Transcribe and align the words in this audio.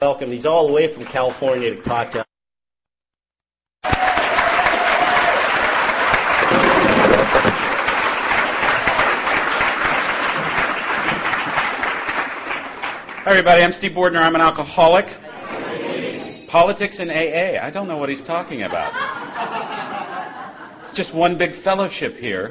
welcome. 0.00 0.32
He's 0.32 0.46
all 0.46 0.66
the 0.66 0.72
way 0.72 0.88
from 0.88 1.04
California 1.04 1.74
to 1.74 1.82
talk 1.82 2.12
to 2.12 2.24
Hi, 13.22 13.30
everybody. 13.32 13.62
I'm 13.62 13.72
Steve 13.72 13.92
Bordner. 13.92 14.22
I'm 14.22 14.34
an 14.34 14.40
alcoholic. 14.40 15.06
Politics 16.48 16.98
in 16.98 17.10
AA. 17.10 17.62
I 17.62 17.68
don't 17.68 17.86
know 17.86 17.98
what 17.98 18.08
he's 18.08 18.22
talking 18.22 18.62
about. 18.62 18.94
It's 20.80 20.92
just 20.92 21.12
one 21.12 21.36
big 21.36 21.54
fellowship 21.54 22.16
here. 22.16 22.48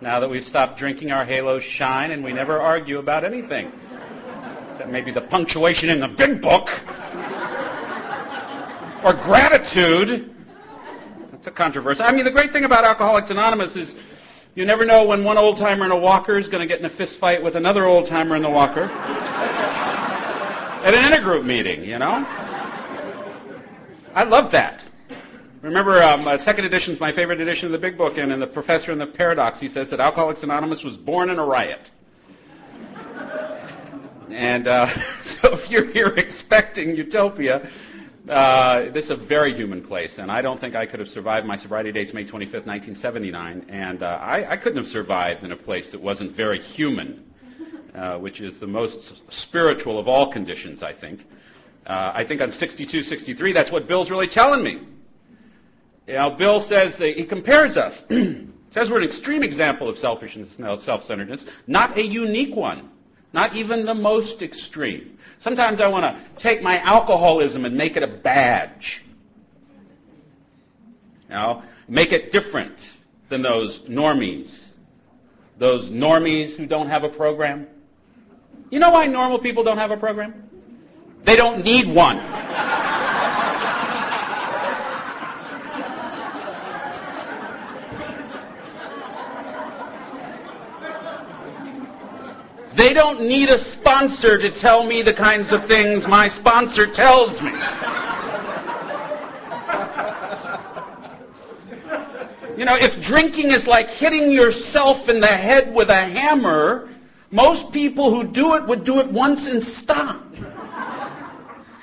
Now 0.00 0.20
that 0.20 0.30
we've 0.30 0.46
stopped 0.46 0.78
drinking, 0.78 1.10
our 1.10 1.24
halos 1.24 1.64
shine, 1.64 2.12
and 2.12 2.22
we 2.22 2.32
never 2.32 2.60
argue 2.60 2.98
about 2.98 3.24
anything. 3.24 3.72
Except 4.80 4.92
maybe 4.92 5.10
the 5.10 5.20
punctuation 5.20 5.90
in 5.90 6.00
the 6.00 6.08
big 6.08 6.40
book. 6.40 6.70
Or 9.04 9.12
gratitude. 9.12 10.34
That's 11.30 11.46
a 11.46 11.50
controversy. 11.50 12.02
I 12.02 12.12
mean, 12.12 12.24
the 12.24 12.30
great 12.30 12.50
thing 12.50 12.64
about 12.64 12.84
Alcoholics 12.84 13.28
Anonymous 13.28 13.76
is 13.76 13.94
you 14.54 14.64
never 14.64 14.86
know 14.86 15.04
when 15.04 15.22
one 15.22 15.36
old 15.36 15.58
timer 15.58 15.84
in 15.84 15.90
a 15.90 15.98
walker 15.98 16.38
is 16.38 16.48
going 16.48 16.62
to 16.62 16.66
get 16.66 16.78
in 16.78 16.86
a 16.86 16.88
fist 16.88 17.18
fight 17.18 17.42
with 17.42 17.56
another 17.56 17.84
old 17.84 18.06
timer 18.06 18.36
in 18.36 18.42
the 18.42 18.48
walker. 18.48 18.84
At 20.84 20.94
an 20.94 21.12
intergroup 21.12 21.44
meeting, 21.44 21.84
you 21.84 21.98
know? 21.98 22.26
I 24.14 24.24
love 24.24 24.50
that. 24.52 24.88
Remember, 25.60 26.02
um, 26.02 26.26
uh, 26.26 26.38
second 26.38 26.64
edition 26.64 26.94
is 26.94 27.00
my 27.00 27.12
favorite 27.12 27.42
edition 27.42 27.66
of 27.66 27.72
the 27.72 27.78
Big 27.78 27.98
Book, 27.98 28.16
and 28.16 28.32
in 28.32 28.40
the 28.40 28.46
Professor 28.46 28.92
and 28.92 29.00
the 29.00 29.06
Paradox, 29.06 29.60
he 29.60 29.68
says 29.68 29.90
that 29.90 30.00
Alcoholics 30.00 30.42
Anonymous 30.42 30.82
was 30.82 30.96
born 30.96 31.28
in 31.28 31.38
a 31.38 31.44
riot. 31.44 31.90
And 34.32 34.66
uh, 34.66 34.86
so 35.22 35.54
if 35.54 35.70
you're 35.70 35.86
here 35.86 36.08
expecting 36.08 36.96
utopia, 36.96 37.68
uh, 38.28 38.90
this 38.90 39.06
is 39.06 39.10
a 39.10 39.16
very 39.16 39.52
human 39.54 39.82
place, 39.82 40.18
and 40.18 40.30
I 40.30 40.42
don't 40.42 40.60
think 40.60 40.76
I 40.76 40.86
could 40.86 41.00
have 41.00 41.08
survived 41.08 41.46
my 41.46 41.56
sobriety 41.56 41.90
dates 41.90 42.12
May 42.12 42.24
25th, 42.24 42.66
1979, 42.66 43.66
and 43.70 44.02
uh, 44.02 44.18
I, 44.20 44.52
I, 44.52 44.56
couldn't 44.56 44.76
have 44.76 44.86
survived 44.86 45.42
in 45.42 45.52
a 45.52 45.56
place 45.56 45.92
that 45.92 46.00
wasn't 46.00 46.32
very 46.32 46.60
human, 46.60 47.24
uh, 47.94 48.18
which 48.18 48.40
is 48.40 48.58
the 48.58 48.66
most 48.66 49.32
spiritual 49.32 49.98
of 49.98 50.06
all 50.06 50.28
conditions, 50.30 50.82
I 50.82 50.92
think. 50.92 51.26
Uh, 51.86 52.12
I 52.14 52.24
think 52.24 52.40
on 52.42 52.52
62, 52.52 53.02
63, 53.02 53.52
that's 53.52 53.72
what 53.72 53.88
Bill's 53.88 54.10
really 54.10 54.28
telling 54.28 54.62
me. 54.62 54.80
You 56.06 56.14
know, 56.14 56.30
Bill 56.30 56.60
says 56.60 56.98
he 56.98 57.24
compares 57.24 57.76
us. 57.76 58.02
says 58.70 58.90
we're 58.90 58.98
an 58.98 59.04
extreme 59.04 59.42
example 59.42 59.88
of 59.88 59.98
selfishness 59.98 60.58
and 60.58 60.80
self-centeredness, 60.80 61.46
not 61.66 61.96
a 61.96 62.06
unique 62.06 62.54
one. 62.54 62.89
Not 63.32 63.54
even 63.54 63.84
the 63.84 63.94
most 63.94 64.42
extreme. 64.42 65.18
Sometimes 65.38 65.80
I 65.80 65.88
want 65.88 66.04
to 66.04 66.20
take 66.36 66.62
my 66.62 66.78
alcoholism 66.80 67.64
and 67.64 67.76
make 67.76 67.96
it 67.96 68.02
a 68.02 68.08
badge. 68.08 69.02
You 71.28 71.36
know, 71.36 71.62
make 71.88 72.12
it 72.12 72.32
different 72.32 72.90
than 73.28 73.42
those 73.42 73.80
normies. 73.80 74.66
Those 75.58 75.88
normies 75.88 76.56
who 76.56 76.66
don't 76.66 76.88
have 76.88 77.04
a 77.04 77.08
program. 77.08 77.68
You 78.70 78.78
know 78.78 78.90
why 78.90 79.06
normal 79.06 79.38
people 79.38 79.62
don't 79.62 79.78
have 79.78 79.90
a 79.90 79.96
program? 79.96 80.48
They 81.22 81.36
don't 81.36 81.64
need 81.64 81.86
one. 81.88 82.18
Don't 93.00 93.22
need 93.22 93.48
a 93.48 93.56
sponsor 93.56 94.36
to 94.36 94.50
tell 94.50 94.84
me 94.84 95.00
the 95.00 95.14
kinds 95.14 95.52
of 95.52 95.64
things 95.64 96.06
my 96.06 96.28
sponsor 96.28 96.86
tells 96.86 97.40
me. 97.40 97.50
You 102.58 102.66
know, 102.66 102.76
if 102.76 103.00
drinking 103.00 103.52
is 103.52 103.66
like 103.66 103.88
hitting 103.88 104.30
yourself 104.30 105.08
in 105.08 105.20
the 105.20 105.26
head 105.26 105.74
with 105.74 105.88
a 105.88 105.94
hammer, 105.94 106.90
most 107.30 107.72
people 107.72 108.10
who 108.10 108.24
do 108.24 108.56
it 108.56 108.66
would 108.66 108.84
do 108.84 109.00
it 109.00 109.06
once 109.06 109.48
and 109.48 109.62
stop. 109.62 110.22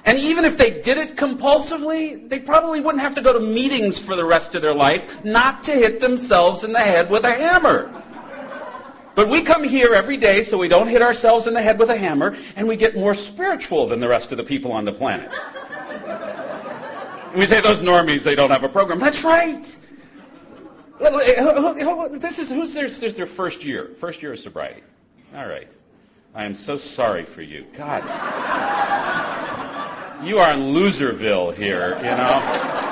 And 0.05 0.19
even 0.19 0.45
if 0.45 0.55
they 0.55 0.69
did 0.69 0.99
it 0.99 1.15
compulsively, 1.15 2.29
they 2.29 2.37
probably 2.37 2.79
wouldn't 2.79 3.01
have 3.01 3.15
to 3.15 3.21
go 3.21 3.33
to 3.33 3.39
meetings 3.39 3.97
for 3.97 4.15
the 4.15 4.23
rest 4.23 4.53
of 4.53 4.61
their 4.61 4.75
life 4.75 5.25
not 5.25 5.63
to 5.63 5.71
hit 5.71 5.99
themselves 5.99 6.63
in 6.63 6.73
the 6.73 6.79
head 6.79 7.09
with 7.09 7.23
a 7.23 7.33
hammer. 7.33 7.96
But 9.17 9.29
we 9.29 9.41
come 9.41 9.63
here 9.63 9.95
every 9.95 10.17
day 10.17 10.43
so 10.43 10.59
we 10.59 10.67
don't 10.67 10.87
hit 10.89 11.01
ourselves 11.01 11.47
in 11.47 11.55
the 11.55 11.61
head 11.61 11.79
with 11.79 11.89
a 11.89 11.97
hammer, 11.97 12.37
and 12.55 12.67
we 12.67 12.75
get 12.75 12.95
more 12.95 13.15
spiritual 13.15 13.87
than 13.87 13.99
the 13.99 14.07
rest 14.07 14.31
of 14.31 14.37
the 14.37 14.43
people 14.43 14.71
on 14.71 14.85
the 14.85 14.91
planet. 14.93 15.31
We 17.35 17.47
say 17.47 17.59
those 17.61 17.79
normies, 17.79 18.21
they 18.21 18.35
don't 18.35 18.51
have 18.51 18.63
a 18.63 18.69
program. 18.69 18.99
That's 18.99 19.23
right. 19.23 19.63
This 20.99 22.37
is 22.37 22.49
who's 22.49 22.75
their, 22.75 22.89
their 22.89 23.25
first 23.25 23.65
year, 23.65 23.89
first 23.99 24.21
year 24.21 24.33
of 24.33 24.39
sobriety. 24.39 24.83
All 25.35 25.47
right. 25.47 25.71
I 26.35 26.45
am 26.45 26.53
so 26.53 26.77
sorry 26.77 27.25
for 27.25 27.41
you. 27.41 27.65
God. 27.75 28.03
You 30.23 30.37
are 30.37 30.53
in 30.53 30.75
Loserville 30.75 31.55
here, 31.55 31.95
you 31.97 32.03
know. 32.03 32.86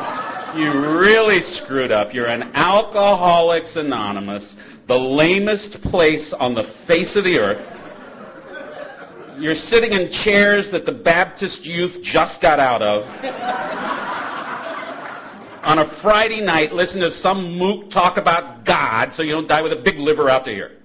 You 0.55 0.71
really 0.71 1.41
screwed 1.41 1.91
up. 1.91 2.13
You're 2.13 2.27
an 2.27 2.51
Alcoholics 2.55 3.75
Anonymous 3.75 4.55
the 4.87 4.99
lamest 4.99 5.81
place 5.81 6.33
on 6.33 6.53
the 6.53 6.63
face 6.63 7.15
of 7.15 7.23
the 7.23 7.39
earth. 7.39 7.71
You're 9.39 9.55
sitting 9.55 9.93
in 9.93 10.11
chairs 10.11 10.71
that 10.71 10.85
the 10.85 10.91
Baptist 10.91 11.65
youth 11.65 12.01
just 12.01 12.39
got 12.39 12.59
out 12.59 12.81
of. 12.81 13.05
on 15.63 15.79
a 15.79 15.85
Friday 15.85 16.41
night, 16.41 16.73
listen 16.73 17.01
to 17.01 17.11
some 17.11 17.57
mook 17.57 17.89
talk 17.89 18.17
about 18.17 18.63
God 18.63 19.11
so 19.13 19.23
you 19.23 19.31
don't 19.31 19.47
die 19.47 19.63
with 19.63 19.73
a 19.73 19.77
big 19.77 19.97
liver 19.97 20.29
out 20.29 20.47
here. 20.47 20.77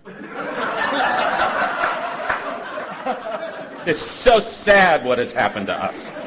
it's 3.87 4.01
so 4.01 4.41
sad 4.41 5.05
what 5.05 5.19
has 5.19 5.31
happened 5.33 5.67
to 5.67 5.75
us. 5.75 6.20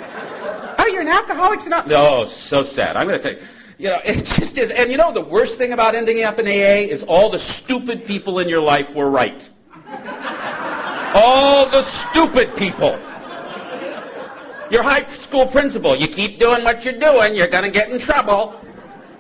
You're 0.94 1.02
an 1.02 1.08
alcoholic? 1.08 1.60
So 1.62 1.70
not? 1.70 1.88
No, 1.88 2.28
so 2.28 2.64
sad. 2.64 2.96
I'm 2.96 3.08
going 3.08 3.20
to 3.20 3.24
tell 3.24 3.42
you. 3.42 3.48
You 3.80 3.90
know, 3.90 4.00
it 4.06 4.24
just 4.24 4.58
is. 4.60 4.70
And 4.70 4.92
you 4.92 4.98
know, 4.98 5.12
the 5.12 5.22
worst 5.22 5.58
thing 5.58 5.74
about 5.74 5.96
ending 5.96 6.24
up 6.24 6.38
in 6.38 6.46
AA 6.46 6.88
is 6.94 7.02
all 7.02 7.32
the 7.32 7.40
stupid 7.40 8.06
people 8.06 8.38
in 8.38 8.48
your 8.48 8.62
life 8.62 8.94
were 8.94 9.10
right. 9.10 9.50
all 11.16 11.68
the 11.68 11.82
stupid 11.82 12.56
people. 12.56 13.00
Your 14.70 14.84
high 14.84 15.06
school 15.08 15.48
principal, 15.48 15.96
you 15.96 16.08
keep 16.08 16.40
doing 16.40 16.64
what 16.64 16.86
you're 16.86 16.98
doing, 16.98 17.36
you're 17.36 17.48
going 17.48 17.64
to 17.64 17.72
get 17.72 17.90
in 17.90 18.00
trouble. 18.00 18.60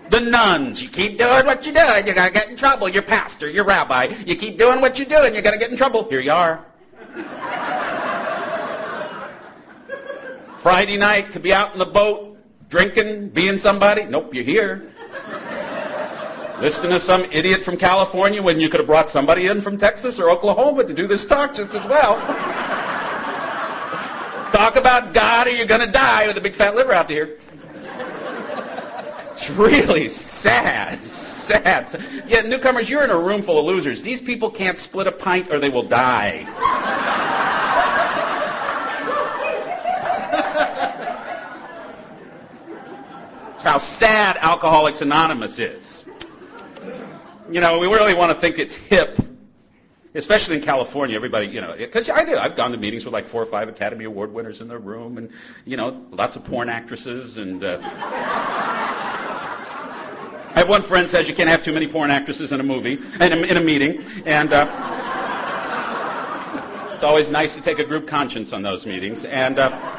The 0.10 0.22
nuns, 0.22 0.82
you 0.82 0.90
keep 0.90 1.18
doing 1.18 1.46
what 1.46 1.66
you're 1.66 1.74
doing, 1.74 2.06
you're 2.06 2.16
going 2.16 2.32
to 2.32 2.34
get 2.34 2.50
in 2.50 2.56
trouble. 2.56 2.88
Your 2.88 3.04
pastor, 3.04 3.50
your 3.50 3.66
rabbi, 3.66 4.14
you 4.26 4.36
keep 4.36 4.60
doing 4.60 4.80
what 4.80 5.00
you're 5.00 5.08
doing, 5.08 5.34
you're 5.34 5.44
going 5.44 5.54
to 5.54 5.60
get 5.60 5.72
in 5.72 5.78
trouble. 5.78 6.08
Here 6.08 6.20
you 6.20 6.32
are. 6.32 6.64
Friday 10.64 10.96
night, 10.96 11.32
could 11.34 11.44
be 11.44 11.54
out 11.54 11.74
in 11.74 11.78
the 11.78 11.86
boat, 11.86 12.38
drinking, 12.70 13.28
being 13.32 13.58
somebody? 13.58 14.06
Nope, 14.06 14.34
you're 14.34 14.46
here. 14.46 14.94
Listening 16.62 16.92
to 16.92 17.02
some 17.02 17.26
idiot 17.34 17.64
from 17.64 17.76
California 17.76 18.42
when 18.42 18.62
you 18.62 18.70
could 18.70 18.80
have 18.80 18.88
brought 18.88 19.10
somebody 19.10 19.48
in 19.48 19.60
from 19.60 19.78
Texas 19.78 20.20
or 20.20 20.30
Oklahoma 20.30 20.86
to 20.86 20.94
do 20.94 21.06
this 21.06 21.26
talk 21.26 21.54
just 21.54 21.74
as 21.74 21.86
well. 21.86 22.16
talk 24.54 24.78
about 24.78 25.14
God 25.14 25.48
or 25.48 25.50
you're 25.50 25.66
going 25.66 25.86
to 25.86 25.92
die 25.92 26.28
with 26.28 26.38
a 26.38 26.42
big 26.42 26.56
fat 26.56 26.76
liver 26.76 26.94
out 26.94 27.10
here. 27.10 27.40
It's 29.34 29.50
really 29.50 30.08
sad. 30.08 30.98
Sad. 31.12 32.24
Yeah, 32.26 32.44
newcomers, 32.44 32.90
you're 32.90 33.04
in 33.04 33.10
a 33.10 33.20
room 33.20 33.42
full 33.42 33.60
of 33.60 33.66
losers. 33.66 34.02
These 34.02 34.22
people 34.22 34.50
can't 34.50 34.78
split 34.78 35.08
a 35.08 35.12
pint 35.12 35.52
or 35.52 35.60
they 35.60 35.68
will 35.68 35.90
die. 35.90 37.52
How 43.64 43.78
sad 43.78 44.38
Alcoholics 44.38 45.02
Anonymous 45.02 45.58
is. 45.58 46.04
You 47.50 47.62
know, 47.62 47.80
we 47.80 47.88
really 47.88 48.14
want 48.14 48.32
to 48.32 48.40
think 48.40 48.60
it's 48.60 48.76
hip, 48.76 49.18
especially 50.14 50.58
in 50.58 50.62
California. 50.64 51.16
Everybody, 51.16 51.48
you 51.48 51.62
know, 51.62 51.74
because 51.78 52.10
I 52.10 52.26
do. 52.26 52.38
I've 52.38 52.56
gone 52.56 52.72
to 52.72 52.78
meetings 52.78 53.06
with 53.06 53.14
like 53.14 53.28
four 53.28 53.42
or 53.42 53.46
five 53.46 53.70
Academy 53.70 54.06
Award 54.06 54.34
winners 54.34 54.62
in 54.62 54.68
the 54.68 54.78
room, 54.78 55.18
and 55.18 55.32
you 55.66 55.78
know, 55.78 56.06
lots 56.12 56.36
of 56.36 56.44
porn 56.44 56.70
actresses, 56.70 57.38
and. 57.38 57.64
Uh, 57.64 57.80
I 60.56 60.60
have 60.60 60.70
one 60.70 60.84
friend 60.84 61.10
says 61.10 61.28
you 61.28 61.34
can't 61.34 61.50
have 61.50 61.64
too 61.64 61.74
many 61.74 61.88
porn 61.88 62.12
actresses 62.12 62.52
in 62.52 62.60
a 62.60 62.64
movie, 62.64 63.00
in 63.20 63.44
in 63.44 63.58
a 63.58 63.62
meeting, 63.62 64.06
and 64.26 64.54
uh, 64.54 64.68
it's 66.94 67.04
always 67.04 67.32
nice 67.32 67.56
to 67.56 67.62
take 67.62 67.80
a 67.80 67.84
group 67.84 68.08
conscience 68.08 68.54
on 68.54 68.62
those 68.62 68.86
meetings. 68.86 69.26
And 69.26 69.58
uh, 69.58 69.93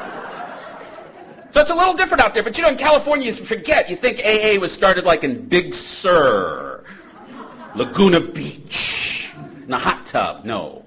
so 1.55 1.61
it's 1.61 1.69
a 1.69 1.75
little 1.75 1.93
different 1.93 2.21
out 2.21 2.33
there. 2.33 2.43
But 2.43 2.57
you 2.57 2.63
know, 2.63 2.69
in 2.69 2.77
California, 2.77 3.27
you 3.27 3.31
forget. 3.31 3.89
You 3.89 3.95
think 3.95 4.19
AA 4.19 4.59
was 4.59 4.73
started 4.73 5.05
like 5.05 5.23
in 5.23 5.47
Big 5.47 5.73
Sur, 5.73 6.83
Laguna 7.75 8.19
Beach, 8.19 9.31
in 9.65 9.71
a 9.71 9.79
hot 9.79 10.05
tub. 10.05 10.43
No. 10.43 10.83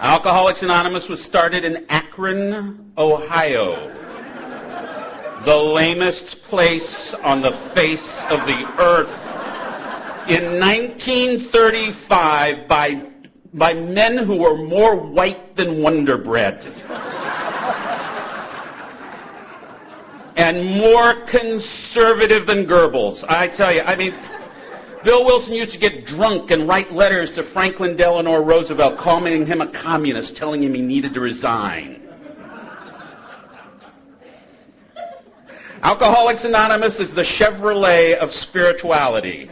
Alcoholics 0.00 0.64
Anonymous 0.64 1.08
was 1.08 1.22
started 1.22 1.64
in 1.64 1.86
Akron, 1.88 2.92
Ohio. 2.98 3.92
The 5.44 5.56
lamest 5.56 6.42
place 6.42 7.14
on 7.14 7.40
the 7.40 7.52
face 7.52 8.24
of 8.24 8.44
the 8.46 8.66
earth. 8.80 9.26
In 10.28 10.58
1935 10.58 12.66
by, 12.66 13.00
by 13.54 13.74
men 13.74 14.18
who 14.18 14.38
were 14.38 14.56
more 14.56 14.96
white 14.96 15.54
than 15.54 15.82
Wonder 15.82 16.18
Bread. 16.18 16.64
And 20.36 20.64
more 20.64 21.14
conservative 21.22 22.46
than 22.46 22.66
Goebbels. 22.66 23.24
I 23.26 23.48
tell 23.48 23.74
you, 23.74 23.80
I 23.80 23.96
mean, 23.96 24.14
Bill 25.02 25.24
Wilson 25.24 25.54
used 25.54 25.72
to 25.72 25.78
get 25.78 26.04
drunk 26.04 26.50
and 26.50 26.68
write 26.68 26.92
letters 26.92 27.34
to 27.34 27.42
Franklin 27.42 27.96
Delano 27.96 28.42
Roosevelt 28.42 28.98
calling 28.98 29.46
him 29.46 29.62
a 29.62 29.66
communist, 29.66 30.36
telling 30.36 30.62
him 30.62 30.74
he 30.74 30.82
needed 30.82 31.14
to 31.14 31.20
resign. 31.20 32.02
Alcoholics 35.82 36.44
Anonymous 36.44 37.00
is 37.00 37.14
the 37.14 37.22
Chevrolet 37.22 38.16
of 38.16 38.32
spirituality. 38.32 39.50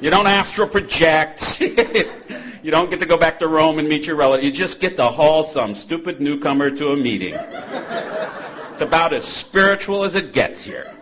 You 0.00 0.10
don't 0.10 0.26
astral 0.26 0.68
project. 0.68 1.62
you 2.64 2.70
don't 2.70 2.88
get 2.88 3.00
to 3.00 3.06
go 3.06 3.18
back 3.18 3.40
to 3.40 3.46
Rome 3.46 3.78
and 3.78 3.86
meet 3.86 4.06
your 4.06 4.16
relative. 4.16 4.42
You 4.42 4.50
just 4.50 4.80
get 4.80 4.96
to 4.96 5.08
haul 5.08 5.44
some 5.44 5.74
stupid 5.74 6.18
newcomer 6.18 6.70
to 6.70 6.92
a 6.92 6.96
meeting. 6.96 7.34
It's 7.34 8.80
about 8.80 9.12
as 9.12 9.24
spiritual 9.24 10.04
as 10.04 10.14
it 10.14 10.32
gets 10.32 10.64
here. 10.64 10.90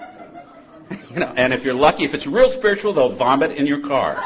You 1.12 1.20
know, 1.20 1.32
and 1.36 1.52
if 1.52 1.62
you're 1.62 1.74
lucky, 1.74 2.04
if 2.04 2.14
it's 2.14 2.26
real 2.26 2.48
spiritual, 2.48 2.94
they'll 2.94 3.10
vomit 3.10 3.52
in 3.52 3.66
your 3.66 3.80
car. 3.80 4.16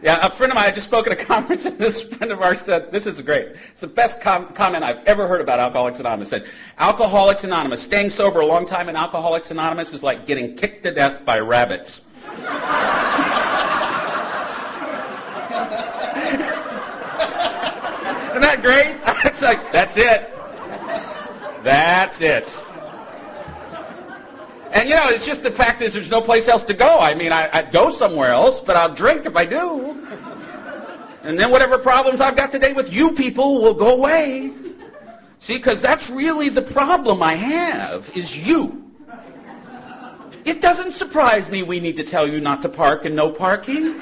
Yeah, 0.00 0.24
a 0.24 0.30
friend 0.30 0.52
of 0.52 0.56
mine, 0.56 0.66
I 0.66 0.70
just 0.70 0.86
spoke 0.86 1.06
at 1.08 1.12
a 1.12 1.24
conference, 1.24 1.64
and 1.64 1.76
this 1.78 2.00
friend 2.02 2.30
of 2.30 2.40
ours 2.40 2.60
said, 2.62 2.92
this 2.92 3.06
is 3.06 3.20
great. 3.20 3.56
It's 3.70 3.80
the 3.80 3.88
best 3.88 4.20
com- 4.20 4.52
comment 4.52 4.84
I've 4.84 5.04
ever 5.06 5.26
heard 5.26 5.40
about 5.40 5.58
Alcoholics 5.58 5.98
Anonymous. 5.98 6.28
Said, 6.28 6.46
Alcoholics 6.78 7.42
Anonymous, 7.42 7.82
staying 7.82 8.10
sober 8.10 8.40
a 8.40 8.46
long 8.46 8.64
time 8.66 8.88
in 8.88 8.94
Alcoholics 8.94 9.50
Anonymous 9.50 9.92
is 9.92 10.02
like 10.02 10.26
getting 10.26 10.56
kicked 10.56 10.84
to 10.84 10.92
death 10.92 11.24
by 11.24 11.40
rabbits. 11.40 12.00
Isn't 18.30 18.42
that 18.42 18.60
great? 18.62 18.96
It's 19.24 19.42
like, 19.42 19.72
that's 19.72 19.96
it. 19.96 20.32
That's 21.64 22.20
it. 22.20 22.64
And 24.72 24.88
you 24.88 24.94
know, 24.94 25.08
it's 25.08 25.24
just 25.24 25.42
the 25.42 25.50
fact 25.50 25.80
is 25.82 25.94
there's 25.94 26.10
no 26.10 26.20
place 26.20 26.46
else 26.46 26.64
to 26.64 26.74
go. 26.74 26.98
I 26.98 27.14
mean, 27.14 27.32
I, 27.32 27.48
I'd 27.52 27.72
go 27.72 27.90
somewhere 27.90 28.32
else, 28.32 28.60
but 28.60 28.76
I'll 28.76 28.94
drink 28.94 29.24
if 29.24 29.36
I 29.36 29.44
do. 29.44 30.06
And 31.22 31.38
then 31.38 31.50
whatever 31.50 31.78
problems 31.78 32.20
I've 32.20 32.36
got 32.36 32.52
today 32.52 32.72
with 32.72 32.92
you 32.92 33.12
people 33.12 33.62
will 33.62 33.74
go 33.74 33.94
away. 33.94 34.52
See, 35.40 35.56
because 35.56 35.80
that's 35.80 36.10
really 36.10 36.48
the 36.48 36.62
problem 36.62 37.22
I 37.22 37.34
have, 37.34 38.10
is 38.16 38.36
you. 38.36 38.84
It 40.44 40.60
doesn't 40.60 40.92
surprise 40.92 41.48
me 41.48 41.62
we 41.62 41.80
need 41.80 41.96
to 41.96 42.04
tell 42.04 42.26
you 42.26 42.40
not 42.40 42.62
to 42.62 42.68
park 42.68 43.04
and 43.04 43.14
no 43.14 43.30
parking. 43.30 44.00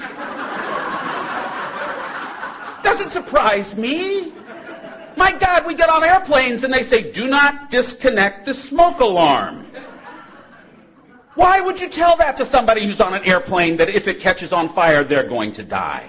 Doesn't 2.83 3.11
surprise 3.11 3.77
me. 3.77 4.33
My 5.17 5.33
God, 5.33 5.67
we 5.67 5.75
get 5.75 5.89
on 5.89 6.05
airplanes 6.05 6.63
and 6.63 6.73
they 6.73 6.83
say, 6.83 7.11
do 7.11 7.27
not 7.27 7.71
disconnect 7.71 8.45
the 8.45 8.55
smoke 8.55 9.01
alarm. 9.01 9.66
Why 11.37 11.61
would 11.61 11.81
you 11.81 11.89
tell 11.91 12.17
that 12.17 12.37
to 12.37 12.47
somebody 12.47 12.87
who's 12.87 13.01
on 13.03 13.13
an 13.13 13.25
airplane 13.25 13.77
that 13.77 13.91
if 13.91 14.09
it 14.09 14.21
catches 14.21 14.55
on 14.55 14.71
fire, 14.71 15.05
they're 15.05 15.29
going 15.29 15.53
to 15.53 15.63
die? 15.63 16.09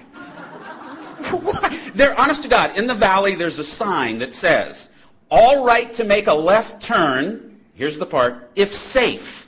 they're 1.93 2.17
honest 2.17 2.43
to 2.43 2.49
God. 2.49 2.77
In 2.77 2.87
the 2.87 2.95
valley, 2.95 3.35
there's 3.35 3.59
a 3.59 3.63
sign 3.65 4.19
that 4.19 4.33
says, 4.33 4.87
all 5.29 5.65
right 5.65 5.93
to 5.95 6.05
make 6.05 6.27
a 6.27 6.33
left 6.33 6.81
turn, 6.81 7.59
here's 7.73 7.99
the 7.99 8.05
part, 8.05 8.49
if 8.55 8.73
safe. 8.73 9.45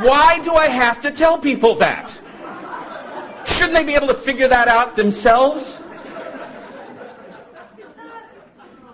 Why 0.00 0.40
do 0.42 0.54
I 0.54 0.68
have 0.68 1.00
to 1.02 1.10
tell 1.10 1.36
people 1.36 1.74
that? 1.76 2.10
Shouldn't 3.44 3.74
they 3.74 3.84
be 3.84 3.94
able 3.94 4.06
to 4.08 4.14
figure 4.14 4.48
that 4.48 4.68
out 4.68 4.96
themselves? 4.96 5.78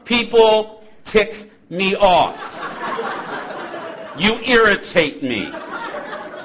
People 0.05 0.83
tick 1.05 1.53
me 1.71 1.95
off. 1.95 2.59
You 4.19 4.41
irritate 4.45 5.23
me. 5.23 5.53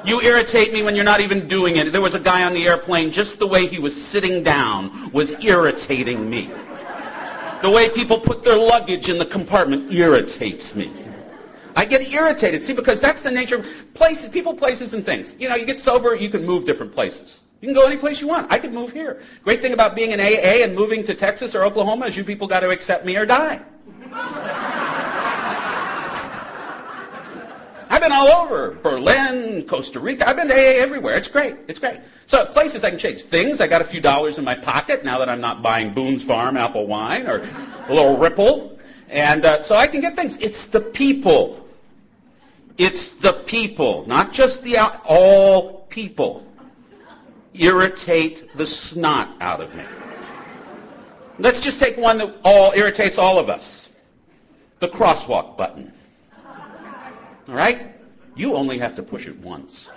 You 0.05 0.21
irritate 0.21 0.73
me 0.73 0.83
when 0.83 0.95
you're 0.95 1.05
not 1.05 1.21
even 1.21 1.47
doing 1.47 1.77
it. 1.77 1.91
There 1.91 2.01
was 2.01 2.13
a 2.13 2.19
guy 2.19 2.43
on 2.43 2.53
the 2.53 2.67
airplane, 2.67 3.11
just 3.11 3.39
the 3.39 3.47
way 3.47 3.67
he 3.67 3.79
was 3.79 3.99
sitting 3.99 4.43
down 4.43 5.11
was 5.11 5.31
irritating 5.43 6.29
me. 6.29 6.51
The 7.61 7.69
way 7.69 7.89
people 7.89 8.19
put 8.19 8.43
their 8.43 8.57
luggage 8.57 9.07
in 9.07 9.17
the 9.17 9.25
compartment 9.25 9.93
irritates 9.93 10.75
me. 10.75 10.91
I 11.75 11.85
get 11.85 12.01
irritated. 12.01 12.63
See, 12.63 12.73
because 12.73 12.99
that's 12.99 13.21
the 13.21 13.31
nature 13.31 13.57
of 13.57 13.93
places, 13.93 14.29
people, 14.29 14.53
places, 14.53 14.93
and 14.93 15.03
things. 15.05 15.33
You 15.39 15.49
know, 15.49 15.55
you 15.55 15.65
get 15.65 15.79
sober, 15.79 16.13
you 16.13 16.29
can 16.29 16.45
move 16.45 16.65
different 16.65 16.91
places. 16.91 17.39
You 17.61 17.67
can 17.69 17.73
go 17.73 17.87
any 17.87 17.95
place 17.95 18.19
you 18.19 18.27
want. 18.27 18.51
I 18.51 18.59
could 18.59 18.73
move 18.73 18.91
here. 18.91 19.21
Great 19.43 19.61
thing 19.61 19.71
about 19.71 19.95
being 19.95 20.11
in 20.11 20.19
AA 20.19 20.63
and 20.63 20.75
moving 20.75 21.05
to 21.05 21.13
Texas 21.13 21.55
or 21.55 21.63
Oklahoma 21.63 22.07
is 22.07 22.17
you 22.17 22.25
people 22.25 22.47
got 22.47 22.59
to 22.59 22.69
accept 22.69 23.05
me 23.05 23.15
or 23.15 23.25
die. 23.25 23.61
I've 27.93 28.01
been 28.01 28.11
all 28.11 28.29
over 28.29 28.71
Berlin, 28.71 29.67
Costa 29.67 29.99
Rica. 29.99 30.27
I've 30.27 30.35
been 30.35 30.47
to 30.47 30.55
AA 30.55 30.81
everywhere. 30.81 31.15
It's 31.15 31.27
great. 31.27 31.57
It's 31.67 31.77
great. 31.77 31.99
So 32.25 32.43
places 32.43 32.83
I 32.83 32.89
can 32.89 32.97
change. 32.97 33.21
Things, 33.21 33.61
I 33.61 33.67
got 33.67 33.81
a 33.81 33.85
few 33.85 34.01
dollars 34.01 34.39
in 34.39 34.43
my 34.43 34.55
pocket 34.55 35.05
now 35.05 35.19
that 35.19 35.29
I'm 35.29 35.41
not 35.41 35.61
buying 35.61 35.93
Boone's 35.93 36.23
Farm 36.23 36.57
apple 36.57 36.87
wine 36.87 37.27
or 37.27 37.47
a 37.87 37.93
little 37.93 38.17
Ripple. 38.17 38.79
And 39.09 39.45
uh, 39.45 39.61
so 39.61 39.75
I 39.75 39.85
can 39.85 40.01
get 40.01 40.15
things. 40.15 40.39
It's 40.39 40.65
the 40.65 40.79
people. 40.79 41.69
It's 42.79 43.11
the 43.11 43.31
people, 43.31 44.07
not 44.07 44.33
just 44.33 44.63
the 44.63 44.79
out, 44.79 45.05
all 45.05 45.85
people 45.87 46.47
irritate 47.53 48.57
the 48.57 48.65
snot 48.65 49.37
out 49.39 49.61
of 49.61 49.75
me. 49.75 49.83
Let's 51.37 51.61
just 51.61 51.77
take 51.77 51.97
one 51.97 52.17
that 52.17 52.37
all 52.43 52.73
irritates 52.75 53.19
all 53.19 53.38
of 53.38 53.51
us. 53.51 53.88
The 54.79 54.88
crosswalk 54.88 55.57
button. 55.57 55.93
All 57.47 57.55
right? 57.55 57.93
You 58.35 58.55
only 58.55 58.79
have 58.79 58.95
to 58.95 59.03
push 59.03 59.27
it 59.27 59.38
once. 59.39 59.89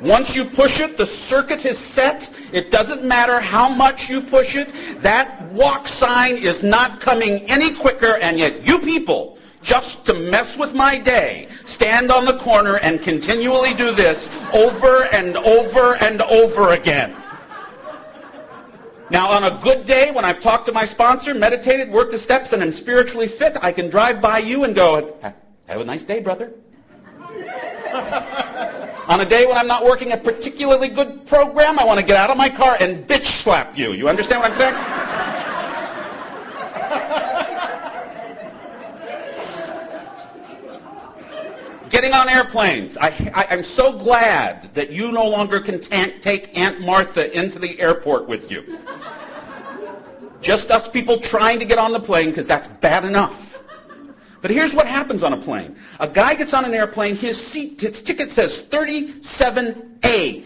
Once 0.00 0.36
you 0.36 0.44
push 0.44 0.78
it, 0.78 0.96
the 0.96 1.06
circuit 1.06 1.64
is 1.66 1.78
set. 1.78 2.30
It 2.52 2.70
doesn't 2.70 3.04
matter 3.04 3.40
how 3.40 3.68
much 3.68 4.08
you 4.08 4.20
push 4.20 4.54
it. 4.54 4.72
That 5.02 5.50
walk 5.52 5.88
sign 5.88 6.36
is 6.36 6.62
not 6.62 7.00
coming 7.00 7.50
any 7.50 7.74
quicker, 7.74 8.16
and 8.16 8.38
yet 8.38 8.64
you 8.64 8.78
people, 8.78 9.38
just 9.60 10.04
to 10.06 10.14
mess 10.14 10.56
with 10.56 10.72
my 10.72 10.98
day, 10.98 11.48
stand 11.64 12.12
on 12.12 12.26
the 12.26 12.38
corner 12.38 12.76
and 12.76 13.02
continually 13.02 13.74
do 13.74 13.90
this 13.90 14.28
over 14.52 15.04
and 15.06 15.36
over 15.36 15.96
and 15.96 16.22
over 16.22 16.70
again. 16.70 17.16
Now, 19.10 19.30
on 19.30 19.42
a 19.42 19.60
good 19.62 19.86
day, 19.86 20.12
when 20.12 20.24
I've 20.24 20.40
talked 20.40 20.66
to 20.66 20.72
my 20.72 20.84
sponsor, 20.84 21.34
meditated, 21.34 21.90
worked 21.90 22.12
the 22.12 22.18
steps, 22.18 22.52
and 22.52 22.62
am 22.62 22.72
spiritually 22.72 23.26
fit, 23.26 23.56
I 23.60 23.72
can 23.72 23.88
drive 23.88 24.20
by 24.20 24.38
you 24.38 24.64
and 24.64 24.74
go, 24.76 25.16
have 25.72 25.80
a 25.80 25.84
nice 25.84 26.04
day, 26.04 26.20
brother. 26.20 26.52
On 29.08 29.20
a 29.20 29.24
day 29.24 29.46
when 29.46 29.56
I'm 29.56 29.66
not 29.66 29.84
working 29.84 30.12
a 30.12 30.16
particularly 30.16 30.88
good 30.88 31.26
program, 31.26 31.78
I 31.78 31.84
want 31.84 31.98
to 31.98 32.04
get 32.04 32.16
out 32.16 32.30
of 32.30 32.36
my 32.36 32.50
car 32.50 32.76
and 32.78 33.06
bitch 33.06 33.24
slap 33.24 33.78
you. 33.78 33.92
You 33.92 34.08
understand 34.08 34.42
what 34.42 34.50
I'm 34.50 34.56
saying? 34.56 34.74
Getting 41.90 42.12
on 42.12 42.28
airplanes. 42.28 42.98
I, 42.98 43.08
am 43.50 43.62
so 43.62 43.92
glad 43.92 44.74
that 44.74 44.90
you 44.90 45.10
no 45.10 45.26
longer 45.26 45.60
can 45.60 45.80
take 45.80 46.58
Aunt 46.58 46.82
Martha 46.82 47.34
into 47.34 47.58
the 47.58 47.80
airport 47.80 48.28
with 48.28 48.50
you. 48.50 48.78
Just 50.42 50.70
us 50.70 50.86
people 50.86 51.18
trying 51.18 51.60
to 51.60 51.64
get 51.64 51.78
on 51.78 51.92
the 51.92 52.00
plane 52.00 52.28
because 52.28 52.46
that's 52.46 52.68
bad 52.68 53.04
enough. 53.04 53.57
But 54.40 54.50
here's 54.52 54.72
what 54.72 54.86
happens 54.86 55.22
on 55.22 55.32
a 55.32 55.38
plane. 55.38 55.76
A 55.98 56.06
guy 56.06 56.34
gets 56.34 56.54
on 56.54 56.64
an 56.64 56.72
airplane, 56.72 57.16
his 57.16 57.44
seat, 57.44 57.80
his 57.80 58.00
ticket 58.00 58.30
says 58.30 58.58
37A. 58.58 60.44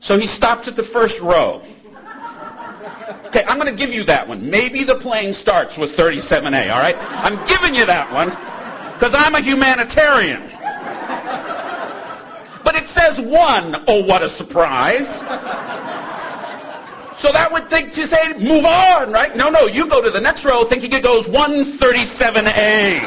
So 0.00 0.18
he 0.18 0.26
stops 0.26 0.68
at 0.68 0.76
the 0.76 0.82
first 0.82 1.20
row. 1.20 1.62
Okay, 3.26 3.44
I'm 3.46 3.58
going 3.58 3.70
to 3.70 3.76
give 3.78 3.92
you 3.92 4.04
that 4.04 4.28
one. 4.28 4.50
Maybe 4.50 4.84
the 4.84 4.94
plane 4.94 5.32
starts 5.32 5.76
with 5.76 5.96
37A, 5.96 6.72
all 6.72 6.80
right? 6.80 6.96
I'm 6.96 7.46
giving 7.46 7.74
you 7.74 7.86
that 7.86 8.12
one 8.12 8.30
because 8.94 9.14
I'm 9.14 9.34
a 9.34 9.40
humanitarian. 9.40 10.42
But 12.64 12.74
it 12.74 12.86
says 12.86 13.20
one. 13.20 13.84
Oh, 13.86 14.04
what 14.04 14.22
a 14.22 14.28
surprise. 14.28 15.16
So 17.18 17.32
that 17.32 17.50
would 17.52 17.68
think 17.68 17.94
to 17.94 18.06
say, 18.06 18.34
move 18.34 18.64
on, 18.64 19.10
right? 19.10 19.34
No, 19.34 19.50
no, 19.50 19.66
you 19.66 19.88
go 19.88 20.00
to 20.00 20.10
the 20.10 20.20
next 20.20 20.44
row 20.44 20.64
thinking 20.64 20.92
it 20.92 21.02
goes 21.02 21.26
137A. 21.26 23.00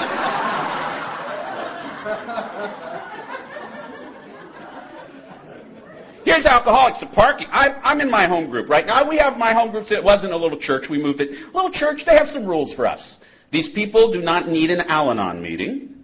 Here's 6.25 6.45
Alcoholics 6.45 7.01
of 7.01 7.13
Parking. 7.13 7.47
I'm, 7.51 7.73
I'm 7.83 8.01
in 8.01 8.11
my 8.11 8.25
home 8.27 8.49
group 8.49 8.67
right 8.67 8.85
now. 8.85 9.07
We 9.07 9.17
have 9.17 9.37
my 9.37 9.53
home 9.53 9.71
groups. 9.71 9.91
It 9.91 10.03
wasn't 10.03 10.33
a 10.33 10.37
little 10.37 10.57
church. 10.57 10.89
We 10.89 11.01
moved 11.01 11.21
it. 11.21 11.31
Little 11.53 11.71
church, 11.71 12.03
they 12.03 12.17
have 12.17 12.29
some 12.29 12.45
rules 12.45 12.73
for 12.73 12.85
us. 12.87 13.17
These 13.49 13.69
people 13.69 14.11
do 14.11 14.21
not 14.21 14.47
need 14.47 14.71
an 14.71 14.81
Al-Anon 14.81 15.41
meeting. 15.41 16.03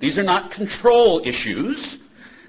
These 0.00 0.18
are 0.18 0.24
not 0.24 0.50
control 0.50 1.22
issues. 1.24 1.96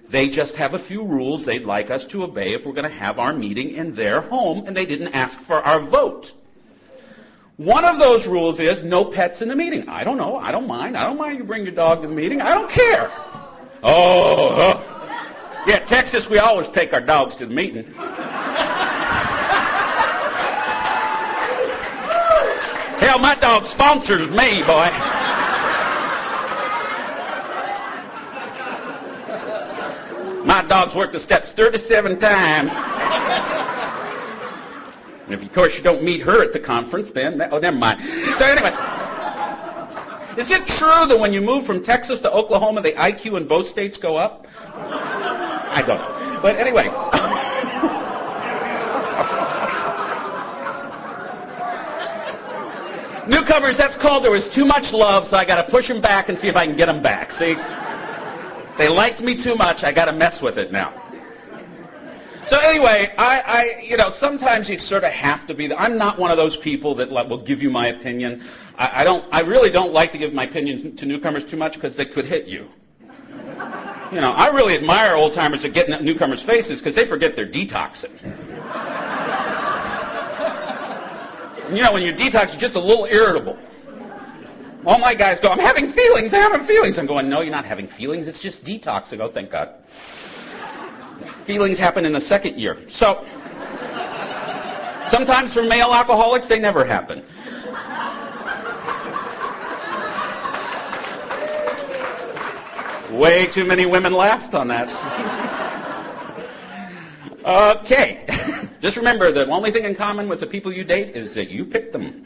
They 0.09 0.29
just 0.29 0.55
have 0.55 0.73
a 0.73 0.79
few 0.79 1.03
rules 1.03 1.43
they'd 1.43 1.65
like 1.65 1.91
us 1.91 2.05
to 2.07 2.23
obey 2.23 2.53
if 2.53 2.65
we're 2.65 2.73
going 2.73 2.89
to 2.89 2.97
have 2.97 3.19
our 3.19 3.33
meeting 3.33 3.71
in 3.71 3.93
their 3.93 4.21
home, 4.21 4.65
and 4.65 4.75
they 4.75 4.85
didn't 4.85 5.09
ask 5.09 5.37
for 5.39 5.61
our 5.61 5.81
vote. 5.81 6.33
One 7.57 7.83
of 7.83 7.99
those 7.99 8.25
rules 8.27 8.59
is 8.59 8.83
no 8.83 9.03
pets 9.03 9.41
in 9.41 9.49
the 9.49 9.55
meeting. 9.55 9.89
I 9.89 10.03
don't 10.03 10.17
know. 10.17 10.37
I 10.37 10.51
don't 10.51 10.67
mind. 10.67 10.95
I 10.95 11.05
don't 11.05 11.17
mind 11.17 11.39
you 11.39 11.43
bring 11.43 11.63
your 11.65 11.73
dog 11.73 12.03
to 12.03 12.07
the 12.07 12.13
meeting. 12.13 12.41
I 12.41 12.53
don't 12.53 12.69
care. 12.69 13.11
Oh. 13.83 14.83
Yeah, 15.67 15.79
Texas, 15.79 16.29
we 16.29 16.37
always 16.37 16.69
take 16.69 16.93
our 16.93 17.01
dogs 17.01 17.35
to 17.37 17.45
the 17.45 17.53
meeting. 17.53 17.93
Hell, 22.99 23.19
my 23.19 23.35
dog 23.35 23.65
sponsors 23.65 24.29
me, 24.29 24.63
boy. 24.63 25.36
My 30.57 30.63
dog's 30.63 30.95
worked 30.95 31.13
the 31.13 31.19
steps 31.19 31.51
37 31.51 32.17
times. 32.17 32.71
And 35.25 35.35
if, 35.35 35.43
of 35.43 35.53
course, 35.53 35.77
you 35.77 35.83
don't 35.83 36.01
meet 36.01 36.23
her 36.23 36.41
at 36.41 36.51
the 36.51 36.59
conference, 36.59 37.11
then, 37.11 37.39
oh, 37.51 37.59
never 37.59 37.77
mind. 37.77 38.03
So 38.39 38.43
anyway. 38.43 38.75
Is 40.35 40.49
it 40.49 40.65
true 40.65 41.05
that 41.05 41.19
when 41.19 41.31
you 41.31 41.41
move 41.41 41.67
from 41.67 41.83
Texas 41.83 42.21
to 42.21 42.31
Oklahoma, 42.31 42.81
the 42.81 42.93
IQ 42.93 43.37
in 43.37 43.47
both 43.47 43.67
states 43.67 43.99
go 43.99 44.17
up? 44.17 44.47
I 44.73 45.83
don't 45.85 45.99
know. 45.99 46.39
But 46.41 46.55
anyway. 46.55 46.85
Newcomers, 53.27 53.77
that's 53.77 53.95
called 53.95 54.23
there 54.23 54.31
was 54.31 54.49
too 54.49 54.65
much 54.65 54.91
love, 54.91 55.27
so 55.27 55.37
I 55.37 55.45
got 55.45 55.63
to 55.63 55.71
push 55.71 55.87
them 55.87 56.01
back 56.01 56.29
and 56.29 56.39
see 56.39 56.47
if 56.47 56.55
I 56.55 56.65
can 56.65 56.75
get 56.75 56.87
them 56.87 57.03
back. 57.03 57.31
See? 57.31 57.55
They 58.77 58.89
liked 58.89 59.21
me 59.21 59.35
too 59.35 59.55
much. 59.55 59.83
I 59.83 59.91
got 59.91 60.05
to 60.05 60.11
mess 60.11 60.41
with 60.41 60.57
it 60.57 60.71
now. 60.71 60.93
So 62.47 62.57
anyway, 62.57 63.13
I, 63.17 63.41
I, 63.45 63.81
you 63.83 63.97
know, 63.97 64.09
sometimes 64.09 64.69
you 64.69 64.79
sort 64.79 65.03
of 65.03 65.11
have 65.11 65.47
to 65.47 65.53
be. 65.53 65.73
I'm 65.73 65.97
not 65.97 66.17
one 66.17 66.31
of 66.31 66.37
those 66.37 66.55
people 66.55 66.95
that 66.95 67.09
will 67.09 67.39
give 67.39 67.61
you 67.61 67.69
my 67.69 67.87
opinion. 67.87 68.45
I, 68.77 69.01
I 69.01 69.03
don't. 69.03 69.25
I 69.31 69.41
really 69.41 69.69
don't 69.69 69.91
like 69.91 70.13
to 70.13 70.17
give 70.17 70.33
my 70.33 70.45
opinions 70.45 70.99
to 70.99 71.05
newcomers 71.05 71.43
too 71.43 71.57
much 71.57 71.73
because 71.73 71.97
they 71.97 72.05
could 72.05 72.25
hit 72.25 72.45
you. 72.45 72.69
You 74.13 74.21
know, 74.21 74.31
I 74.31 74.47
really 74.51 74.75
admire 74.75 75.15
old 75.15 75.33
timers 75.33 75.63
that 75.63 75.73
get 75.73 75.89
in 75.89 76.05
newcomers' 76.05 76.41
faces 76.41 76.79
because 76.79 76.95
they 76.95 77.05
forget 77.05 77.35
they're 77.35 77.45
detoxing. 77.45 78.13
you 81.75 81.81
know, 81.81 81.91
when 81.91 82.03
you 82.03 82.13
detox, 82.13 82.49
you're 82.49 82.59
just 82.59 82.75
a 82.75 82.79
little 82.79 83.05
irritable. 83.05 83.57
All 84.87 84.99
my 84.99 85.15
guys 85.15 85.41
go, 85.41 85.51
I'm 85.51 85.59
having 85.59 85.89
feelings, 85.89 86.33
I'm 86.33 86.49
having 86.49 86.65
feelings. 86.65 86.97
I'm 86.97 87.07
going, 87.07 87.27
no, 87.27 87.41
you're 87.41 87.51
not 87.51 87.65
having 87.65 87.89
feelings, 87.89 88.25
it's 88.25 88.39
just 88.39 88.63
detoxing. 88.63 89.19
Oh, 89.19 89.27
thank 89.27 89.51
God. 89.51 89.73
feelings 91.43 91.77
happen 91.77 92.05
in 92.05 92.13
the 92.13 92.21
second 92.21 92.57
year. 92.57 92.77
So, 92.87 93.27
sometimes 95.09 95.53
for 95.53 95.63
male 95.63 95.93
alcoholics, 95.93 96.47
they 96.47 96.57
never 96.57 96.85
happen. 96.85 97.21
Way 103.11 103.47
too 103.47 103.65
many 103.65 103.85
women 103.85 104.13
laughed 104.13 104.55
on 104.55 104.69
that. 104.69 104.89
okay. 107.43 108.25
Just 108.79 108.95
remember 108.95 109.33
the 109.33 109.49
only 109.49 109.71
thing 109.71 109.83
in 109.83 109.95
common 109.95 110.29
with 110.29 110.39
the 110.39 110.47
people 110.47 110.71
you 110.71 110.85
date 110.85 111.13
is 111.13 111.33
that 111.33 111.49
you 111.49 111.65
picked 111.65 111.91
them. 111.91 112.23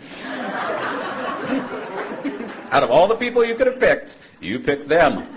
Out 2.72 2.84
of 2.84 2.92
all 2.92 3.08
the 3.08 3.16
people 3.16 3.44
you 3.44 3.56
could 3.56 3.68
have 3.68 3.80
picked, 3.80 4.18
you 4.40 4.60
picked 4.60 4.88
them. 4.88 5.28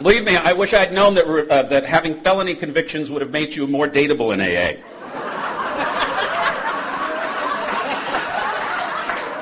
Believe 0.00 0.24
me, 0.24 0.36
I 0.36 0.52
wish 0.52 0.72
I'd 0.72 0.92
known 0.92 1.14
that, 1.14 1.26
uh, 1.26 1.62
that 1.64 1.84
having 1.84 2.20
felony 2.20 2.54
convictions 2.54 3.10
would 3.10 3.22
have 3.22 3.30
made 3.30 3.54
you 3.54 3.66
more 3.66 3.88
dateable 3.88 4.32
in 4.32 4.40
AA. 4.40 4.80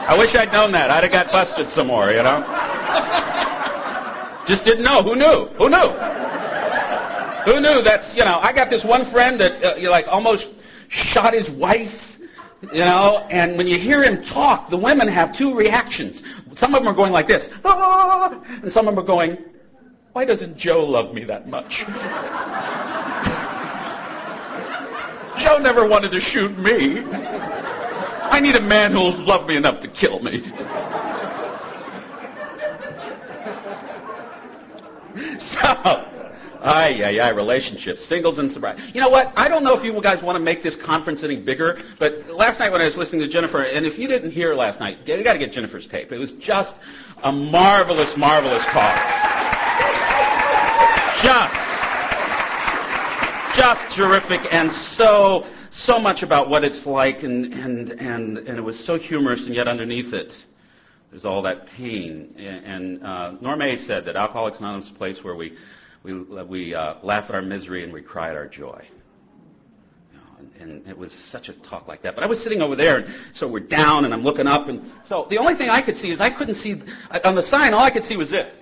I 0.08 0.16
wish 0.18 0.34
I'd 0.34 0.52
known 0.52 0.72
that. 0.72 0.90
I'd 0.90 1.04
have 1.04 1.12
got 1.12 1.30
busted 1.30 1.70
some 1.70 1.86
more, 1.86 2.10
you 2.10 2.22
know? 2.22 2.40
Just 4.46 4.64
didn't 4.64 4.84
know. 4.84 5.02
Who 5.02 5.16
knew? 5.16 5.46
Who 5.56 5.70
knew? 5.70 5.88
Who 7.44 7.60
knew? 7.60 7.82
That's 7.82 8.14
you 8.14 8.24
know. 8.24 8.38
I 8.40 8.52
got 8.52 8.70
this 8.70 8.84
one 8.84 9.04
friend 9.04 9.40
that 9.40 9.64
uh, 9.64 9.74
you 9.76 9.90
like 9.90 10.08
almost 10.08 10.48
shot 10.88 11.34
his 11.34 11.50
wife. 11.50 12.11
You 12.62 12.78
know, 12.78 13.26
and 13.28 13.58
when 13.58 13.66
you 13.66 13.78
hear 13.78 14.04
him 14.04 14.22
talk, 14.22 14.68
the 14.68 14.76
women 14.76 15.08
have 15.08 15.32
two 15.32 15.54
reactions. 15.54 16.22
Some 16.54 16.74
of 16.74 16.82
them 16.82 16.88
are 16.88 16.94
going 16.94 17.12
like 17.12 17.26
this, 17.26 17.50
ah! 17.64 18.30
and 18.30 18.70
some 18.70 18.86
of 18.86 18.94
them 18.94 19.02
are 19.02 19.06
going, 19.06 19.38
"Why 20.12 20.24
doesn't 20.24 20.56
Joe 20.56 20.84
love 20.84 21.12
me 21.12 21.24
that 21.24 21.48
much?" 21.48 21.80
Joe 25.42 25.58
never 25.58 25.84
wanted 25.84 26.12
to 26.12 26.20
shoot 26.20 26.56
me. 26.56 27.02
I 27.04 28.38
need 28.40 28.54
a 28.54 28.60
man 28.60 28.92
who'll 28.92 29.10
love 29.10 29.48
me 29.48 29.56
enough 29.56 29.80
to 29.80 29.88
kill 29.88 30.20
me. 30.20 30.52
so, 35.38 36.21
ay, 36.62 37.02
ay, 37.04 37.20
ay, 37.20 37.30
relationships, 37.30 38.04
singles 38.04 38.38
and 38.38 38.50
sobriety. 38.50 38.82
You 38.94 39.00
know 39.00 39.08
what? 39.08 39.32
I 39.36 39.48
don't 39.48 39.64
know 39.64 39.74
if 39.74 39.84
you 39.84 40.00
guys 40.00 40.22
want 40.22 40.36
to 40.36 40.42
make 40.42 40.62
this 40.62 40.76
conference 40.76 41.22
any 41.22 41.36
bigger, 41.36 41.80
but 41.98 42.28
last 42.30 42.58
night 42.58 42.72
when 42.72 42.80
I 42.80 42.84
was 42.84 42.96
listening 42.96 43.22
to 43.22 43.28
Jennifer, 43.28 43.62
and 43.62 43.84
if 43.84 43.98
you 43.98 44.08
didn't 44.08 44.30
hear 44.30 44.54
last 44.54 44.80
night, 44.80 44.98
you 45.06 45.22
got 45.22 45.32
to 45.34 45.38
get 45.38 45.52
Jennifer's 45.52 45.86
tape. 45.86 46.12
It 46.12 46.18
was 46.18 46.32
just 46.32 46.76
a 47.22 47.32
marvelous, 47.32 48.16
marvelous 48.16 48.64
talk. 48.66 48.96
Just, 51.22 51.54
just 53.56 53.96
terrific, 53.96 54.52
and 54.52 54.72
so, 54.72 55.46
so 55.70 55.98
much 55.98 56.22
about 56.22 56.48
what 56.48 56.64
it's 56.64 56.86
like, 56.86 57.22
and 57.22 57.52
and 57.54 57.90
and 57.92 58.38
and 58.38 58.58
it 58.58 58.62
was 58.62 58.82
so 58.82 58.98
humorous, 58.98 59.46
and 59.46 59.54
yet 59.54 59.68
underneath 59.68 60.12
it 60.12 60.44
there's 61.12 61.26
all 61.26 61.42
that 61.42 61.66
pain. 61.66 62.34
And 62.38 63.04
uh, 63.04 63.32
Norm 63.42 63.60
said 63.76 64.06
that 64.06 64.16
Alcoholics 64.16 64.60
Anonymous 64.60 64.86
is 64.86 64.92
a 64.92 64.94
place 64.94 65.22
where 65.22 65.34
we, 65.34 65.52
we, 66.02 66.12
we 66.14 66.74
uh, 66.74 66.94
laugh 67.02 67.30
at 67.30 67.36
our 67.36 67.42
misery 67.42 67.84
and 67.84 67.92
we 67.92 68.02
cry 68.02 68.30
at 68.30 68.36
our 68.36 68.46
joy. 68.46 68.84
and 70.58 70.86
it 70.88 70.98
was 70.98 71.12
such 71.12 71.48
a 71.48 71.52
talk 71.52 71.86
like 71.86 72.02
that. 72.02 72.14
But 72.14 72.24
I 72.24 72.26
was 72.26 72.42
sitting 72.42 72.62
over 72.62 72.74
there, 72.76 72.98
and 72.98 73.14
so 73.32 73.46
we're 73.46 73.60
down, 73.60 74.04
and 74.04 74.12
I'm 74.12 74.24
looking 74.24 74.46
up, 74.46 74.68
and 74.68 74.90
so 75.06 75.26
the 75.30 75.38
only 75.38 75.54
thing 75.54 75.70
I 75.70 75.80
could 75.80 75.96
see 75.96 76.10
is 76.10 76.20
I 76.20 76.30
couldn't 76.30 76.54
see 76.54 76.80
on 77.24 77.34
the 77.34 77.42
sign. 77.42 77.74
All 77.74 77.80
I 77.80 77.90
could 77.90 78.04
see 78.04 78.16
was 78.16 78.30
this. 78.30 78.54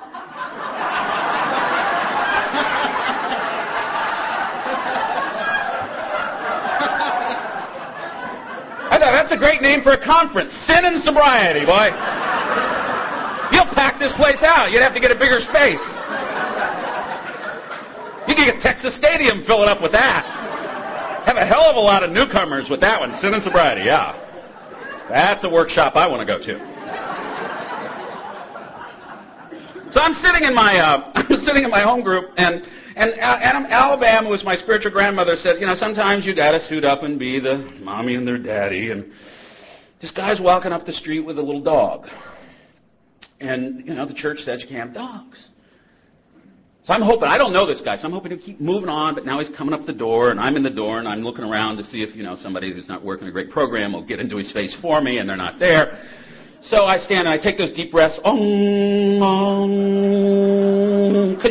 That's 9.30 9.40
a 9.40 9.46
great 9.46 9.62
name 9.62 9.80
for 9.80 9.92
a 9.92 9.96
conference. 9.96 10.52
Sin 10.52 10.84
and 10.84 10.98
sobriety, 10.98 11.64
boy. 11.64 12.19
This 14.00 14.12
place 14.14 14.42
out. 14.42 14.72
You'd 14.72 14.80
have 14.82 14.94
to 14.94 15.00
get 15.00 15.12
a 15.12 15.14
bigger 15.14 15.38
space. 15.40 15.86
You 18.26 18.34
could 18.34 18.46
get 18.46 18.60
Texas 18.60 18.94
Stadium 18.94 19.42
fill 19.42 19.60
it 19.62 19.68
up 19.68 19.82
with 19.82 19.92
that. 19.92 21.22
Have 21.26 21.36
a 21.36 21.44
hell 21.44 21.64
of 21.64 21.76
a 21.76 21.80
lot 21.80 22.02
of 22.02 22.10
newcomers 22.10 22.70
with 22.70 22.80
that 22.80 22.98
one. 22.98 23.14
Sin 23.14 23.34
and 23.34 23.42
sobriety, 23.42 23.82
yeah. 23.82 24.18
That's 25.08 25.44
a 25.44 25.50
workshop 25.50 25.96
I 25.96 26.06
want 26.06 26.20
to 26.20 26.26
go 26.26 26.38
to. 26.38 26.70
So 29.92 30.00
I'm 30.00 30.14
sitting 30.14 30.44
in 30.44 30.54
my 30.54 30.78
uh, 30.78 31.12
I'm 31.30 31.38
sitting 31.38 31.64
in 31.64 31.70
my 31.70 31.80
home 31.80 32.02
group, 32.02 32.32
and 32.38 32.66
and 32.96 33.12
Adam 33.18 33.66
Alabama 33.66 34.30
was 34.30 34.44
my 34.44 34.56
spiritual 34.56 34.92
grandmother 34.92 35.36
said, 35.36 35.60
you 35.60 35.66
know, 35.66 35.74
sometimes 35.74 36.24
you 36.24 36.32
got 36.32 36.52
to 36.52 36.60
suit 36.60 36.84
up 36.84 37.02
and 37.02 37.18
be 37.18 37.38
the 37.38 37.58
mommy 37.58 38.14
and 38.14 38.26
their 38.26 38.38
daddy. 38.38 38.90
And 38.90 39.12
this 39.98 40.12
guy's 40.12 40.40
walking 40.40 40.72
up 40.72 40.86
the 40.86 40.92
street 40.92 41.20
with 41.20 41.38
a 41.38 41.42
little 41.42 41.60
dog, 41.60 42.08
and 43.40 43.86
you 43.86 43.94
know 43.94 44.04
the 44.04 44.14
church 44.14 44.42
says 44.44 44.62
you 44.62 44.68
can't 44.68 44.80
have 44.80 44.92
dogs. 44.92 45.48
So 46.82 46.94
I'm 46.94 47.02
hoping 47.02 47.28
I 47.28 47.36
don't 47.38 47.52
know 47.52 47.66
this 47.66 47.80
guy, 47.80 47.96
so 47.96 48.06
I'm 48.06 48.12
hoping 48.12 48.30
to 48.30 48.38
keep 48.38 48.60
moving 48.60 48.88
on. 48.88 49.14
But 49.14 49.26
now 49.26 49.38
he's 49.38 49.50
coming 49.50 49.74
up 49.74 49.84
the 49.84 49.92
door, 49.92 50.30
and 50.30 50.40
I'm 50.40 50.56
in 50.56 50.62
the 50.62 50.70
door, 50.70 50.98
and 50.98 51.06
I'm 51.06 51.22
looking 51.22 51.44
around 51.44 51.76
to 51.76 51.84
see 51.84 52.02
if 52.02 52.16
you 52.16 52.22
know 52.22 52.36
somebody 52.36 52.72
who's 52.72 52.88
not 52.88 53.04
working 53.04 53.28
a 53.28 53.30
great 53.30 53.50
program 53.50 53.92
will 53.92 54.02
get 54.02 54.20
into 54.20 54.36
his 54.36 54.50
face 54.50 54.72
for 54.72 55.00
me, 55.00 55.18
and 55.18 55.28
they're 55.28 55.36
not 55.36 55.58
there. 55.58 55.98
So 56.62 56.84
I 56.84 56.98
stand 56.98 57.20
and 57.20 57.28
I 57.28 57.38
take 57.38 57.56
those 57.56 57.72
deep 57.72 57.90
breaths. 57.90 58.16
Because 58.16 58.34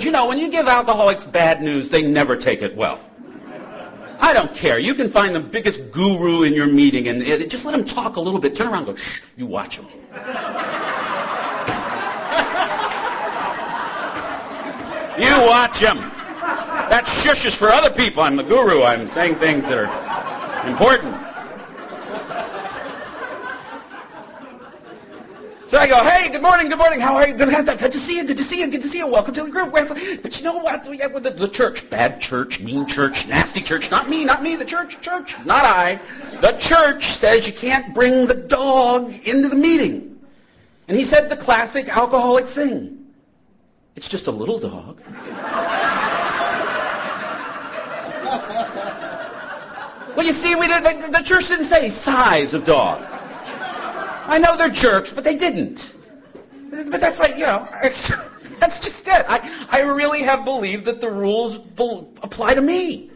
you 0.03 0.11
know, 0.11 0.27
when 0.27 0.37
you 0.37 0.49
give 0.49 0.67
alcoholics 0.67 1.25
bad 1.25 1.63
news, 1.63 1.89
they 1.89 2.03
never 2.03 2.35
take 2.35 2.61
it 2.61 2.75
well. 2.75 2.99
I 4.19 4.33
don't 4.33 4.53
care. 4.53 4.77
You 4.77 4.93
can 4.93 5.09
find 5.09 5.33
the 5.33 5.39
biggest 5.39 5.91
guru 5.91 6.43
in 6.43 6.53
your 6.53 6.67
meeting 6.67 7.07
and 7.07 7.23
it, 7.23 7.49
just 7.49 7.65
let 7.65 7.73
him 7.73 7.85
talk 7.85 8.17
a 8.17 8.21
little 8.21 8.39
bit. 8.39 8.55
Turn 8.55 8.67
around 8.67 8.87
and 8.87 8.97
go, 8.97 9.01
shh, 9.01 9.21
you 9.35 9.47
watch 9.47 9.77
him. 9.77 9.87
You 15.19 15.47
watch 15.47 15.79
him. 15.79 15.97
That 15.97 17.07
shush 17.07 17.45
is 17.45 17.53
for 17.53 17.69
other 17.69 17.91
people. 17.91 18.23
I'm 18.23 18.35
the 18.35 18.43
guru. 18.43 18.81
I'm 18.83 19.07
saying 19.07 19.35
things 19.35 19.65
that 19.65 19.77
are 19.77 20.67
important. 20.67 21.29
So 25.69 25.77
I 25.77 25.87
go, 25.87 26.03
hey, 26.03 26.31
good 26.31 26.41
morning, 26.41 26.67
good 26.67 26.79
morning. 26.79 26.99
How 26.99 27.17
are 27.17 27.27
you? 27.27 27.35
Good, 27.35 27.51
to 27.91 27.99
see 27.99 28.17
you. 28.17 28.23
Good 28.23 28.37
to 28.37 28.43
see 28.43 28.61
you. 28.61 28.71
Good 28.71 28.81
to 28.81 28.89
see 28.89 28.97
you. 28.97 29.05
Welcome 29.05 29.35
to 29.35 29.43
the 29.43 29.51
group. 29.51 29.71
But 29.71 30.39
you 30.39 30.43
know 30.43 30.57
what? 30.57 30.83
The, 30.83 31.35
the 31.37 31.47
church, 31.47 31.87
bad 31.91 32.21
church, 32.21 32.59
mean 32.59 32.87
church, 32.87 33.27
nasty 33.27 33.61
church. 33.61 33.91
Not 33.91 34.09
me, 34.09 34.25
not 34.25 34.41
me. 34.41 34.55
The 34.55 34.65
church, 34.65 34.99
church, 35.01 35.35
not 35.45 35.65
I. 35.65 35.99
The 36.41 36.53
church 36.53 37.11
says 37.11 37.45
you 37.45 37.53
can't 37.53 37.93
bring 37.93 38.25
the 38.25 38.33
dog 38.33 39.13
into 39.27 39.47
the 39.47 39.55
meeting. 39.55 40.19
And 40.87 40.97
he 40.97 41.03
said 41.03 41.29
the 41.29 41.37
classic 41.37 41.87
alcoholic 41.95 42.47
thing. 42.47 42.98
It's 43.99 44.07
just 44.07 44.27
a 44.27 44.31
little 44.31 44.59
dog. 44.59 44.97
well, 50.15 50.25
you 50.25 50.31
see, 50.31 50.55
we 50.55 50.67
the, 50.67 51.09
the 51.11 51.21
church 51.21 51.49
didn't 51.49 51.65
say 51.65 51.89
size 51.89 52.53
of 52.53 52.63
dog. 52.63 53.03
I 53.03 54.39
know 54.39 54.55
they're 54.55 54.69
jerks, 54.69 55.11
but 55.11 55.25
they 55.25 55.35
didn't. 55.35 55.93
But 56.71 57.01
that's 57.01 57.19
like, 57.19 57.33
you 57.33 57.45
know, 57.45 57.67
it's 57.83 58.09
that's 58.61 58.79
just 58.79 59.05
it. 59.05 59.25
I, 59.27 59.67
I 59.69 59.81
really 59.81 60.21
have 60.21 60.45
believed 60.45 60.85
that 60.85 61.01
the 61.01 61.09
rules 61.09 61.57
apply 61.57 62.53
to 62.53 62.61
me. 62.61 63.11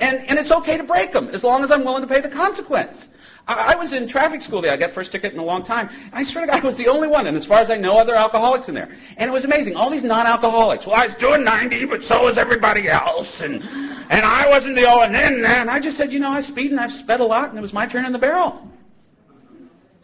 And, 0.00 0.28
and 0.28 0.40
it's 0.40 0.50
okay 0.50 0.78
to 0.78 0.82
break 0.82 1.12
them 1.12 1.28
as 1.28 1.44
long 1.44 1.62
as 1.62 1.70
I'm 1.70 1.84
willing 1.84 2.02
to 2.02 2.08
pay 2.08 2.18
the 2.18 2.30
consequence. 2.30 3.08
I, 3.50 3.72
I 3.72 3.76
was 3.76 3.92
in 3.92 4.06
traffic 4.06 4.42
school 4.42 4.60
there. 4.60 4.72
I 4.72 4.76
got 4.76 4.92
first 4.92 5.10
ticket 5.10 5.32
in 5.32 5.40
a 5.40 5.44
long 5.44 5.64
time. 5.64 5.90
I 6.12 6.22
swear 6.22 6.46
to 6.46 6.52
God, 6.52 6.62
I 6.62 6.66
was 6.66 6.76
the 6.76 6.88
only 6.88 7.08
one, 7.08 7.26
and 7.26 7.36
as 7.36 7.44
far 7.44 7.58
as 7.58 7.68
I 7.68 7.76
know, 7.76 7.98
other 7.98 8.14
alcoholics 8.14 8.68
in 8.68 8.74
there. 8.74 8.90
And 9.16 9.28
it 9.28 9.32
was 9.32 9.44
amazing. 9.44 9.76
All 9.76 9.90
these 9.90 10.04
non-alcoholics. 10.04 10.86
Well, 10.86 10.94
I 10.94 11.06
was 11.06 11.14
doing 11.14 11.42
90, 11.42 11.86
but 11.86 12.04
so 12.04 12.24
was 12.24 12.38
everybody 12.38 12.88
else, 12.88 13.40
and 13.42 13.62
and 13.64 14.24
I 14.24 14.48
wasn't 14.48 14.76
the 14.76 14.88
only. 14.88 15.06
And 15.06 15.14
then 15.14 15.44
and 15.44 15.70
I 15.70 15.80
just 15.80 15.96
said, 15.96 16.12
you 16.12 16.20
know, 16.20 16.30
I 16.30 16.42
speed 16.42 16.70
and 16.70 16.78
I've 16.78 16.92
sped 16.92 17.20
a 17.20 17.24
lot, 17.24 17.50
and 17.50 17.58
it 17.58 17.62
was 17.62 17.72
my 17.72 17.86
turn 17.86 18.06
in 18.06 18.12
the 18.12 18.18
barrel. 18.18 18.70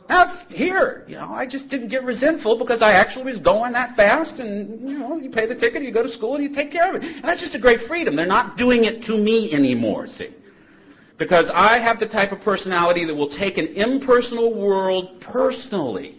Now 0.08 0.24
it's 0.24 0.40
here. 0.52 1.04
You 1.08 1.16
know, 1.16 1.32
I 1.32 1.46
just 1.46 1.68
didn't 1.68 1.88
get 1.88 2.04
resentful 2.04 2.56
because 2.56 2.82
I 2.82 2.92
actually 2.92 3.24
was 3.24 3.40
going 3.40 3.72
that 3.72 3.96
fast 3.96 4.38
and, 4.38 4.88
you 4.88 4.98
know, 4.98 5.16
you 5.16 5.30
pay 5.30 5.46
the 5.46 5.54
ticket, 5.56 5.82
you 5.82 5.90
go 5.90 6.04
to 6.04 6.08
school, 6.08 6.36
and 6.36 6.44
you 6.44 6.50
take 6.50 6.70
care 6.70 6.94
of 6.94 7.02
it. 7.02 7.08
And 7.08 7.24
that's 7.24 7.40
just 7.40 7.56
a 7.56 7.58
great 7.58 7.80
freedom. 7.80 8.14
They're 8.14 8.24
not 8.24 8.56
doing 8.56 8.84
it 8.84 9.02
to 9.04 9.18
me 9.18 9.52
anymore, 9.52 10.06
see. 10.06 10.30
Because 11.18 11.48
I 11.48 11.78
have 11.78 11.98
the 11.98 12.06
type 12.06 12.32
of 12.32 12.42
personality 12.42 13.04
that 13.04 13.14
will 13.14 13.28
take 13.28 13.56
an 13.58 13.68
impersonal 13.68 14.52
world 14.52 15.20
personally. 15.20 16.14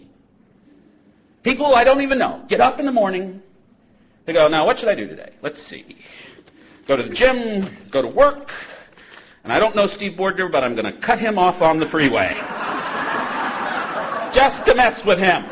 People 1.42 1.66
I 1.74 1.84
don't 1.84 2.00
even 2.00 2.18
know 2.18 2.44
get 2.48 2.60
up 2.60 2.80
in 2.80 2.86
the 2.86 2.92
morning. 2.92 3.42
They 4.24 4.32
go, 4.32 4.48
now 4.48 4.66
what 4.66 4.78
should 4.78 4.88
I 4.88 4.94
do 4.94 5.06
today? 5.06 5.30
Let's 5.40 5.62
see. 5.62 5.96
Go 6.86 6.96
to 6.96 7.02
the 7.02 7.14
gym, 7.14 7.76
go 7.90 8.02
to 8.02 8.08
work, 8.08 8.50
and 9.44 9.52
I 9.52 9.58
don't 9.58 9.76
know 9.76 9.86
Steve 9.86 10.12
Bordner, 10.12 10.50
but 10.50 10.64
I'm 10.64 10.74
going 10.74 10.92
to 10.92 11.00
cut 11.00 11.18
him 11.18 11.38
off 11.38 11.62
on 11.62 11.78
the 11.78 11.86
freeway 11.86 12.34
just 14.32 14.64
to 14.66 14.74
mess 14.74 15.04
with 15.04 15.18
him. 15.18 15.44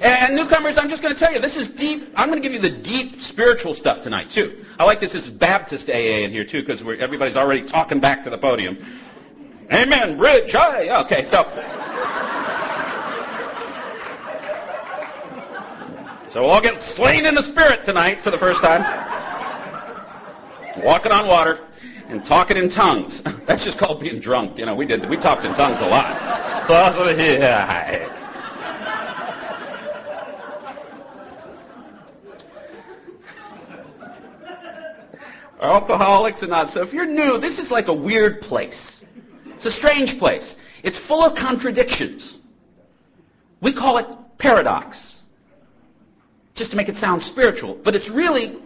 And 0.00 0.34
newcomers, 0.34 0.78
I'm 0.78 0.88
just 0.88 1.02
going 1.02 1.14
to 1.14 1.18
tell 1.18 1.32
you, 1.32 1.40
this 1.40 1.56
is 1.56 1.68
deep. 1.68 2.14
I'm 2.16 2.30
going 2.30 2.42
to 2.42 2.48
give 2.48 2.54
you 2.54 2.70
the 2.70 2.74
deep 2.74 3.20
spiritual 3.20 3.74
stuff 3.74 4.00
tonight, 4.00 4.30
too. 4.30 4.64
I 4.78 4.84
like 4.84 4.98
this. 4.98 5.12
This 5.12 5.24
is 5.24 5.30
Baptist 5.30 5.90
AA 5.90 6.22
in 6.24 6.32
here, 6.32 6.44
too, 6.44 6.62
because 6.62 6.80
everybody's 6.80 7.36
already 7.36 7.62
talking 7.62 8.00
back 8.00 8.24
to 8.24 8.30
the 8.30 8.38
podium. 8.38 8.78
Amen, 9.70 10.16
bridge. 10.16 10.54
Okay, 10.54 11.24
so. 11.26 11.44
So 16.30 16.42
we'll 16.42 16.50
all 16.50 16.60
get 16.60 16.80
slain 16.80 17.26
in 17.26 17.34
the 17.34 17.42
spirit 17.42 17.84
tonight 17.84 18.22
for 18.22 18.30
the 18.30 18.38
first 18.38 18.62
time. 18.62 18.82
Walking 20.82 21.12
on 21.12 21.26
water 21.26 21.60
and 22.08 22.24
talking 22.24 22.56
in 22.56 22.70
tongues. 22.70 23.20
That's 23.46 23.64
just 23.64 23.78
called 23.78 24.00
being 24.00 24.20
drunk. 24.20 24.56
You 24.56 24.64
know, 24.64 24.74
we 24.74 24.86
did 24.86 25.10
we 25.10 25.16
talked 25.16 25.44
in 25.44 25.54
tongues 25.54 25.80
a 25.80 25.86
lot. 25.86 26.38
So, 26.70 27.08
yeah. 27.08 28.19
Alcoholics 35.60 36.42
and 36.42 36.50
not. 36.50 36.70
So 36.70 36.82
if 36.82 36.92
you're 36.92 37.06
new, 37.06 37.38
this 37.38 37.58
is 37.58 37.70
like 37.70 37.88
a 37.88 37.92
weird 37.92 38.40
place. 38.40 38.98
It's 39.56 39.66
a 39.66 39.70
strange 39.70 40.18
place. 40.18 40.56
It's 40.82 40.98
full 40.98 41.22
of 41.22 41.36
contradictions. 41.36 42.38
We 43.60 43.72
call 43.72 43.98
it 43.98 44.06
paradox. 44.38 45.18
Just 46.54 46.70
to 46.70 46.76
make 46.76 46.88
it 46.88 46.96
sound 46.96 47.22
spiritual. 47.22 47.74
But 47.74 47.94
it's 47.94 48.08
really 48.08 48.56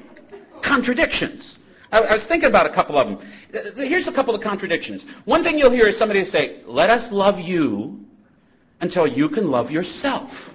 contradictions. 0.63 1.59
I, 1.91 2.01
I 2.01 2.15
was 2.15 2.25
thinking 2.25 2.49
about 2.49 2.67
a 2.67 2.71
couple 2.71 2.97
of 2.97 3.09
them. 3.09 3.77
Here's 3.77 4.07
a 4.07 4.13
couple 4.13 4.35
of 4.35 4.41
contradictions. 4.41 5.05
One 5.25 5.43
thing 5.43 5.59
you'll 5.59 5.71
hear 5.71 5.89
is 5.89 5.99
somebody 5.99 6.25
say, 6.25 6.61
let 6.67 6.91
us 6.91 7.11
love 7.11 7.41
you 7.41 8.07
until 8.81 9.07
you 9.07 9.29
can 9.29 9.51
love 9.51 9.71
yourself. 9.71 10.55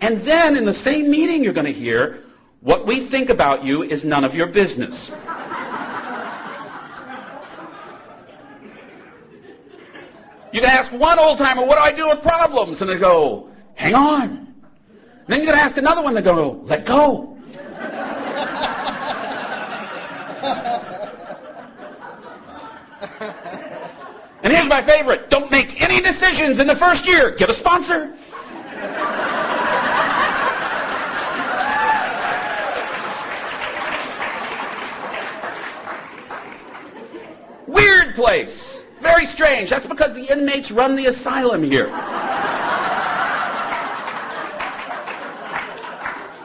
And 0.00 0.18
then 0.22 0.56
in 0.56 0.64
the 0.64 0.74
same 0.74 1.10
meeting 1.10 1.42
you're 1.42 1.52
going 1.52 1.66
to 1.66 1.72
hear, 1.72 2.22
what 2.60 2.86
we 2.86 3.00
think 3.00 3.30
about 3.30 3.64
you 3.64 3.82
is 3.82 4.04
none 4.04 4.24
of 4.24 4.34
your 4.34 4.46
business. 4.46 5.10
You 10.50 10.60
can 10.62 10.70
ask 10.70 10.90
one 10.90 11.18
old 11.18 11.38
timer, 11.38 11.64
what 11.64 11.76
do 11.76 11.82
I 11.82 11.92
do 11.92 12.08
with 12.08 12.22
problems? 12.22 12.80
And 12.80 12.90
they 12.90 12.96
go, 12.96 13.50
hang 13.74 13.94
on. 13.94 14.30
And 14.30 14.46
then 15.26 15.44
going 15.44 15.56
to 15.56 15.62
ask 15.62 15.76
another 15.76 16.02
one, 16.02 16.14
they 16.14 16.22
go, 16.22 16.62
let 16.64 16.86
go. 16.86 17.36
and 24.42 24.52
here's 24.52 24.68
my 24.68 24.82
favorite. 24.82 25.28
Don't 25.28 25.50
make 25.50 25.82
any 25.82 26.00
decisions 26.00 26.58
in 26.58 26.66
the 26.66 26.76
first 26.76 27.06
year. 27.06 27.32
Get 27.32 27.50
a 27.50 27.54
sponsor. 27.54 28.14
Weird 37.66 38.07
place. 38.18 38.82
Very 39.00 39.26
strange. 39.26 39.70
That's 39.70 39.86
because 39.86 40.14
the 40.14 40.32
inmates 40.32 40.72
run 40.72 40.96
the 40.96 41.06
asylum 41.06 41.62
here. 41.62 41.86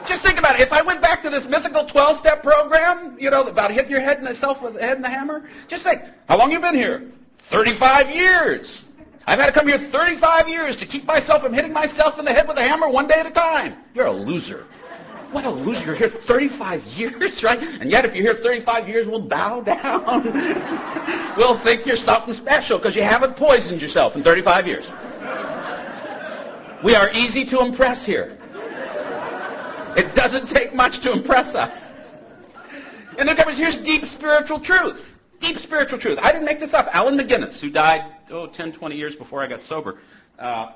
Just 0.06 0.22
think 0.22 0.38
about 0.38 0.54
it. 0.54 0.60
If 0.60 0.72
I 0.72 0.82
went 0.82 1.02
back 1.02 1.22
to 1.22 1.30
this 1.30 1.46
mythical 1.46 1.84
12-step 1.84 2.44
program, 2.44 3.16
you 3.18 3.30
know, 3.30 3.42
about 3.42 3.72
hitting 3.72 3.90
your 3.90 4.00
head 4.00 4.18
in 4.18 4.24
the 4.24 4.36
self 4.36 4.62
with 4.62 4.74
the 4.74 4.82
head 4.82 4.96
in 4.96 5.02
the 5.02 5.08
hammer, 5.08 5.42
just 5.66 5.82
think, 5.82 6.02
how 6.28 6.38
long 6.38 6.52
you 6.52 6.60
been 6.60 6.76
here? 6.76 7.10
35 7.38 8.14
years. 8.14 8.84
I've 9.26 9.40
had 9.40 9.46
to 9.46 9.52
come 9.52 9.66
here 9.66 9.78
35 9.78 10.48
years 10.48 10.76
to 10.76 10.86
keep 10.86 11.06
myself 11.06 11.42
from 11.42 11.54
hitting 11.54 11.72
myself 11.72 12.20
in 12.20 12.24
the 12.24 12.32
head 12.32 12.46
with 12.46 12.56
a 12.56 12.62
hammer 12.62 12.88
one 12.88 13.08
day 13.08 13.18
at 13.18 13.26
a 13.26 13.32
time. 13.32 13.74
You're 13.94 14.06
a 14.06 14.12
loser. 14.12 14.64
What 15.34 15.46
a 15.46 15.50
loser. 15.50 15.86
You're 15.86 15.94
here 15.96 16.08
35 16.08 16.86
years, 16.96 17.42
right? 17.42 17.60
And 17.60 17.90
yet 17.90 18.04
if 18.04 18.14
you're 18.14 18.22
here 18.22 18.36
35 18.36 18.88
years, 18.88 19.08
we'll 19.08 19.18
bow 19.18 19.62
down. 19.62 20.22
we'll 21.36 21.58
think 21.58 21.86
you're 21.86 21.96
something 21.96 22.34
special 22.34 22.78
because 22.78 22.94
you 22.94 23.02
haven't 23.02 23.34
poisoned 23.34 23.82
yourself 23.82 24.14
in 24.14 24.22
35 24.22 24.68
years. 24.68 24.88
We 26.84 26.94
are 26.94 27.10
easy 27.14 27.46
to 27.46 27.62
impress 27.62 28.06
here. 28.06 28.38
It 29.96 30.14
doesn't 30.14 30.46
take 30.46 30.72
much 30.72 31.00
to 31.00 31.10
impress 31.10 31.56
us. 31.56 31.84
And 33.18 33.28
then 33.28 33.34
comes 33.34 33.58
here's 33.58 33.76
deep 33.78 34.06
spiritual 34.06 34.60
truth. 34.60 35.18
Deep 35.40 35.58
spiritual 35.58 35.98
truth. 35.98 36.20
I 36.22 36.30
didn't 36.30 36.44
make 36.44 36.60
this 36.60 36.74
up. 36.74 36.94
Alan 36.94 37.18
McGinnis, 37.18 37.58
who 37.58 37.70
died, 37.70 38.04
oh, 38.30 38.46
10, 38.46 38.70
20 38.70 38.94
years 38.94 39.16
before 39.16 39.42
I 39.42 39.48
got 39.48 39.64
sober. 39.64 39.98
Uh, 40.38 40.70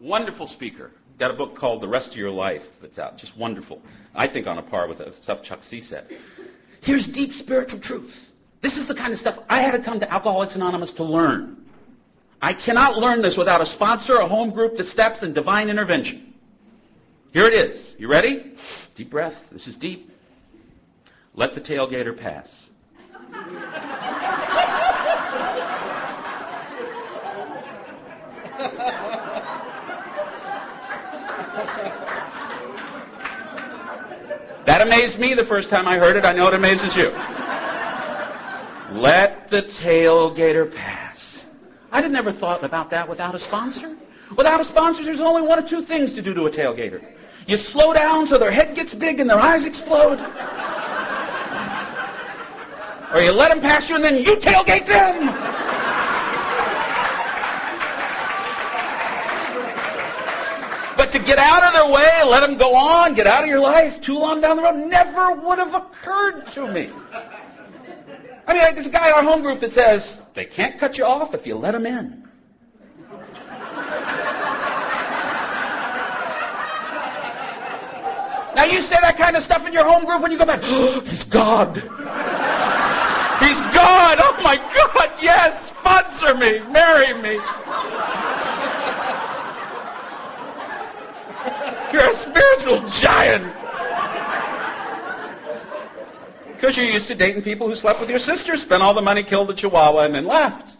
wonderful 0.00 0.46
speaker. 0.46 0.92
Got 1.18 1.32
a 1.32 1.34
book 1.34 1.56
called 1.56 1.80
The 1.80 1.88
Rest 1.88 2.12
of 2.12 2.16
Your 2.16 2.30
Life 2.30 2.80
that's 2.80 2.98
out. 2.98 3.18
Just 3.18 3.36
wonderful. 3.36 3.82
I 4.14 4.28
think 4.28 4.46
on 4.46 4.56
a 4.56 4.62
par 4.62 4.86
with 4.86 4.98
the 4.98 5.12
stuff 5.12 5.42
Chuck 5.42 5.64
C 5.64 5.80
said. 5.80 6.06
Here's 6.80 7.06
deep 7.06 7.32
spiritual 7.32 7.80
truth. 7.80 8.30
This 8.60 8.78
is 8.78 8.86
the 8.86 8.94
kind 8.94 9.12
of 9.12 9.18
stuff 9.18 9.38
I 9.48 9.60
had 9.62 9.72
to 9.72 9.80
come 9.80 9.98
to 10.00 10.12
Alcoholics 10.12 10.54
Anonymous 10.54 10.92
to 10.94 11.04
learn. 11.04 11.56
I 12.40 12.52
cannot 12.52 12.98
learn 12.98 13.20
this 13.20 13.36
without 13.36 13.60
a 13.60 13.66
sponsor, 13.66 14.14
a 14.16 14.28
home 14.28 14.50
group, 14.50 14.76
the 14.76 14.84
steps, 14.84 15.24
and 15.24 15.34
divine 15.34 15.70
intervention. 15.70 16.34
Here 17.32 17.46
it 17.46 17.52
is. 17.52 17.94
You 17.98 18.08
ready? 18.08 18.52
Deep 18.94 19.10
breath. 19.10 19.48
This 19.50 19.66
is 19.66 19.74
deep. 19.74 20.12
Let 21.34 21.54
the 21.54 21.60
tailgater 21.60 22.16
pass. 22.16 22.68
That 34.78 34.86
amazed 34.86 35.18
me 35.18 35.34
the 35.34 35.44
first 35.44 35.70
time 35.70 35.88
I 35.88 35.98
heard 35.98 36.14
it. 36.16 36.24
I 36.24 36.32
know 36.32 36.46
it 36.46 36.54
amazes 36.54 36.96
you. 36.96 37.10
Let 38.92 39.48
the 39.48 39.60
tailgater 39.60 40.72
pass. 40.72 41.44
I'd 41.90 42.04
have 42.04 42.12
never 42.12 42.30
thought 42.30 42.62
about 42.62 42.90
that 42.90 43.08
without 43.08 43.34
a 43.34 43.40
sponsor. 43.40 43.96
Without 44.36 44.60
a 44.60 44.64
sponsor, 44.64 45.02
there's 45.02 45.18
only 45.18 45.42
one 45.42 45.58
or 45.58 45.62
two 45.62 45.82
things 45.82 46.12
to 46.12 46.22
do 46.22 46.32
to 46.32 46.46
a 46.46 46.50
tailgater. 46.50 47.02
You 47.48 47.56
slow 47.56 47.92
down 47.92 48.28
so 48.28 48.38
their 48.38 48.52
head 48.52 48.76
gets 48.76 48.94
big 48.94 49.18
and 49.18 49.28
their 49.28 49.40
eyes 49.40 49.64
explode. 49.64 50.20
Or 53.12 53.20
you 53.20 53.32
let 53.32 53.48
them 53.48 53.60
pass 53.60 53.88
you 53.90 53.96
and 53.96 54.04
then 54.04 54.18
you 54.18 54.36
tailgate 54.36 54.86
them. 54.86 55.67
But 61.08 61.18
to 61.18 61.24
get 61.24 61.38
out 61.38 61.64
of 61.64 61.72
their 61.72 61.86
way, 61.90 62.22
let 62.26 62.40
them 62.40 62.58
go 62.58 62.74
on, 62.74 63.14
get 63.14 63.26
out 63.26 63.42
of 63.42 63.48
your 63.48 63.60
life 63.60 63.98
too 63.98 64.18
long 64.18 64.42
down 64.42 64.56
the 64.56 64.62
road, 64.62 64.74
never 64.74 65.32
would 65.32 65.58
have 65.58 65.72
occurred 65.72 66.48
to 66.48 66.70
me. 66.70 66.90
I 68.46 68.52
mean, 68.52 68.74
there's 68.74 68.88
a 68.88 68.90
guy 68.90 69.08
in 69.08 69.14
our 69.14 69.22
home 69.22 69.40
group 69.40 69.60
that 69.60 69.72
says, 69.72 70.20
they 70.34 70.44
can't 70.44 70.76
cut 70.76 70.98
you 70.98 71.06
off 71.06 71.32
if 71.32 71.46
you 71.46 71.54
let 71.56 71.70
them 71.70 71.86
in. 71.86 72.28
Now 78.54 78.64
you 78.64 78.82
say 78.82 78.96
that 79.00 79.14
kind 79.16 79.34
of 79.34 79.42
stuff 79.42 79.66
in 79.66 79.72
your 79.72 79.86
home 79.86 80.04
group 80.04 80.20
when 80.20 80.30
you 80.30 80.36
go 80.36 80.44
back, 80.44 80.60
oh, 80.64 81.00
he's 81.06 81.24
God. 81.24 81.74
He's 81.76 81.84
God. 83.72 84.18
Oh 84.20 84.36
my 84.42 84.56
God, 84.56 85.10
yes. 85.22 85.68
Sponsor 85.68 86.34
me. 86.34 86.58
Marry 86.70 87.14
me. 87.14 87.40
You're 91.92 92.10
a 92.10 92.14
spiritual 92.14 92.88
giant. 92.88 93.54
Because 96.54 96.76
you're 96.76 96.86
used 96.86 97.06
to 97.08 97.14
dating 97.14 97.42
people 97.42 97.68
who 97.68 97.74
slept 97.74 98.00
with 98.00 98.10
your 98.10 98.18
sister, 98.18 98.56
spent 98.56 98.82
all 98.82 98.92
the 98.92 99.02
money, 99.02 99.22
killed 99.22 99.48
the 99.48 99.54
chihuahua, 99.54 100.00
and 100.00 100.14
then 100.14 100.26
left. 100.26 100.76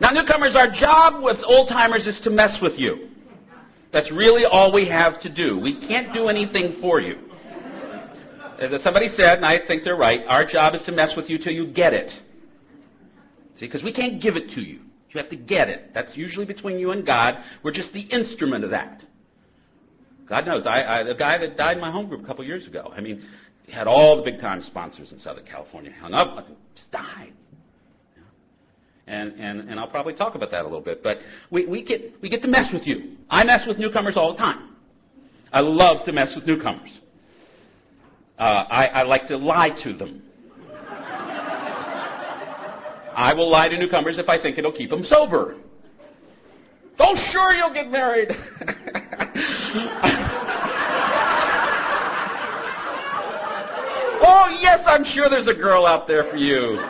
Now, 0.00 0.10
newcomers, 0.10 0.56
our 0.56 0.66
job 0.66 1.22
with 1.22 1.44
old 1.46 1.68
timers 1.68 2.08
is 2.08 2.20
to 2.20 2.30
mess 2.30 2.60
with 2.60 2.80
you. 2.80 3.08
That's 3.92 4.10
really 4.10 4.44
all 4.44 4.72
we 4.72 4.86
have 4.86 5.20
to 5.20 5.28
do. 5.28 5.56
We 5.56 5.74
can't 5.74 6.12
do 6.12 6.28
anything 6.28 6.72
for 6.72 6.98
you. 6.98 7.18
As 8.58 8.82
somebody 8.82 9.08
said, 9.08 9.38
and 9.38 9.46
I 9.46 9.58
think 9.58 9.84
they're 9.84 9.94
right, 9.94 10.26
our 10.26 10.44
job 10.44 10.74
is 10.74 10.82
to 10.82 10.92
mess 10.92 11.14
with 11.14 11.30
you 11.30 11.38
till 11.38 11.52
you 11.52 11.66
get 11.66 11.94
it. 11.94 12.10
See, 13.56 13.66
because 13.66 13.84
we 13.84 13.92
can't 13.92 14.20
give 14.20 14.36
it 14.36 14.50
to 14.52 14.60
you. 14.60 14.80
You 15.12 15.18
have 15.18 15.28
to 15.30 15.36
get 15.36 15.68
it. 15.68 15.92
That's 15.92 16.16
usually 16.16 16.46
between 16.46 16.78
you 16.78 16.90
and 16.90 17.04
God. 17.04 17.38
We're 17.62 17.72
just 17.72 17.92
the 17.92 18.00
instrument 18.00 18.64
of 18.64 18.70
that. 18.70 19.04
God 20.26 20.46
knows. 20.46 20.64
I, 20.64 21.00
I 21.00 21.02
the 21.02 21.14
guy 21.14 21.36
that 21.36 21.56
died 21.56 21.76
in 21.76 21.80
my 21.80 21.90
home 21.90 22.06
group 22.06 22.22
a 22.22 22.26
couple 22.26 22.44
years 22.44 22.66
ago. 22.66 22.92
I 22.96 23.00
mean, 23.00 23.22
he 23.66 23.72
had 23.72 23.86
all 23.86 24.16
the 24.16 24.22
big 24.22 24.40
time 24.40 24.62
sponsors 24.62 25.12
in 25.12 25.18
Southern 25.18 25.44
California. 25.44 25.92
Hung 26.00 26.14
up, 26.14 26.48
just 26.74 26.90
died. 26.90 27.32
And, 29.06 29.34
and, 29.38 29.68
and 29.68 29.80
I'll 29.80 29.88
probably 29.88 30.14
talk 30.14 30.36
about 30.36 30.52
that 30.52 30.62
a 30.62 30.64
little 30.64 30.80
bit. 30.80 31.02
But 31.02 31.20
we, 31.50 31.66
we, 31.66 31.82
get, 31.82 32.22
we 32.22 32.28
get 32.28 32.42
to 32.42 32.48
mess 32.48 32.72
with 32.72 32.86
you. 32.86 33.18
I 33.28 33.44
mess 33.44 33.66
with 33.66 33.78
newcomers 33.78 34.16
all 34.16 34.32
the 34.32 34.38
time. 34.38 34.76
I 35.52 35.60
love 35.60 36.04
to 36.04 36.12
mess 36.12 36.34
with 36.34 36.46
newcomers. 36.46 37.00
Uh, 38.38 38.64
I, 38.70 38.86
I 38.86 39.02
like 39.02 39.26
to 39.26 39.36
lie 39.36 39.70
to 39.70 39.92
them. 39.92 40.22
I 43.22 43.34
will 43.34 43.48
lie 43.48 43.68
to 43.68 43.78
newcomers 43.78 44.18
if 44.18 44.28
I 44.28 44.36
think 44.36 44.58
it'll 44.58 44.72
keep 44.72 44.90
them 44.90 45.04
sober. 45.04 45.54
Oh, 46.98 47.14
sure, 47.14 47.52
you'll 47.52 47.70
get 47.70 47.88
married. 47.88 48.30
oh, 54.20 54.58
yes, 54.60 54.88
I'm 54.88 55.04
sure 55.04 55.28
there's 55.28 55.46
a 55.46 55.54
girl 55.54 55.86
out 55.86 56.08
there 56.08 56.24
for 56.24 56.36
you. 56.36 56.80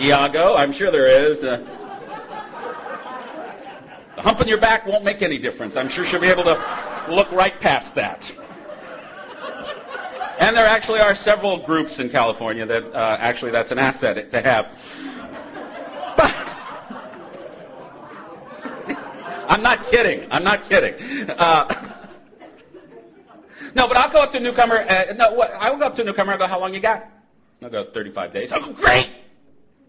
Iago, 0.00 0.54
I'm 0.56 0.72
sure 0.72 0.90
there 0.90 1.06
is. 1.06 1.44
Uh, 1.44 1.58
the 4.16 4.22
hump 4.22 4.40
in 4.40 4.48
your 4.48 4.58
back 4.58 4.86
won't 4.86 5.04
make 5.04 5.20
any 5.20 5.36
difference. 5.36 5.76
I'm 5.76 5.88
sure 5.88 6.04
she'll 6.04 6.18
be 6.18 6.28
able 6.28 6.44
to 6.44 7.06
look 7.10 7.30
right 7.30 7.60
past 7.60 7.94
that. 7.96 8.32
And 10.38 10.56
there 10.56 10.66
actually 10.66 11.00
are 11.00 11.14
several 11.14 11.58
groups 11.58 11.98
in 11.98 12.08
California 12.08 12.64
that 12.64 12.94
uh, 12.94 13.16
actually 13.20 13.50
that's 13.50 13.70
an 13.70 13.78
asset 13.78 14.30
to 14.30 14.40
have. 14.40 14.68
I'm 19.48 19.62
not 19.62 19.84
kidding. 19.86 20.26
I'm 20.30 20.44
not 20.44 20.68
kidding. 20.68 21.30
Uh, 21.30 21.68
no, 23.74 23.88
but 23.88 23.96
I'll 23.96 24.10
go 24.10 24.22
up 24.22 24.32
to 24.32 24.38
a 24.38 24.40
newcomer. 24.40 24.76
Uh, 24.76 25.14
no, 25.16 25.32
what, 25.32 25.52
I'll 25.54 25.76
go 25.76 25.86
up 25.86 25.96
to 25.96 26.02
a 26.02 26.04
newcomer 26.04 26.32
and 26.32 26.40
go, 26.40 26.46
"How 26.46 26.60
long 26.60 26.74
you 26.74 26.80
got?" 26.80 27.08
I'll 27.62 27.70
go 27.70 27.84
35 27.84 28.32
days. 28.32 28.52
I'll 28.52 28.60
go, 28.60 28.72
"Great, 28.72 29.08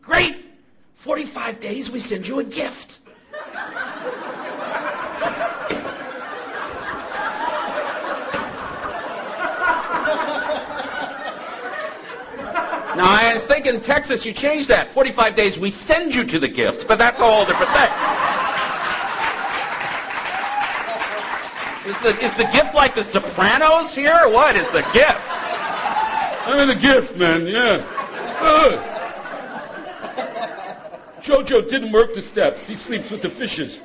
great. 0.01 0.35
45 0.95 1.59
days. 1.59 1.91
We 1.91 1.99
send 1.99 2.27
you 2.27 2.39
a 2.39 2.43
gift." 2.43 2.99
Now, 12.97 13.05
I 13.05 13.35
was 13.35 13.43
thinking 13.43 13.79
Texas, 13.79 14.25
you 14.25 14.33
change 14.33 14.67
that. 14.67 14.87
45 14.89 15.35
days, 15.35 15.59
we 15.59 15.69
send 15.69 16.15
you 16.15 16.23
to 16.23 16.39
the 16.39 16.47
gift, 16.47 16.87
but 16.87 16.97
that's 16.97 17.19
a 17.19 17.23
whole 17.23 17.45
different 17.45 17.71
thing. 17.71 18.26
Is 21.87 22.01
the, 22.01 22.23
is 22.23 22.35
the 22.35 22.43
gift 22.51 22.75
like 22.75 22.95
the 22.95 23.03
Sopranos 23.03 23.95
here, 23.95 24.19
or 24.25 24.29
what 24.29 24.57
is 24.57 24.69
the 24.71 24.81
gift? 24.93 25.21
I'm 26.45 26.59
in 26.59 26.67
the 26.67 26.75
gift, 26.75 27.15
man, 27.15 27.47
yeah. 27.47 27.85
Uh. 28.41 28.93
Jojo 31.21 31.69
didn't 31.69 31.93
work 31.93 32.13
the 32.13 32.21
steps. 32.21 32.67
He 32.67 32.75
sleeps 32.75 33.09
with 33.09 33.21
the 33.21 33.29
fishes. 33.29 33.81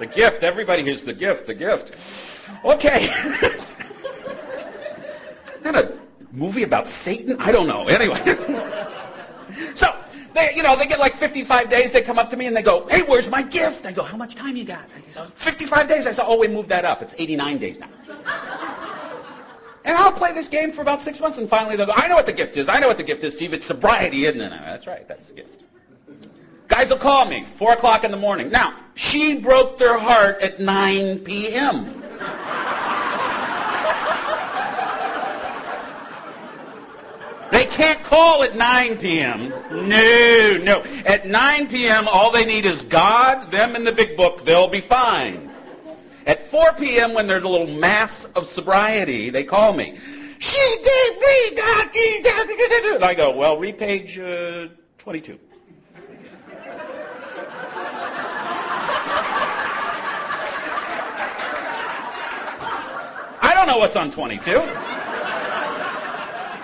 The 0.00 0.06
gift, 0.06 0.42
everybody 0.42 0.82
hears 0.82 1.04
the 1.04 1.12
gift, 1.12 1.46
the 1.46 1.54
gift. 1.54 1.94
Okay. 2.64 3.06
Not 5.64 5.76
a 5.76 5.96
movie 6.32 6.64
about 6.64 6.88
Satan? 6.88 7.36
I 7.38 7.52
don't 7.52 7.68
know. 7.68 7.86
Anyway. 7.86 8.18
so, 9.74 9.93
they, 10.34 10.54
you 10.54 10.62
know, 10.62 10.76
they 10.76 10.86
get 10.86 10.98
like 10.98 11.14
55 11.16 11.70
days. 11.70 11.92
They 11.92 12.02
come 12.02 12.18
up 12.18 12.30
to 12.30 12.36
me 12.36 12.46
and 12.46 12.56
they 12.56 12.62
go, 12.62 12.86
hey, 12.88 13.02
where's 13.02 13.28
my 13.28 13.42
gift? 13.42 13.86
I 13.86 13.92
go, 13.92 14.02
how 14.02 14.16
much 14.16 14.34
time 14.34 14.56
you 14.56 14.64
got? 14.64 14.84
I 14.96 15.10
said, 15.10 15.30
55 15.34 15.88
days. 15.88 16.06
I 16.06 16.12
said, 16.12 16.24
oh, 16.26 16.38
we 16.38 16.48
moved 16.48 16.70
that 16.70 16.84
up. 16.84 17.02
It's 17.02 17.14
89 17.16 17.58
days 17.58 17.78
now. 17.78 17.88
And 19.86 19.94
I'll 19.98 20.12
play 20.12 20.32
this 20.32 20.48
game 20.48 20.72
for 20.72 20.80
about 20.80 21.02
six 21.02 21.20
months 21.20 21.36
and 21.36 21.46
finally 21.46 21.76
they'll 21.76 21.84
go, 21.84 21.92
I 21.94 22.08
know 22.08 22.14
what 22.14 22.24
the 22.24 22.32
gift 22.32 22.56
is. 22.56 22.70
I 22.70 22.78
know 22.78 22.88
what 22.88 22.96
the 22.96 23.02
gift 23.02 23.22
is, 23.22 23.34
Steve. 23.34 23.52
It's 23.52 23.66
sobriety, 23.66 24.24
isn't 24.24 24.40
it? 24.40 24.48
That's 24.48 24.86
right. 24.86 25.06
That's 25.06 25.26
the 25.26 25.34
gift. 25.34 25.62
Guys 26.68 26.88
will 26.88 26.96
call 26.96 27.26
me, 27.26 27.44
4 27.56 27.72
o'clock 27.74 28.02
in 28.02 28.10
the 28.10 28.16
morning. 28.16 28.48
Now, 28.50 28.74
she 28.94 29.38
broke 29.38 29.78
their 29.78 29.98
heart 29.98 30.40
at 30.40 30.58
9 30.58 31.18
p.m. 31.18 32.00
They 37.50 37.66
can't 37.66 37.93
call 38.04 38.42
at 38.42 38.56
9 38.56 38.98
p.m. 38.98 39.48
No, 39.70 40.58
no. 40.58 40.82
At 41.06 41.26
9 41.26 41.68
p.m., 41.68 42.06
all 42.08 42.30
they 42.30 42.44
need 42.44 42.66
is 42.66 42.82
God, 42.82 43.50
them, 43.50 43.74
and 43.74 43.86
the 43.86 43.92
big 43.92 44.16
book. 44.16 44.44
They'll 44.44 44.68
be 44.68 44.80
fine. 44.80 45.50
At 46.26 46.46
4 46.46 46.74
p.m., 46.74 47.14
when 47.14 47.26
there's 47.26 47.44
a 47.44 47.48
little 47.48 47.66
mass 47.66 48.24
of 48.34 48.46
sobriety, 48.46 49.30
they 49.30 49.44
call 49.44 49.72
me. 49.72 49.98
She 50.38 50.76
me 50.76 51.50
that. 51.56 51.90
And 52.94 53.04
I 53.04 53.14
go, 53.14 53.30
well, 53.34 53.58
read 53.58 53.78
page 53.78 54.18
uh, 54.18 54.68
22. 54.98 55.38
I 63.40 63.52
don't 63.54 63.66
know 63.66 63.78
what's 63.78 63.96
on 63.96 64.10
22. 64.10 65.03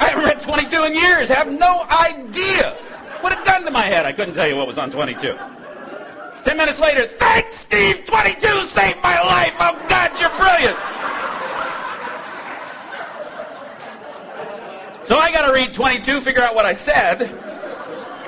I 0.01 0.09
haven't 0.09 0.25
read 0.25 0.43
22 0.43 0.85
in 0.85 0.95
years. 0.95 1.29
Have 1.29 1.53
no 1.53 1.87
idea. 1.89 2.77
What 3.21 3.33
it 3.33 3.45
done 3.45 3.65
to 3.65 3.71
my 3.71 3.83
head. 3.83 4.07
I 4.07 4.13
couldn't 4.13 4.35
tell 4.35 4.49
you 4.49 4.57
what 4.57 4.67
was 4.67 4.79
on 4.79 4.91
22. 4.91 5.39
Ten 6.43 6.57
minutes 6.57 6.81
later, 6.81 7.07
thanks, 7.07 7.59
Steve. 7.59 8.07
22 8.07 8.63
saved 8.63 9.03
my 9.03 9.21
life. 9.21 9.55
Oh, 9.61 9.79
God, 9.89 10.19
you're 10.19 10.31
brilliant. 10.31 10.77
So 15.07 15.19
I 15.19 15.33
got 15.33 15.47
to 15.47 15.53
read 15.53 15.75
22, 15.75 16.21
figure 16.21 16.43
out 16.43 16.55
what 16.55 16.65
I 16.65 16.73
said, 16.73 17.29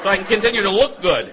so 0.02 0.08
I 0.08 0.16
can 0.16 0.26
continue 0.26 0.62
to 0.62 0.70
look 0.70 1.00
good. 1.00 1.32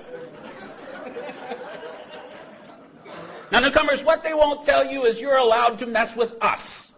Now, 3.52 3.60
newcomers, 3.60 4.04
what 4.04 4.24
they 4.24 4.34
won't 4.34 4.64
tell 4.64 4.86
you 4.86 5.06
is 5.06 5.20
you're 5.20 5.38
allowed 5.38 5.80
to 5.80 5.88
mess 5.88 6.16
with 6.16 6.36
us. 6.42 6.89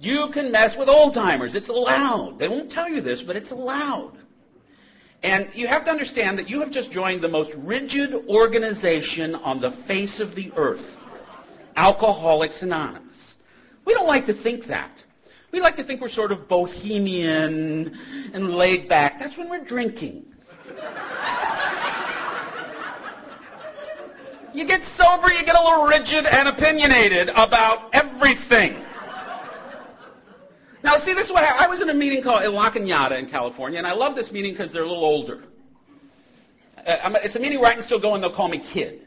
You 0.00 0.28
can 0.28 0.50
mess 0.50 0.76
with 0.76 0.88
old 0.88 1.12
timers. 1.12 1.54
It's 1.54 1.68
allowed. 1.68 2.38
They 2.38 2.48
won't 2.48 2.70
tell 2.70 2.88
you 2.88 3.02
this, 3.02 3.22
but 3.22 3.36
it's 3.36 3.50
allowed. 3.50 4.16
And 5.22 5.50
you 5.54 5.66
have 5.66 5.84
to 5.84 5.90
understand 5.90 6.38
that 6.38 6.48
you 6.48 6.60
have 6.60 6.70
just 6.70 6.90
joined 6.90 7.20
the 7.20 7.28
most 7.28 7.52
rigid 7.54 8.14
organization 8.14 9.34
on 9.34 9.60
the 9.60 9.70
face 9.70 10.18
of 10.18 10.34
the 10.34 10.52
earth. 10.56 10.98
Alcoholics 11.76 12.62
Anonymous. 12.62 13.34
We 13.84 13.92
don't 13.92 14.06
like 14.06 14.26
to 14.26 14.32
think 14.32 14.66
that. 14.66 15.04
We 15.52 15.60
like 15.60 15.76
to 15.76 15.82
think 15.82 16.00
we're 16.00 16.08
sort 16.08 16.32
of 16.32 16.48
bohemian 16.48 17.98
and 18.32 18.54
laid 18.54 18.88
back. 18.88 19.18
That's 19.18 19.36
when 19.36 19.50
we're 19.50 19.64
drinking. 19.64 20.24
You 24.54 24.64
get 24.64 24.82
sober, 24.82 25.30
you 25.30 25.44
get 25.44 25.56
a 25.56 25.62
little 25.62 25.84
rigid 25.84 26.24
and 26.24 26.48
opinionated 26.48 27.28
about 27.28 27.90
everything. 27.92 28.84
Now, 30.82 30.96
see, 30.96 31.12
this 31.12 31.26
is 31.26 31.32
what 31.32 31.44
I, 31.44 31.66
I 31.66 31.68
was 31.68 31.80
in 31.80 31.90
a 31.90 31.94
meeting 31.94 32.22
called 32.22 32.42
in 32.42 32.52
La 32.52 32.70
Cañada 32.70 33.18
in 33.18 33.26
California, 33.26 33.78
and 33.78 33.86
I 33.86 33.92
love 33.92 34.16
this 34.16 34.32
meeting 34.32 34.52
because 34.52 34.72
they're 34.72 34.82
a 34.82 34.88
little 34.88 35.04
older. 35.04 35.42
Uh, 36.76 37.18
it's 37.22 37.36
a 37.36 37.40
meeting 37.40 37.60
where 37.60 37.70
I 37.70 37.74
can 37.74 37.82
still 37.82 37.98
go 37.98 38.14
and 38.14 38.22
they'll 38.22 38.30
call 38.30 38.48
me 38.48 38.58
kid. 38.58 39.06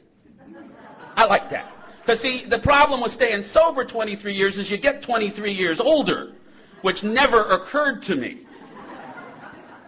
I 1.16 1.26
like 1.26 1.50
that. 1.50 1.72
Because 2.02 2.20
see, 2.20 2.46
the 2.46 2.60
problem 2.60 3.02
with 3.02 3.12
staying 3.12 3.44
sober 3.44 3.86
23 3.86 4.34
years 4.34 4.58
is 4.58 4.70
you 4.70 4.78
get 4.78 5.04
23 5.04 5.52
years 5.52 5.80
older, 5.80 6.34
which 6.82 7.02
never 7.02 7.42
occurred 7.42 8.04
to 8.04 8.16
me. 8.16 8.40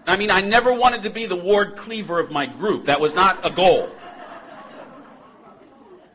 I 0.08 0.17
mean, 0.17 0.32
I 0.32 0.41
never 0.41 0.71
wanted 0.71 1.04
to 1.04 1.10
be 1.10 1.26
the 1.26 1.36
Ward 1.36 1.76
Cleaver 1.76 2.19
of 2.19 2.32
my 2.32 2.45
group. 2.45 2.86
That 2.86 3.02
was 3.02 3.15
not 3.15 3.45
a 3.45 3.50
goal. 3.50 3.89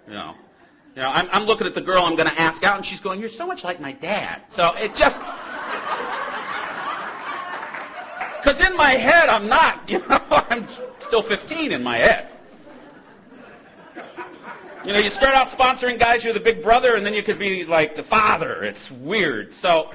You 0.07 0.15
know, 0.15 0.35
you 0.97 1.03
know, 1.03 1.11
I'm, 1.11 1.29
I'm 1.33 1.45
looking 1.45 1.67
at 1.67 1.75
the 1.75 1.81
girl 1.81 2.05
I'm 2.05 2.17
going 2.17 2.29
to 2.29 2.41
ask 2.41 2.63
out, 2.65 2.77
and 2.77 2.87
she's 2.87 3.01
going, 3.01 3.21
"You're 3.21 3.29
so 3.29 3.47
much 3.47 3.63
like 3.63 3.81
my 3.81 3.93
dad." 3.93 4.43
So 4.51 4.75
it 4.75 4.95
just, 4.95 5.21
because 8.39 8.61
in 8.61 8.77
my 8.77 8.91
head 8.91 9.29
I'm 9.29 9.49
not. 9.49 9.89
You 9.89 9.99
know, 10.01 10.21
I'm 10.31 10.67
still 11.01 11.23
15 11.23 11.73
in 11.73 11.83
my 11.83 11.97
head. 11.97 12.29
You 14.85 14.95
know, 14.95 14.99
you 14.99 15.11
start 15.11 15.35
out 15.35 15.49
sponsoring 15.49 15.99
guys, 15.99 16.25
you're 16.25 16.33
the 16.33 16.41
big 16.41 16.63
brother, 16.63 16.95
and 16.95 17.05
then 17.05 17.13
you 17.13 17.23
could 17.23 17.39
be 17.39 17.67
like 17.67 17.97
the 17.97 18.03
father. 18.03 18.63
It's 18.63 18.91
weird. 18.91 19.53
So 19.53 19.91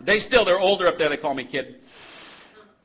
they 0.00 0.20
still, 0.20 0.46
they're 0.46 0.58
older 0.58 0.86
up 0.86 0.96
there. 0.96 1.10
They 1.10 1.18
call 1.18 1.34
me 1.34 1.44
kid. 1.44 1.76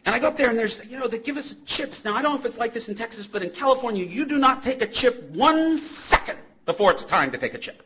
And 0.06 0.14
I 0.14 0.20
go 0.20 0.28
up 0.28 0.38
there 0.38 0.50
and 0.50 0.60
there's, 0.60 0.86
you 0.86 1.00
know, 1.00 1.08
they 1.08 1.18
give 1.18 1.38
us 1.38 1.56
chips. 1.66 2.04
Now, 2.04 2.14
I 2.14 2.22
don't 2.22 2.34
know 2.34 2.40
if 2.40 2.46
it's 2.46 2.58
like 2.58 2.74
this 2.74 2.90
in 2.90 2.96
Texas, 2.96 3.26
but 3.26 3.42
in 3.42 3.50
California, 3.50 4.06
you 4.06 4.26
do 4.26 4.38
not 4.38 4.62
take 4.62 4.82
a 4.82 4.88
chip 4.88 5.30
one 5.32 5.80
second 5.80 6.38
before 6.66 6.92
it's 6.92 7.04
time 7.06 7.32
to 7.32 7.38
take 7.38 7.54
a 7.54 7.58
chip. 7.58 7.82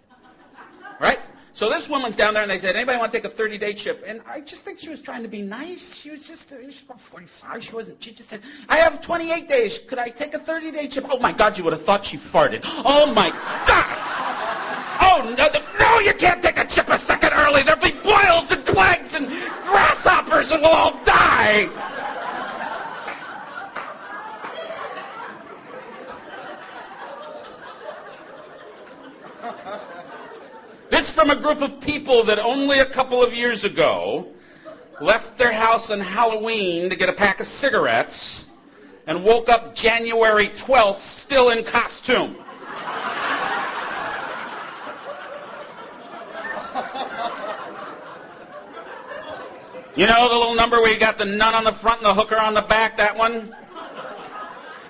Right? 1.00 1.20
So 1.60 1.68
this 1.68 1.90
woman's 1.90 2.16
down 2.16 2.36
there 2.36 2.42
and 2.42 2.50
they 2.50 2.58
said, 2.58 2.78
anybody 2.78 2.98
want 2.98 3.12
to 3.12 3.18
take 3.18 3.26
a 3.26 3.36
30 3.36 3.58
day 3.58 3.74
trip? 3.74 4.06
And 4.08 4.22
I 4.26 4.40
just 4.40 4.64
think 4.64 4.80
she 4.80 4.88
was 4.88 5.02
trying 5.02 5.24
to 5.24 5.28
be 5.28 5.42
nice. 5.42 6.00
She 6.00 6.10
was 6.10 6.26
just, 6.26 6.48
she 6.48 6.56
was 6.56 6.82
about 6.86 7.02
45. 7.02 7.66
She 7.66 7.72
wasn't, 7.74 8.02
she 8.02 8.14
just 8.14 8.30
said, 8.30 8.40
I 8.70 8.78
have 8.78 9.02
28 9.02 9.50
days. 9.50 9.78
Could 9.78 10.00
I 10.00 10.08
take 10.08 10.34
a 10.34 10.40
30 10.40 10.72
day 10.72 10.88
trip? 10.88 11.08
Oh 11.10 11.20
my 11.20 11.34
God, 11.34 11.58
you 11.58 11.66
would 11.66 11.74
have 11.74 11.82
thought 11.82 12.06
she 12.06 12.16
farted. 12.16 12.62
Oh 12.64 13.12
my 13.12 13.30
God. 13.68 13.98
Oh 15.02 15.36
no, 15.38 15.50
no, 15.80 16.00
you 16.00 16.14
can't 16.14 16.42
take 16.42 16.56
a 16.56 16.64
trip 16.64 16.88
a 16.88 16.98
second 16.98 17.34
early. 17.34 17.64
There'll 17.64 17.82
be 17.82 17.92
boils 17.92 18.52
and 18.52 18.64
plagues 18.66 19.14
and 19.14 19.28
grasshoppers 19.28 20.52
and 20.52 20.62
we'll 20.62 20.72
all 20.72 21.04
die. 21.04 21.66
This 29.42 30.06
from 31.20 31.32
a 31.32 31.36
group 31.36 31.62
of 31.62 31.82
people 31.82 32.24
that 32.24 32.40
only 32.40 32.80
a 32.80 32.86
couple 32.86 33.22
of 33.22 33.34
years 33.34 33.66
ago 33.66 34.26
left 35.02 35.38
their 35.38 35.52
house 35.52 35.90
on 35.90 36.00
Halloween 36.00 36.92
to 36.92 36.96
get 36.96 37.10
a 37.10 37.14
pack 37.14 37.42
of 37.42 37.48
cigarettes 37.48 38.46
and 39.06 39.26
woke 39.26 39.50
up 39.50 39.76
January 39.76 40.48
12th 40.48 41.02
still 41.02 41.50
in 41.50 41.66
costume. 41.66 42.38
You 49.98 50.08
know 50.08 50.30
the 50.30 50.38
little 50.38 50.56
number 50.56 50.80
where 50.80 50.94
you 50.94 51.00
got 51.00 51.18
the 51.18 51.26
nun 51.26 51.54
on 51.54 51.66
the 51.66 51.74
front 51.74 51.98
and 51.98 52.06
the 52.06 52.14
hooker 52.14 52.38
on 52.38 52.54
the 52.54 52.62
back, 52.62 52.96
that 52.96 53.18
one? 53.18 53.54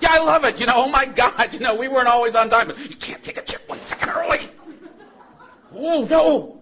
Yeah, 0.00 0.10
I 0.12 0.18
love 0.20 0.44
it. 0.44 0.60
You 0.60 0.66
know, 0.66 0.74
oh 0.76 0.88
my 0.88 1.06
God, 1.06 1.52
you 1.52 1.58
know, 1.58 1.74
we 1.74 1.88
weren't 1.88 2.06
always 2.06 2.36
on 2.36 2.50
time, 2.50 2.68
but 2.68 2.78
you 2.78 2.94
can't 2.94 3.20
take 3.20 3.36
a 3.36 3.42
chip 3.42 3.68
one 3.68 3.80
second 3.82 4.10
early. 4.10 4.49
Oh 5.82 6.04
no! 6.04 6.60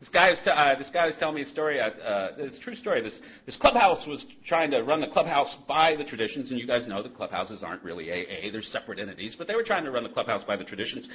This 0.00 0.10
guy 0.10 0.28
is 0.28 0.40
t- 0.42 0.50
uh, 0.50 0.74
this 0.74 0.90
guy 0.90 1.10
telling 1.12 1.34
me 1.34 1.42
a 1.42 1.46
story. 1.46 1.80
Uh, 1.80 1.88
uh, 1.90 2.32
it's 2.36 2.58
a 2.58 2.60
true 2.60 2.74
story. 2.74 3.00
This 3.00 3.18
this 3.46 3.56
clubhouse 3.56 4.06
was 4.06 4.26
trying 4.44 4.72
to 4.72 4.82
run 4.82 5.00
the 5.00 5.06
clubhouse 5.06 5.54
by 5.54 5.94
the 5.94 6.04
traditions, 6.04 6.50
and 6.50 6.60
you 6.60 6.66
guys 6.66 6.86
know 6.86 7.00
the 7.00 7.08
clubhouses 7.08 7.62
aren't 7.62 7.82
really 7.82 8.10
AA; 8.12 8.50
they're 8.50 8.60
separate 8.60 8.98
entities. 8.98 9.34
But 9.34 9.46
they 9.46 9.54
were 9.54 9.62
trying 9.62 9.84
to 9.84 9.90
run 9.90 10.02
the 10.02 10.10
clubhouse 10.10 10.44
by 10.44 10.56
the 10.56 10.64
traditions, 10.64 11.08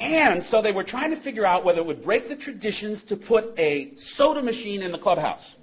and 0.00 0.42
so 0.42 0.60
they 0.62 0.72
were 0.72 0.82
trying 0.82 1.10
to 1.10 1.16
figure 1.16 1.46
out 1.46 1.62
whether 1.62 1.78
it 1.78 1.86
would 1.86 2.02
break 2.02 2.26
the 2.26 2.36
traditions 2.36 3.04
to 3.04 3.16
put 3.16 3.56
a 3.56 3.94
soda 3.94 4.42
machine 4.42 4.82
in 4.82 4.90
the 4.90 4.98
clubhouse. 4.98 5.54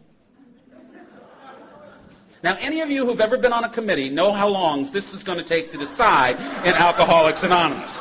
Now, 2.42 2.56
any 2.58 2.80
of 2.80 2.90
you 2.90 3.06
who've 3.06 3.22
ever 3.22 3.38
been 3.38 3.54
on 3.54 3.66
a 3.66 3.70
committee 3.70 4.10
know 4.10 4.32
how 4.32 4.48
long 4.48 4.84
this 4.86 5.14
is 5.14 5.24
going 5.24 5.40
to 5.40 5.44
take 5.44 5.72
to 5.72 5.78
decide 5.78 6.40
in 6.40 6.74
Alcoholics 6.74 7.44
Anonymous. 7.44 7.92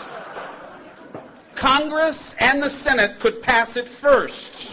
Congress 1.61 2.35
and 2.38 2.62
the 2.62 2.70
Senate 2.70 3.20
could 3.20 3.42
pass 3.42 3.77
it 3.77 3.87
first. 3.87 4.70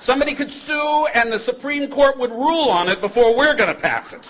Somebody 0.00 0.34
could 0.34 0.50
sue 0.50 1.06
and 1.14 1.30
the 1.30 1.38
Supreme 1.38 1.88
Court 1.88 2.18
would 2.18 2.32
rule 2.32 2.68
on 2.68 2.88
it 2.88 3.00
before 3.00 3.36
we're 3.36 3.54
going 3.54 3.72
to 3.72 3.80
pass 3.80 4.12
it. 4.12 4.28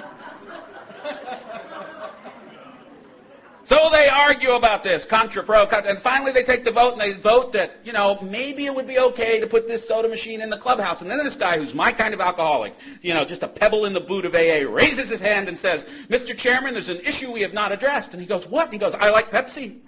So 3.64 3.88
they 3.90 4.10
argue 4.10 4.50
about 4.50 4.84
this, 4.84 5.06
contra 5.06 5.42
pro, 5.42 5.64
contra, 5.66 5.90
and 5.90 5.98
finally 6.02 6.32
they 6.32 6.44
take 6.44 6.64
the 6.64 6.70
vote 6.70 6.92
and 6.92 7.00
they 7.00 7.14
vote 7.14 7.54
that, 7.54 7.78
you 7.82 7.94
know, 7.94 8.18
maybe 8.20 8.66
it 8.66 8.74
would 8.74 8.86
be 8.86 8.98
okay 8.98 9.40
to 9.40 9.46
put 9.46 9.66
this 9.66 9.88
soda 9.88 10.06
machine 10.06 10.42
in 10.42 10.50
the 10.50 10.58
clubhouse. 10.58 11.00
And 11.00 11.10
then 11.10 11.16
this 11.16 11.34
guy 11.34 11.56
who's 11.56 11.72
my 11.72 11.92
kind 11.92 12.12
of 12.12 12.20
alcoholic, 12.20 12.74
you 13.00 13.14
know, 13.14 13.24
just 13.24 13.42
a 13.42 13.48
pebble 13.48 13.86
in 13.86 13.94
the 13.94 14.02
boot 14.02 14.26
of 14.26 14.34
AA, 14.34 14.70
raises 14.70 15.08
his 15.08 15.22
hand 15.22 15.48
and 15.48 15.58
says, 15.58 15.86
Mr. 16.10 16.36
Chairman, 16.36 16.74
there's 16.74 16.90
an 16.90 17.00
issue 17.00 17.32
we 17.32 17.40
have 17.40 17.54
not 17.54 17.72
addressed. 17.72 18.12
And 18.12 18.20
he 18.20 18.26
goes, 18.26 18.46
what? 18.46 18.64
And 18.64 18.74
he 18.74 18.78
goes, 18.78 18.92
I 18.92 19.08
like 19.08 19.30
Pepsi. 19.30 19.78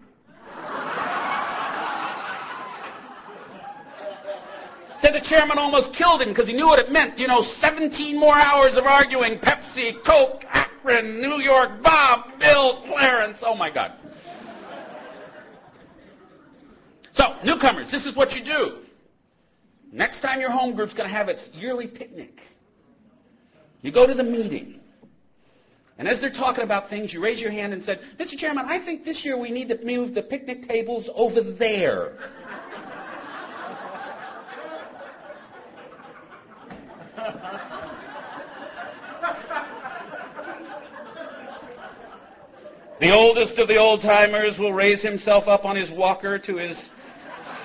Said 5.07 5.15
the 5.15 5.21
chairman 5.21 5.57
almost 5.57 5.93
killed 5.93 6.21
him 6.21 6.31
because 6.31 6.49
he 6.49 6.53
knew 6.53 6.67
what 6.67 6.81
it 6.81 6.91
meant. 6.91 7.21
You 7.21 7.29
know, 7.29 7.43
17 7.43 8.19
more 8.19 8.37
hours 8.37 8.77
of 8.77 8.87
arguing 8.87 9.39
Pepsi, 9.39 10.03
Coke, 10.03 10.45
Akron, 10.51 11.21
New 11.21 11.39
York, 11.39 11.81
Bob, 11.81 12.41
Bill, 12.41 12.75
Clarence. 12.75 13.45
Oh 13.47 13.55
my 13.55 13.71
God. 13.71 13.93
So, 17.13 17.37
newcomers, 17.45 17.89
this 17.93 18.05
is 18.07 18.17
what 18.17 18.37
you 18.37 18.43
do. 18.43 18.79
Next 19.93 20.23
time 20.23 20.41
your 20.41 20.51
home 20.51 20.75
group's 20.75 20.95
going 20.95 21.09
to 21.09 21.15
have 21.15 21.29
its 21.29 21.49
yearly 21.55 21.87
picnic, 21.87 22.43
you 23.83 23.93
go 23.93 24.09
to 24.09 24.15
the 24.15 24.25
meeting. 24.25 24.81
And 25.99 26.09
as 26.09 26.21
they're 26.21 26.31
talking 26.31 26.65
about 26.65 26.91
things, 26.91 27.15
you 27.15 27.21
raise 27.21 27.41
your 27.41 27.53
hand 27.53 27.73
and 27.73 27.81
said, 27.81 28.01
Mr. 28.19 28.37
Chairman, 28.37 28.65
I 28.67 28.79
think 28.79 29.05
this 29.05 29.25
year 29.25 29.37
we 29.37 29.53
need 29.53 29.69
to 29.69 29.79
move 29.85 30.15
the 30.15 30.23
picnic 30.23 30.69
tables 30.69 31.09
over 31.15 31.41
there. 31.41 32.19
The 42.99 43.11
oldest 43.11 43.59
of 43.59 43.69
the 43.69 43.77
old 43.77 44.01
timers 44.01 44.59
will 44.59 44.73
raise 44.73 45.03
himself 45.03 45.49
up 45.49 45.67
on 45.67 45.77
his 45.77 45.91
walker 45.91 46.39
to 46.39 46.57
his 46.57 46.89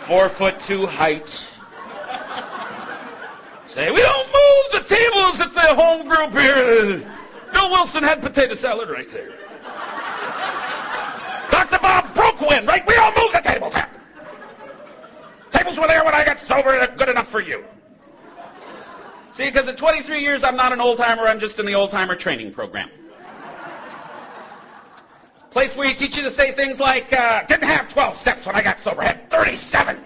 four 0.05 0.27
foot 0.27 0.59
two 0.59 0.85
height. 0.85 1.47
Say, 3.67 3.89
we 3.89 4.01
don't 4.01 4.27
move 4.27 4.83
the 4.83 4.95
tables 4.95 5.39
at 5.39 5.53
the 5.53 5.73
home 5.73 6.09
group 6.09 6.31
here. 6.33 7.09
Bill 7.53 7.69
Wilson 7.71 8.03
had 8.03 8.21
potato 8.21 8.55
salad 8.55 8.89
right 8.89 9.07
there. 9.07 9.29
Dr. 11.49 11.79
Bob 11.79 12.13
Brookwind, 12.13 12.67
right? 12.67 12.85
We 12.85 12.93
don't 12.93 13.17
move 13.17 13.31
the 13.31 13.39
tables 13.39 13.73
here. 13.73 13.89
Tables 15.51 15.79
were 15.79 15.87
there 15.87 16.03
when 16.03 16.13
I 16.13 16.25
got 16.25 16.39
sober. 16.39 16.71
They're 16.77 16.87
good 16.87 17.07
enough 17.07 17.29
for 17.29 17.39
you. 17.39 17.63
See, 19.31 19.45
because 19.45 19.69
at 19.69 19.77
23 19.77 20.19
years, 20.19 20.43
I'm 20.43 20.57
not 20.57 20.73
an 20.73 20.81
old 20.81 20.97
timer. 20.97 21.23
I'm 21.23 21.39
just 21.39 21.57
in 21.57 21.65
the 21.65 21.75
old 21.75 21.89
timer 21.89 22.15
training 22.15 22.51
program. 22.51 22.89
Place 25.51 25.75
where 25.75 25.85
you 25.85 25.93
teach 25.93 26.15
you 26.15 26.23
to 26.23 26.31
say 26.31 26.53
things 26.53 26.79
like, 26.79 27.11
uh, 27.11 27.43
didn't 27.43 27.65
have 27.65 27.89
12 27.89 28.15
steps 28.15 28.45
when 28.45 28.55
I 28.55 28.61
got 28.61 28.79
sober, 28.79 29.01
had 29.01 29.29
37. 29.29 30.01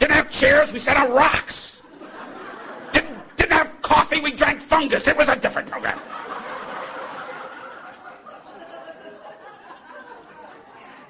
Didn't 0.00 0.12
have 0.12 0.30
chairs, 0.30 0.72
we 0.72 0.80
sat 0.80 0.96
on 0.96 1.12
rocks. 1.12 1.80
Didn't, 2.92 3.36
didn't 3.36 3.52
have 3.52 3.70
coffee, 3.82 4.20
we 4.20 4.32
drank 4.32 4.62
fungus. 4.62 5.06
It 5.06 5.16
was 5.16 5.28
a 5.28 5.36
different 5.36 5.70
program. 5.70 6.00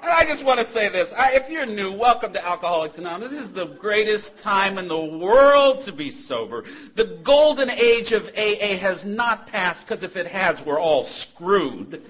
And 0.03 0.11
I 0.11 0.25
just 0.25 0.43
want 0.43 0.59
to 0.59 0.65
say 0.65 0.89
this. 0.89 1.11
I, 1.11 1.33
if 1.33 1.49
you're 1.49 1.65
new, 1.65 1.91
welcome 1.91 2.33
to 2.33 2.45
Alcoholics 2.45 2.99
Anonymous. 2.99 3.31
This 3.31 3.39
is 3.39 3.51
the 3.51 3.65
greatest 3.65 4.37
time 4.37 4.77
in 4.77 4.87
the 4.87 4.99
world 4.99 5.81
to 5.81 5.91
be 5.91 6.11
sober. 6.11 6.65
The 6.93 7.05
golden 7.05 7.71
age 7.71 8.11
of 8.11 8.27
AA 8.37 8.77
has 8.77 9.03
not 9.03 9.47
passed 9.47 9.85
because 9.85 10.03
if 10.03 10.17
it 10.17 10.27
has, 10.27 10.63
we're 10.63 10.79
all 10.79 11.03
screwed. 11.03 12.03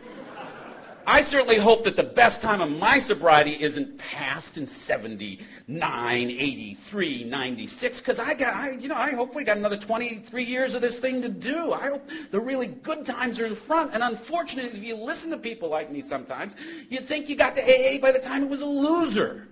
I 1.05 1.23
certainly 1.23 1.57
hope 1.57 1.83
that 1.85 1.95
the 1.95 2.03
best 2.03 2.41
time 2.41 2.61
of 2.61 2.69
my 2.69 2.99
sobriety 2.99 3.61
isn't 3.61 3.97
past 3.97 4.57
in 4.57 4.67
79, 4.67 6.29
83, 6.29 7.23
96, 7.23 7.99
because 7.99 8.19
I 8.19 8.33
got, 8.33 8.53
I, 8.53 8.71
you 8.71 8.87
know, 8.87 8.95
I 8.95 9.11
hopefully 9.11 9.43
got 9.43 9.57
another 9.57 9.77
23 9.77 10.43
years 10.43 10.73
of 10.73 10.81
this 10.81 10.99
thing 10.99 11.21
to 11.23 11.29
do. 11.29 11.71
I 11.73 11.87
hope 11.87 12.09
the 12.29 12.39
really 12.39 12.67
good 12.67 13.05
times 13.05 13.39
are 13.39 13.45
in 13.45 13.55
front. 13.55 13.93
And 13.93 14.03
unfortunately, 14.03 14.77
if 14.79 14.85
you 14.85 14.95
listen 14.95 15.31
to 15.31 15.37
people 15.37 15.69
like 15.69 15.91
me 15.91 16.01
sometimes, 16.01 16.55
you'd 16.89 17.05
think 17.05 17.29
you 17.29 17.35
got 17.35 17.55
to 17.55 17.61
AA 17.61 17.99
by 17.99 18.11
the 18.11 18.19
time 18.19 18.43
it 18.43 18.49
was 18.49 18.61
a 18.61 18.65
loser. 18.65 19.47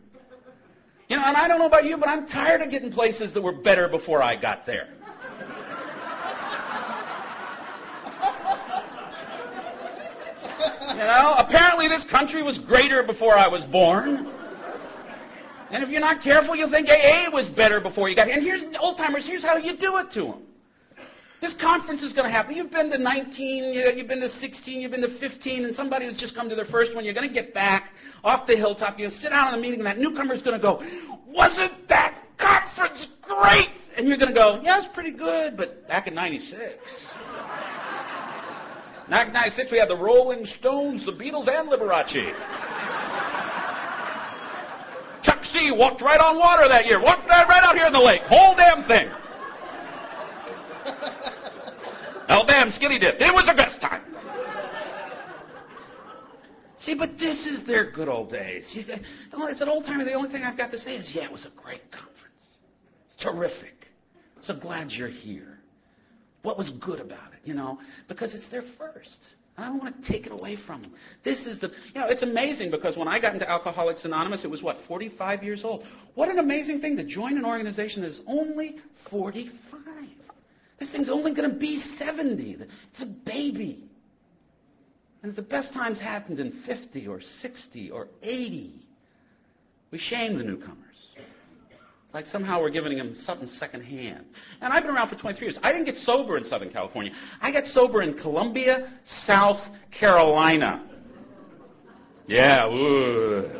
You 1.09 1.15
know, 1.15 1.23
and 1.25 1.35
I 1.35 1.47
don't 1.47 1.57
know 1.57 1.65
about 1.65 1.85
you, 1.85 1.97
but 1.97 2.07
I'm 2.07 2.27
tired 2.27 2.61
of 2.61 2.69
getting 2.69 2.91
places 2.91 3.33
that 3.33 3.41
were 3.41 3.51
better 3.51 3.87
before 3.87 4.21
I 4.21 4.35
got 4.35 4.65
there. 4.67 4.87
You 10.99 11.05
know, 11.05 11.33
apparently 11.37 11.87
this 11.87 12.03
country 12.03 12.43
was 12.43 12.59
greater 12.59 13.03
before 13.03 13.33
I 13.33 13.47
was 13.47 13.63
born. 13.63 14.29
And 15.71 15.81
if 15.81 15.91
you're 15.91 16.01
not 16.01 16.19
careful, 16.19 16.57
you'll 16.57 16.67
think 16.67 16.89
AA 16.89 17.29
was 17.31 17.47
better 17.47 17.79
before 17.79 18.09
you 18.09 18.15
got 18.15 18.27
here. 18.27 18.35
And 18.35 18.43
here's 18.43 18.65
old 18.81 18.97
timers, 18.97 19.25
here's 19.25 19.41
how 19.41 19.55
you 19.55 19.77
do 19.77 19.97
it 19.99 20.11
to 20.11 20.23
them. 20.25 20.41
This 21.39 21.53
conference 21.53 22.03
is 22.03 22.11
going 22.11 22.25
to 22.25 22.29
happen. 22.29 22.53
You've 22.53 22.69
been 22.69 22.91
to 22.91 22.97
19, 22.97 23.95
you've 23.97 24.09
been 24.09 24.19
to 24.19 24.27
16, 24.27 24.81
you've 24.81 24.91
been 24.91 24.99
to 24.99 25.07
15, 25.07 25.63
and 25.63 25.73
somebody 25.73 26.05
who's 26.05 26.17
just 26.17 26.35
come 26.35 26.49
to 26.49 26.55
their 26.55 26.65
first 26.65 26.93
one, 26.93 27.05
you're 27.05 27.13
going 27.13 27.29
to 27.29 27.33
get 27.33 27.53
back 27.53 27.93
off 28.21 28.45
the 28.45 28.57
hilltop, 28.57 28.99
you're 28.99 29.07
going 29.07 29.11
to 29.11 29.17
sit 29.17 29.29
down 29.29 29.53
in 29.53 29.53
the 29.53 29.61
meeting, 29.61 29.79
and 29.79 29.87
that 29.87 29.99
newcomer's 29.99 30.41
going 30.41 30.59
to 30.59 30.61
go, 30.61 30.83
wasn't 31.27 31.87
that 31.87 32.13
conference 32.35 33.07
great? 33.21 33.69
And 33.95 34.05
you're 34.05 34.17
going 34.17 34.33
to 34.33 34.37
go, 34.37 34.59
yeah, 34.61 34.79
it's 34.79 34.87
pretty 34.87 35.11
good, 35.11 35.55
but 35.55 35.87
back 35.87 36.07
in 36.07 36.13
96. 36.13 37.13
1996, 39.09 39.71
we 39.71 39.77
had 39.79 39.89
the 39.89 39.95
Rolling 39.97 40.45
Stones, 40.45 41.03
the 41.05 41.11
Beatles, 41.11 41.47
and 41.47 41.69
Liberace. 41.69 42.33
Chuck 45.23 45.43
C 45.43 45.71
walked 45.71 46.01
right 46.01 46.19
on 46.19 46.37
water 46.37 46.67
that 46.67 46.85
year. 46.85 46.99
Walked 46.99 47.27
right 47.27 47.63
out 47.63 47.75
here 47.75 47.87
in 47.87 47.93
the 47.93 47.99
lake. 47.99 48.21
Whole 48.21 48.55
damn 48.55 48.83
thing. 48.83 49.09
Alabama 52.29 52.71
skinny 52.71 52.99
dipped. 52.99 53.19
It 53.21 53.33
was 53.33 53.47
the 53.47 53.55
best 53.55 53.81
time. 53.81 54.03
See, 56.77 56.93
but 56.93 57.17
this 57.17 57.47
is 57.47 57.63
their 57.63 57.85
good 57.91 58.07
old 58.07 58.29
days. 58.29 58.73
It's 58.75 59.61
an 59.61 59.69
old 59.69 59.85
timer, 59.85 60.03
the 60.05 60.13
only 60.13 60.29
thing 60.29 60.43
I've 60.43 60.55
got 60.55 60.71
to 60.71 60.77
say 60.77 60.95
is, 60.95 61.13
yeah, 61.13 61.23
it 61.23 61.31
was 61.31 61.45
a 61.45 61.49
great 61.49 61.91
conference. 61.91 62.47
It's 63.05 63.15
terrific. 63.15 63.87
So 64.41 64.53
glad 64.53 64.93
you're 64.93 65.09
here. 65.09 65.58
What 66.41 66.57
was 66.57 66.69
good 66.69 66.99
about 66.99 67.33
it, 67.33 67.39
you 67.45 67.53
know? 67.53 67.79
Because 68.07 68.35
it's 68.35 68.49
their 68.49 68.61
first. 68.61 69.33
I 69.57 69.63
don't 69.63 69.79
want 69.83 70.01
to 70.01 70.11
take 70.11 70.25
it 70.25 70.31
away 70.31 70.55
from 70.55 70.81
them. 70.81 70.91
This 71.23 71.45
is 71.45 71.59
the, 71.59 71.67
you 71.67 71.99
know, 71.99 72.07
it's 72.07 72.23
amazing 72.23 72.71
because 72.71 72.95
when 72.95 73.09
I 73.09 73.19
got 73.19 73.33
into 73.33 73.49
Alcoholics 73.49 74.05
Anonymous, 74.05 74.45
it 74.45 74.49
was 74.49 74.63
what, 74.63 74.79
45 74.81 75.43
years 75.43 75.65
old. 75.65 75.85
What 76.15 76.29
an 76.29 76.39
amazing 76.39 76.79
thing 76.79 76.95
to 76.95 77.03
join 77.03 77.37
an 77.37 77.43
organization 77.43 78.03
that 78.03 78.07
is 78.07 78.21
only 78.25 78.77
45. 78.93 79.81
This 80.77 80.91
thing's 80.91 81.09
only 81.09 81.33
going 81.33 81.49
to 81.49 81.55
be 81.55 81.75
70. 81.75 82.57
It's 82.91 83.01
a 83.01 83.05
baby. 83.05 83.83
And 85.23 85.35
the 85.35 85.41
best 85.41 85.73
times 85.73 85.99
happened 85.99 86.39
in 86.39 86.51
50 86.51 87.07
or 87.07 87.19
60 87.19 87.91
or 87.91 88.07
80, 88.23 88.71
we 89.91 89.97
shame 89.97 90.37
the 90.37 90.45
newcomers. 90.45 90.77
Like 92.11 92.25
somehow 92.25 92.61
we're 92.61 92.71
giving 92.71 92.97
him 92.97 93.15
something 93.15 93.47
secondhand. 93.47 94.25
And 94.61 94.73
I've 94.73 94.81
been 94.83 94.95
around 94.95 95.09
for 95.09 95.15
23 95.15 95.45
years. 95.45 95.59
I 95.61 95.71
didn't 95.71 95.85
get 95.85 95.97
sober 95.97 96.37
in 96.37 96.43
Southern 96.43 96.71
California. 96.71 97.13
I 97.39 97.51
got 97.51 97.67
sober 97.67 98.01
in 98.01 98.15
Columbia, 98.15 98.91
South 99.03 99.69
Carolina. 99.91 100.81
Yeah, 102.25 102.67
ooh. 102.67 103.51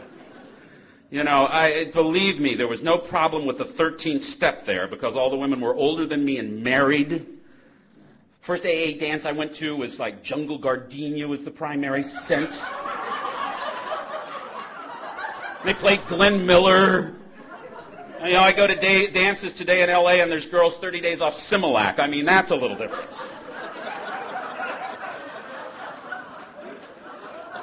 You 1.12 1.24
know, 1.24 1.48
I, 1.48 1.86
believe 1.86 2.40
me, 2.40 2.56
there 2.56 2.68
was 2.68 2.82
no 2.82 2.98
problem 2.98 3.46
with 3.46 3.58
the 3.60 3.66
13th 3.66 4.22
step 4.22 4.66
there 4.66 4.88
because 4.88 5.16
all 5.16 5.30
the 5.30 5.38
women 5.38 5.60
were 5.62 5.76
older 5.76 6.08
than 6.08 6.24
me 6.24 6.38
and 6.40 6.64
married. 6.64 7.26
First 8.42 8.66
AA 8.66 8.98
dance 9.00 9.26
I 9.26 9.32
went 9.32 9.56
to 9.56 9.76
was 9.76 10.00
like 10.00 10.24
Jungle 10.24 10.58
Gardenia 10.58 11.28
was 11.28 11.44
the 11.44 11.52
primary 11.52 12.04
scent. 12.04 12.64
They 15.64 15.74
played 15.74 16.08
Glenn 16.08 16.46
Miller. 16.46 17.18
You 18.23 18.32
know, 18.32 18.41
I 18.41 18.51
go 18.51 18.67
to 18.67 18.75
day, 18.75 19.08
dances 19.08 19.53
today 19.53 19.82
in 19.82 19.89
LA 19.89 20.21
and 20.21 20.29
there's 20.29 20.45
girls 20.45 20.77
30 20.77 20.99
days 20.99 21.21
off 21.21 21.36
Similac. 21.36 21.99
I 21.99 22.08
mean, 22.08 22.25
that's 22.25 22.51
a 22.51 22.55
little 22.55 22.75
difference. 22.75 23.17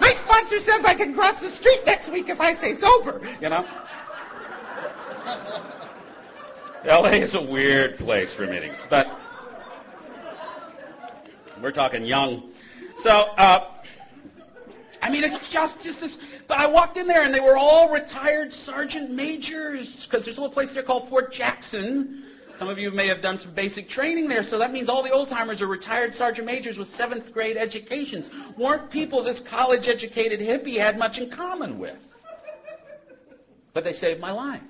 My 0.00 0.12
sponsor 0.14 0.60
says 0.60 0.86
I 0.86 0.94
can 0.94 1.14
cross 1.14 1.40
the 1.40 1.50
street 1.50 1.84
next 1.84 2.08
week 2.08 2.30
if 2.30 2.40
I 2.40 2.54
stay 2.54 2.72
sober, 2.72 3.20
you 3.42 3.50
know? 3.50 3.68
LA 6.86 7.10
is 7.10 7.34
a 7.34 7.42
weird 7.42 7.98
place 7.98 8.32
for 8.32 8.46
meetings, 8.46 8.78
but 8.88 9.08
we're 11.60 11.70
talking 11.70 12.06
young. 12.06 12.50
So, 13.02 13.10
uh, 13.10 13.75
I 15.06 15.08
mean, 15.08 15.22
it's 15.22 15.50
just, 15.50 15.84
just 15.84 16.00
this. 16.00 16.18
But 16.48 16.58
I 16.58 16.66
walked 16.66 16.96
in 16.96 17.06
there 17.06 17.22
and 17.22 17.32
they 17.32 17.38
were 17.38 17.56
all 17.56 17.90
retired 17.90 18.52
sergeant 18.52 19.08
majors 19.08 20.04
because 20.04 20.24
there's 20.24 20.36
a 20.36 20.40
little 20.40 20.52
place 20.52 20.74
there 20.74 20.82
called 20.82 21.08
Fort 21.08 21.32
Jackson. 21.32 22.24
Some 22.58 22.68
of 22.68 22.80
you 22.80 22.90
may 22.90 23.06
have 23.06 23.20
done 23.20 23.38
some 23.38 23.52
basic 23.52 23.88
training 23.88 24.26
there, 24.26 24.42
so 24.42 24.58
that 24.58 24.72
means 24.72 24.88
all 24.88 25.02
the 25.02 25.12
old 25.12 25.28
timers 25.28 25.62
are 25.62 25.68
retired 25.68 26.12
sergeant 26.12 26.44
majors 26.44 26.76
with 26.76 26.88
seventh 26.88 27.32
grade 27.32 27.56
educations. 27.56 28.28
Weren't 28.56 28.90
people 28.90 29.22
this 29.22 29.38
college 29.38 29.86
educated 29.86 30.40
hippie 30.40 30.76
had 30.76 30.98
much 30.98 31.18
in 31.18 31.30
common 31.30 31.78
with. 31.78 32.22
But 33.74 33.84
they 33.84 33.92
saved 33.92 34.18
my 34.18 34.32
life. 34.32 34.62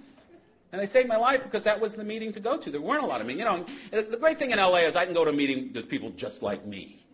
And 0.71 0.83
they 0.83 0.87
saved 0.87 1.09
my 1.09 1.17
life 1.17 1.45
because 1.45 1.65
that 1.65 1.81
was 1.81 1.95
the 1.95 2.05
meeting 2.05 2.33
to 2.33 2.41
go 2.41 2.59
to. 2.59 2.71
There 2.71 2.81
weren't 2.81 3.05
a 3.05 3.07
lot 3.07 3.23
of 3.23 3.27
meetings. 3.27 3.71
You 3.91 4.03
know, 4.03 4.03
the 4.03 4.19
great 4.19 4.39
thing 4.39 4.51
in 4.51 4.59
LA 4.59 4.81
is 4.81 4.97
I 4.97 5.07
can 5.07 5.15
go 5.15 5.25
to 5.25 5.31
a 5.31 5.33
meeting 5.33 5.73
with 5.73 5.89
people 5.89 6.11
just 6.11 6.43
like 6.43 6.67
me. 6.67 7.06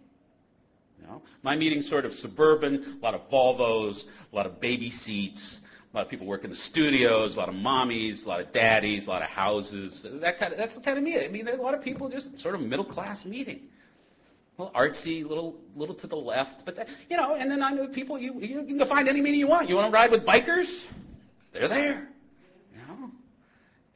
Know? 1.02 1.22
My 1.42 1.56
meeting's 1.56 1.88
sort 1.88 2.04
of 2.04 2.14
suburban, 2.14 2.98
a 3.00 3.04
lot 3.04 3.14
of 3.14 3.28
Volvos, 3.30 4.04
a 4.32 4.36
lot 4.36 4.46
of 4.46 4.60
baby 4.60 4.90
seats, 4.90 5.60
a 5.92 5.96
lot 5.96 6.02
of 6.02 6.08
people 6.08 6.26
work 6.26 6.44
in 6.44 6.50
the 6.50 6.56
studios, 6.56 7.36
a 7.36 7.40
lot 7.40 7.48
of 7.48 7.54
mommies, 7.54 8.24
a 8.24 8.28
lot 8.28 8.40
of 8.40 8.52
daddies, 8.52 9.06
a 9.06 9.10
lot 9.10 9.22
of 9.22 9.28
houses. 9.28 10.06
That 10.08 10.38
kind 10.38 10.52
of, 10.52 10.58
that's 10.58 10.74
the 10.74 10.80
kind 10.80 10.96
of 10.96 11.04
meeting. 11.04 11.24
I 11.24 11.28
mean, 11.28 11.44
there 11.44 11.54
are 11.54 11.58
a 11.58 11.62
lot 11.62 11.74
of 11.74 11.82
people 11.82 12.08
just 12.08 12.40
sort 12.40 12.54
of 12.54 12.60
middle 12.62 12.84
class 12.84 13.24
meeting. 13.24 13.68
A 14.58 14.62
little 14.62 14.80
artsy, 14.80 15.26
little 15.26 15.56
little 15.74 15.94
to 15.96 16.06
the 16.06 16.16
left, 16.16 16.66
but 16.66 16.76
that, 16.76 16.88
you 17.08 17.16
know. 17.16 17.34
And 17.34 17.50
then 17.50 17.62
I 17.62 17.70
know 17.70 17.88
people. 17.88 18.18
You 18.18 18.38
you 18.38 18.62
can 18.64 18.76
go 18.76 18.84
find 18.84 19.08
any 19.08 19.22
meeting 19.22 19.40
you 19.40 19.46
want. 19.46 19.70
You 19.70 19.76
want 19.76 19.90
to 19.90 19.92
ride 19.92 20.10
with 20.10 20.26
bikers? 20.26 20.84
They're 21.52 21.68
there. 21.68 22.11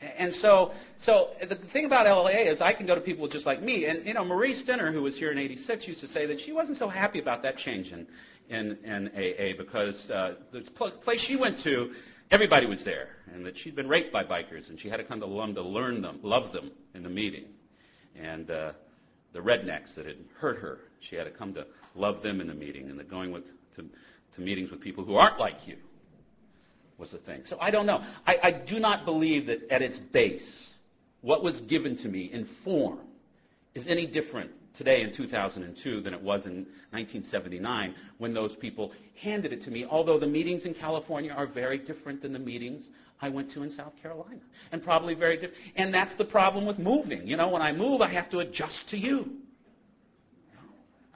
And 0.00 0.34
so, 0.34 0.72
so 0.98 1.30
the 1.40 1.54
thing 1.54 1.86
about 1.86 2.06
LA 2.06 2.30
is 2.30 2.60
I 2.60 2.72
can 2.72 2.84
go 2.84 2.94
to 2.94 3.00
people 3.00 3.28
just 3.28 3.46
like 3.46 3.62
me. 3.62 3.86
And, 3.86 4.06
you 4.06 4.12
know, 4.12 4.24
Marie 4.24 4.54
Stinner, 4.54 4.92
who 4.92 5.02
was 5.02 5.18
here 5.18 5.32
in 5.32 5.38
86, 5.38 5.88
used 5.88 6.00
to 6.00 6.06
say 6.06 6.26
that 6.26 6.40
she 6.40 6.52
wasn't 6.52 6.76
so 6.76 6.88
happy 6.88 7.18
about 7.18 7.42
that 7.44 7.56
change 7.56 7.92
in, 7.92 8.06
in, 8.50 8.76
in 8.84 9.08
AA 9.08 9.56
because 9.56 10.10
uh, 10.10 10.34
the 10.52 10.60
place 10.60 11.22
she 11.22 11.36
went 11.36 11.58
to, 11.60 11.94
everybody 12.30 12.66
was 12.66 12.84
there. 12.84 13.08
And 13.32 13.46
that 13.46 13.56
she'd 13.56 13.74
been 13.74 13.88
raped 13.88 14.12
by 14.12 14.22
bikers 14.22 14.68
and 14.68 14.78
she 14.78 14.90
had 14.90 14.98
to 14.98 15.04
come 15.04 15.20
to 15.20 15.26
Lum 15.26 15.54
to 15.54 15.62
learn 15.62 16.02
them, 16.02 16.20
love 16.22 16.52
them 16.52 16.72
in 16.94 17.02
the 17.02 17.08
meeting. 17.08 17.46
And 18.14 18.50
uh, 18.50 18.72
the 19.32 19.40
rednecks 19.40 19.94
that 19.94 20.04
had 20.04 20.18
hurt 20.38 20.58
her, 20.58 20.80
she 21.00 21.16
had 21.16 21.24
to 21.24 21.30
come 21.30 21.54
to 21.54 21.66
love 21.94 22.22
them 22.22 22.42
in 22.42 22.48
the 22.48 22.54
meeting. 22.54 22.90
And 22.90 22.98
that 22.98 23.08
going 23.08 23.32
with, 23.32 23.46
to, 23.76 23.88
to 24.34 24.40
meetings 24.42 24.70
with 24.70 24.80
people 24.82 25.04
who 25.04 25.16
aren't 25.16 25.38
like 25.38 25.66
you 25.66 25.78
was 26.98 27.10
the 27.10 27.18
thing. 27.18 27.44
So 27.44 27.58
I 27.60 27.70
don't 27.70 27.86
know. 27.86 28.02
I, 28.26 28.38
I 28.42 28.50
do 28.50 28.80
not 28.80 29.04
believe 29.04 29.46
that 29.46 29.70
at 29.70 29.82
its 29.82 29.98
base, 29.98 30.74
what 31.20 31.42
was 31.42 31.60
given 31.60 31.96
to 31.96 32.08
me 32.08 32.24
in 32.32 32.44
form 32.44 33.00
is 33.74 33.86
any 33.86 34.06
different 34.06 34.50
today 34.74 35.02
in 35.02 35.10
2002 35.10 36.00
than 36.00 36.12
it 36.12 36.20
was 36.20 36.46
in 36.46 36.66
1979 36.90 37.94
when 38.18 38.34
those 38.34 38.54
people 38.54 38.92
handed 39.20 39.52
it 39.52 39.62
to 39.62 39.70
me, 39.70 39.86
although 39.86 40.18
the 40.18 40.26
meetings 40.26 40.66
in 40.66 40.74
California 40.74 41.32
are 41.32 41.46
very 41.46 41.78
different 41.78 42.20
than 42.20 42.32
the 42.32 42.38
meetings 42.38 42.90
I 43.20 43.30
went 43.30 43.50
to 43.50 43.62
in 43.62 43.70
South 43.70 44.00
Carolina. 44.02 44.40
And 44.72 44.82
probably 44.82 45.14
very 45.14 45.36
different. 45.36 45.62
And 45.76 45.92
that's 45.92 46.14
the 46.14 46.24
problem 46.24 46.66
with 46.66 46.78
moving. 46.78 47.26
You 47.26 47.36
know, 47.36 47.48
when 47.48 47.62
I 47.62 47.72
move, 47.72 48.02
I 48.02 48.08
have 48.08 48.30
to 48.30 48.40
adjust 48.40 48.88
to 48.88 48.98
you. 48.98 49.38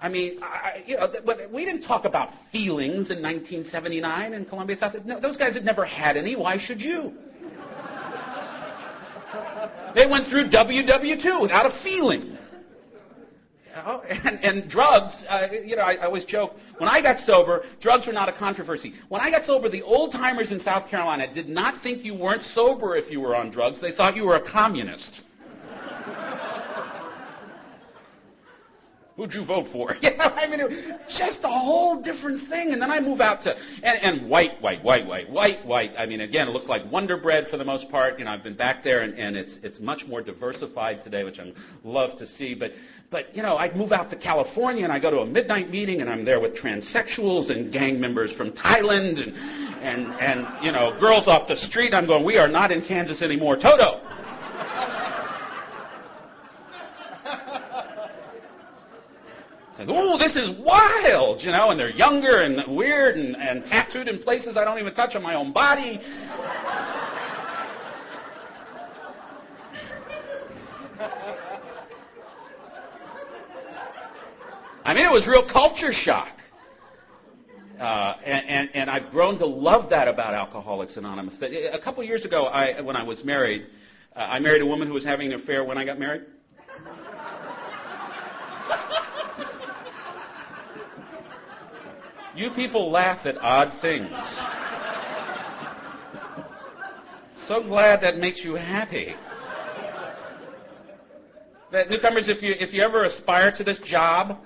I 0.03 0.09
mean, 0.09 0.39
I, 0.43 0.83
you 0.87 0.97
know, 0.97 1.11
we 1.51 1.65
didn't 1.65 1.83
talk 1.83 2.05
about 2.05 2.35
feelings 2.51 3.11
in 3.11 3.19
1979 3.19 4.33
in 4.33 4.45
Columbia, 4.47 4.77
South. 4.77 5.05
No, 5.05 5.21
those 5.21 5.37
guys 5.37 5.55
had 5.55 5.65
never 5.65 5.85
had 5.85 6.17
any. 6.17 6.37
Why 6.37 6.57
should 6.57 6.83
you? 6.83 7.15
They 9.95 10.07
went 10.07 10.27
through 10.27 10.45
WW2 10.45 11.43
without 11.43 11.67
a 11.67 11.71
feeling. 11.71 12.37
Oh, 13.77 14.03
and, 14.25 14.45
and 14.45 14.69
drugs, 14.69 15.25
uh, 15.29 15.49
you 15.65 15.77
know, 15.77 15.83
I, 15.83 15.93
I 15.93 16.07
always 16.07 16.25
joke, 16.25 16.59
when 16.79 16.89
I 16.89 17.01
got 17.01 17.21
sober, 17.21 17.65
drugs 17.79 18.07
were 18.07 18.13
not 18.13 18.29
a 18.29 18.33
controversy. 18.33 18.95
When 19.09 19.21
I 19.21 19.31
got 19.31 19.45
sober, 19.45 19.69
the 19.69 19.83
old 19.83 20.13
timers 20.13 20.51
in 20.51 20.59
South 20.59 20.89
Carolina 20.89 21.33
did 21.33 21.49
not 21.49 21.81
think 21.81 22.05
you 22.05 22.15
weren't 22.15 22.45
sober 22.45 22.97
if 22.97 23.11
you 23.11 23.21
were 23.21 23.35
on 23.35 23.51
drugs. 23.51 23.81
They 23.81 23.93
thought 23.93 24.17
you 24.17 24.27
were 24.27 24.37
a 24.37 24.41
communist. 24.41 25.23
Who'd 29.21 29.35
you 29.35 29.43
vote 29.43 29.69
for? 29.69 29.99
Know, 30.21 30.33
I 30.37 30.47
mean, 30.49 30.61
it 30.61 30.69
was 30.69 31.17
just 31.17 31.45
a 31.45 31.49
whole 31.49 31.97
different 31.97 32.41
thing. 32.41 32.73
And 32.73 32.83
then 32.83 32.91
I 32.91 33.01
move 33.01 33.23
out 33.23 33.43
to, 33.43 33.57
and, 33.83 34.03
and 34.03 34.29
white, 34.29 34.61
white, 34.61 34.83
white, 34.83 35.07
white, 35.07 35.31
white, 35.31 35.65
white. 35.65 35.95
I 35.99 36.05
mean, 36.05 36.21
again, 36.21 36.49
it 36.49 36.51
looks 36.51 36.69
like 36.69 36.91
Wonder 36.91 37.17
Bread 37.17 37.49
for 37.49 37.57
the 37.57 37.65
most 37.65 37.91
part. 37.91 38.19
You 38.19 38.27
know, 38.27 38.33
I've 38.33 38.43
been 38.43 38.55
back 38.55 38.83
there 38.83 39.01
and, 39.01 39.19
and 39.19 39.37
it's, 39.37 39.59
it's 39.59 39.81
much 39.81 40.07
more 40.07 40.21
diversified 40.21 41.03
today, 41.03 41.25
which 41.25 41.41
I 41.41 41.53
love 41.85 42.17
to 42.17 42.27
see. 42.27 42.53
But, 42.55 42.75
but, 43.09 43.35
you 43.35 43.43
know, 43.43 43.57
I 43.57 43.73
move 43.73 43.93
out 43.93 44.11
to 44.11 44.17
California 44.17 44.85
and 44.85 44.93
I 44.93 44.99
go 44.99 45.11
to 45.11 45.21
a 45.21 45.27
midnight 45.27 45.71
meeting 45.71 46.01
and 46.03 46.11
I'm 46.11 46.25
there 46.25 46.41
with 46.41 46.55
transsexuals 46.55 47.49
and 47.51 47.73
gang 47.73 48.01
members 48.01 48.33
from 48.33 48.53
Thailand 48.53 49.23
and, 49.23 49.37
and, 49.83 50.13
and, 50.21 50.65
you 50.65 50.73
know, 50.73 50.99
girls 50.99 51.29
off 51.29 51.47
the 51.47 51.57
street. 51.57 51.95
I'm 51.95 52.07
going, 52.07 52.25
we 52.25 52.37
are 52.37 52.49
not 52.49 52.73
in 52.73 52.83
Kansas 52.83 53.23
anymore. 53.23 53.57
Toto! 53.57 54.01
Oh, 59.89 60.19
this 60.19 60.37
is 60.37 60.51
wild, 60.51 61.43
you 61.43 61.53
know, 61.53 61.71
and 61.71 61.81
they're 61.81 61.91
younger 61.91 62.39
and 62.39 62.67
weird 62.67 63.17
and, 63.17 63.37
and 63.37 63.65
tattooed 63.65 64.09
in 64.09 64.19
places 64.19 64.57
I 64.57 64.65
don't 64.65 64.79
even 64.79 64.93
touch 64.93 65.17
on 65.17 65.23
my 65.23 65.35
own 65.35 65.53
body. 65.53 66.01
I 74.85 74.95
mean, 74.95 75.05
it 75.05 75.13
was 75.13 75.29
real 75.29 75.43
culture 75.43 75.93
shock. 75.93 76.31
Uh, 77.79 78.15
and, 78.25 78.47
and, 78.47 78.71
and, 78.75 78.91
I've 78.91 79.11
grown 79.11 79.39
to 79.39 79.47
love 79.47 79.89
that 79.89 80.07
about 80.07 80.35
Alcoholics 80.35 80.99
Anonymous. 80.99 81.41
A 81.41 81.79
couple 81.79 82.05
years 82.05 82.27
ago, 82.27 82.47
I, 82.47 82.83
when 82.83 82.95
I 82.95 83.03
was 83.03 83.25
married, 83.25 83.69
uh, 84.15 84.27
I 84.29 84.39
married 84.39 84.61
a 84.61 84.67
woman 84.67 84.87
who 84.87 84.93
was 84.93 85.05
having 85.05 85.33
an 85.33 85.41
affair 85.41 85.65
when 85.65 85.79
I 85.79 85.85
got 85.85 85.99
married. 85.99 86.23
You 92.35 92.51
people 92.51 92.91
laugh 92.91 93.27
at 93.27 93.39
odd 93.39 93.75
things. 93.75 94.09
So 97.47 97.61
glad 97.61 98.03
that 98.03 98.17
makes 98.17 98.45
you 98.45 98.55
happy. 98.55 99.17
That 101.73 101.91
newcomers, 101.91 102.29
if 102.29 102.43
you 102.43 102.55
if 102.59 102.73
you 102.75 102.83
ever 102.83 103.05
aspire 103.05 103.51
to 103.53 103.65
this 103.65 103.81
job 103.81 104.39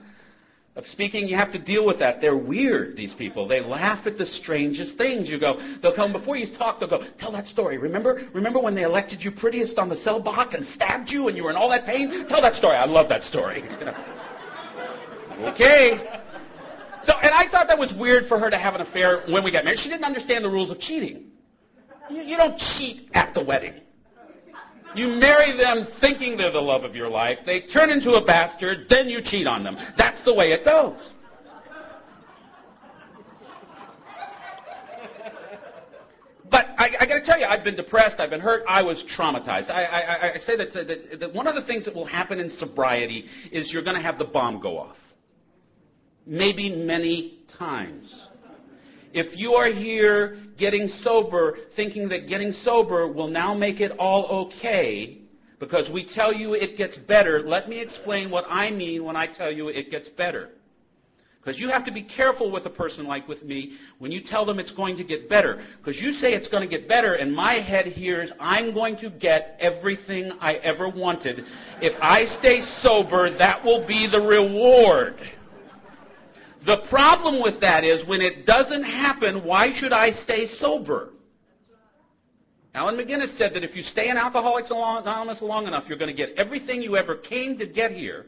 of 0.76 0.86
speaking, 0.86 1.28
you 1.28 1.36
have 1.36 1.52
to 1.52 1.58
deal 1.58 1.84
with 1.84 1.98
that. 1.98 2.20
They're 2.20 2.36
weird, 2.36 2.96
these 2.96 3.12
people. 3.12 3.46
They 3.46 3.60
laugh 3.60 4.06
at 4.06 4.16
the 4.16 4.24
strangest 4.24 4.96
things. 4.96 5.30
You 5.30 5.38
go, 5.38 5.60
they'll 5.80 5.92
come 5.92 6.12
before 6.12 6.36
you 6.36 6.46
talk, 6.46 6.80
they'll 6.80 6.88
go, 6.88 6.98
tell 6.98 7.32
that 7.32 7.46
story. 7.46 7.76
Remember? 7.76 8.26
Remember 8.32 8.58
when 8.58 8.74
they 8.74 8.82
elected 8.82 9.22
you 9.22 9.30
prettiest 9.30 9.78
on 9.78 9.88
the 9.88 9.96
cell 9.96 10.18
block 10.18 10.54
and 10.54 10.64
stabbed 10.64 11.10
you 11.10 11.28
and 11.28 11.36
you 11.36 11.44
were 11.44 11.50
in 11.50 11.56
all 11.56 11.68
that 11.68 11.84
pain? 11.86 12.26
Tell 12.26 12.40
that 12.40 12.54
story. 12.54 12.76
I 12.76 12.86
love 12.86 13.10
that 13.10 13.22
story. 13.22 13.64
okay. 15.40 16.22
So, 17.04 17.12
and 17.22 17.34
I 17.34 17.44
thought 17.44 17.68
that 17.68 17.78
was 17.78 17.92
weird 17.92 18.24
for 18.24 18.38
her 18.38 18.48
to 18.48 18.56
have 18.56 18.74
an 18.74 18.80
affair 18.80 19.18
when 19.28 19.42
we 19.42 19.50
got 19.50 19.64
married. 19.64 19.78
She 19.78 19.90
didn't 19.90 20.06
understand 20.06 20.42
the 20.42 20.48
rules 20.48 20.70
of 20.70 20.78
cheating. 20.78 21.32
You, 22.10 22.22
you 22.22 22.36
don't 22.38 22.58
cheat 22.58 23.10
at 23.12 23.34
the 23.34 23.42
wedding. 23.42 23.74
You 24.94 25.08
marry 25.08 25.52
them 25.52 25.84
thinking 25.84 26.38
they're 26.38 26.50
the 26.50 26.62
love 26.62 26.84
of 26.84 26.96
your 26.96 27.10
life. 27.10 27.44
They 27.44 27.60
turn 27.60 27.90
into 27.90 28.14
a 28.14 28.22
bastard, 28.22 28.88
then 28.88 29.10
you 29.10 29.20
cheat 29.20 29.46
on 29.46 29.64
them. 29.64 29.76
That's 29.96 30.22
the 30.22 30.32
way 30.32 30.52
it 30.52 30.64
goes. 30.64 30.98
But 36.48 36.74
I, 36.78 36.84
I 37.00 37.06
got 37.06 37.14
to 37.14 37.20
tell 37.20 37.38
you, 37.38 37.46
I've 37.46 37.64
been 37.64 37.74
depressed. 37.74 38.20
I've 38.20 38.30
been 38.30 38.40
hurt. 38.40 38.64
I 38.68 38.82
was 38.82 39.02
traumatized. 39.02 39.70
I, 39.70 39.84
I, 39.84 40.32
I 40.34 40.38
say 40.38 40.56
that, 40.56 40.72
that, 40.72 41.20
that 41.20 41.34
one 41.34 41.48
of 41.48 41.54
the 41.54 41.62
things 41.62 41.84
that 41.86 41.94
will 41.94 42.04
happen 42.06 42.38
in 42.38 42.48
sobriety 42.48 43.28
is 43.50 43.70
you're 43.72 43.82
going 43.82 43.96
to 43.96 44.02
have 44.02 44.18
the 44.18 44.24
bomb 44.24 44.60
go 44.60 44.78
off 44.78 45.03
maybe 46.26 46.70
many 46.70 47.38
times. 47.48 48.20
If 49.12 49.38
you 49.38 49.54
are 49.54 49.66
here 49.66 50.36
getting 50.56 50.88
sober, 50.88 51.56
thinking 51.70 52.08
that 52.08 52.26
getting 52.26 52.50
sober 52.50 53.06
will 53.06 53.28
now 53.28 53.54
make 53.54 53.80
it 53.80 53.92
all 53.92 54.26
okay, 54.46 55.18
because 55.60 55.88
we 55.88 56.02
tell 56.02 56.32
you 56.32 56.54
it 56.54 56.76
gets 56.76 56.96
better, 56.96 57.40
let 57.40 57.68
me 57.68 57.80
explain 57.80 58.30
what 58.30 58.44
I 58.48 58.70
mean 58.70 59.04
when 59.04 59.16
I 59.16 59.26
tell 59.26 59.50
you 59.50 59.68
it 59.68 59.90
gets 59.90 60.08
better. 60.08 60.50
Because 61.40 61.60
you 61.60 61.68
have 61.68 61.84
to 61.84 61.90
be 61.90 62.00
careful 62.00 62.50
with 62.50 62.64
a 62.64 62.70
person 62.70 63.06
like 63.06 63.28
with 63.28 63.44
me 63.44 63.74
when 63.98 64.10
you 64.10 64.20
tell 64.20 64.46
them 64.46 64.58
it's 64.58 64.70
going 64.70 64.96
to 64.96 65.04
get 65.04 65.28
better. 65.28 65.60
Because 65.76 66.00
you 66.00 66.10
say 66.10 66.32
it's 66.32 66.48
going 66.48 66.62
to 66.62 66.66
get 66.66 66.88
better, 66.88 67.12
and 67.12 67.34
my 67.34 67.52
head 67.52 67.86
hears 67.86 68.32
I'm 68.40 68.72
going 68.72 68.96
to 68.96 69.10
get 69.10 69.58
everything 69.60 70.32
I 70.40 70.54
ever 70.54 70.88
wanted. 70.88 71.44
If 71.82 72.02
I 72.02 72.24
stay 72.24 72.62
sober, 72.62 73.28
that 73.28 73.62
will 73.62 73.80
be 73.80 74.06
the 74.06 74.22
reward. 74.22 75.20
The 76.64 76.78
problem 76.78 77.40
with 77.40 77.60
that 77.60 77.84
is 77.84 78.06
when 78.06 78.22
it 78.22 78.46
doesn't 78.46 78.84
happen, 78.84 79.44
why 79.44 79.72
should 79.72 79.92
I 79.92 80.12
stay 80.12 80.46
sober? 80.46 81.10
Allen 82.74 82.96
McGinnis 82.96 83.28
said 83.28 83.52
that 83.54 83.64
if 83.64 83.76
you 83.76 83.82
stay 83.82 84.08
in 84.08 84.16
Alcoholics 84.16 84.70
Anonymous 84.70 85.42
long 85.42 85.66
enough, 85.66 85.88
you're 85.88 85.98
going 85.98 86.08
to 86.08 86.16
get 86.16 86.34
everything 86.38 86.80
you 86.80 86.96
ever 86.96 87.14
came 87.14 87.58
to 87.58 87.66
get 87.66 87.90
here, 87.92 88.24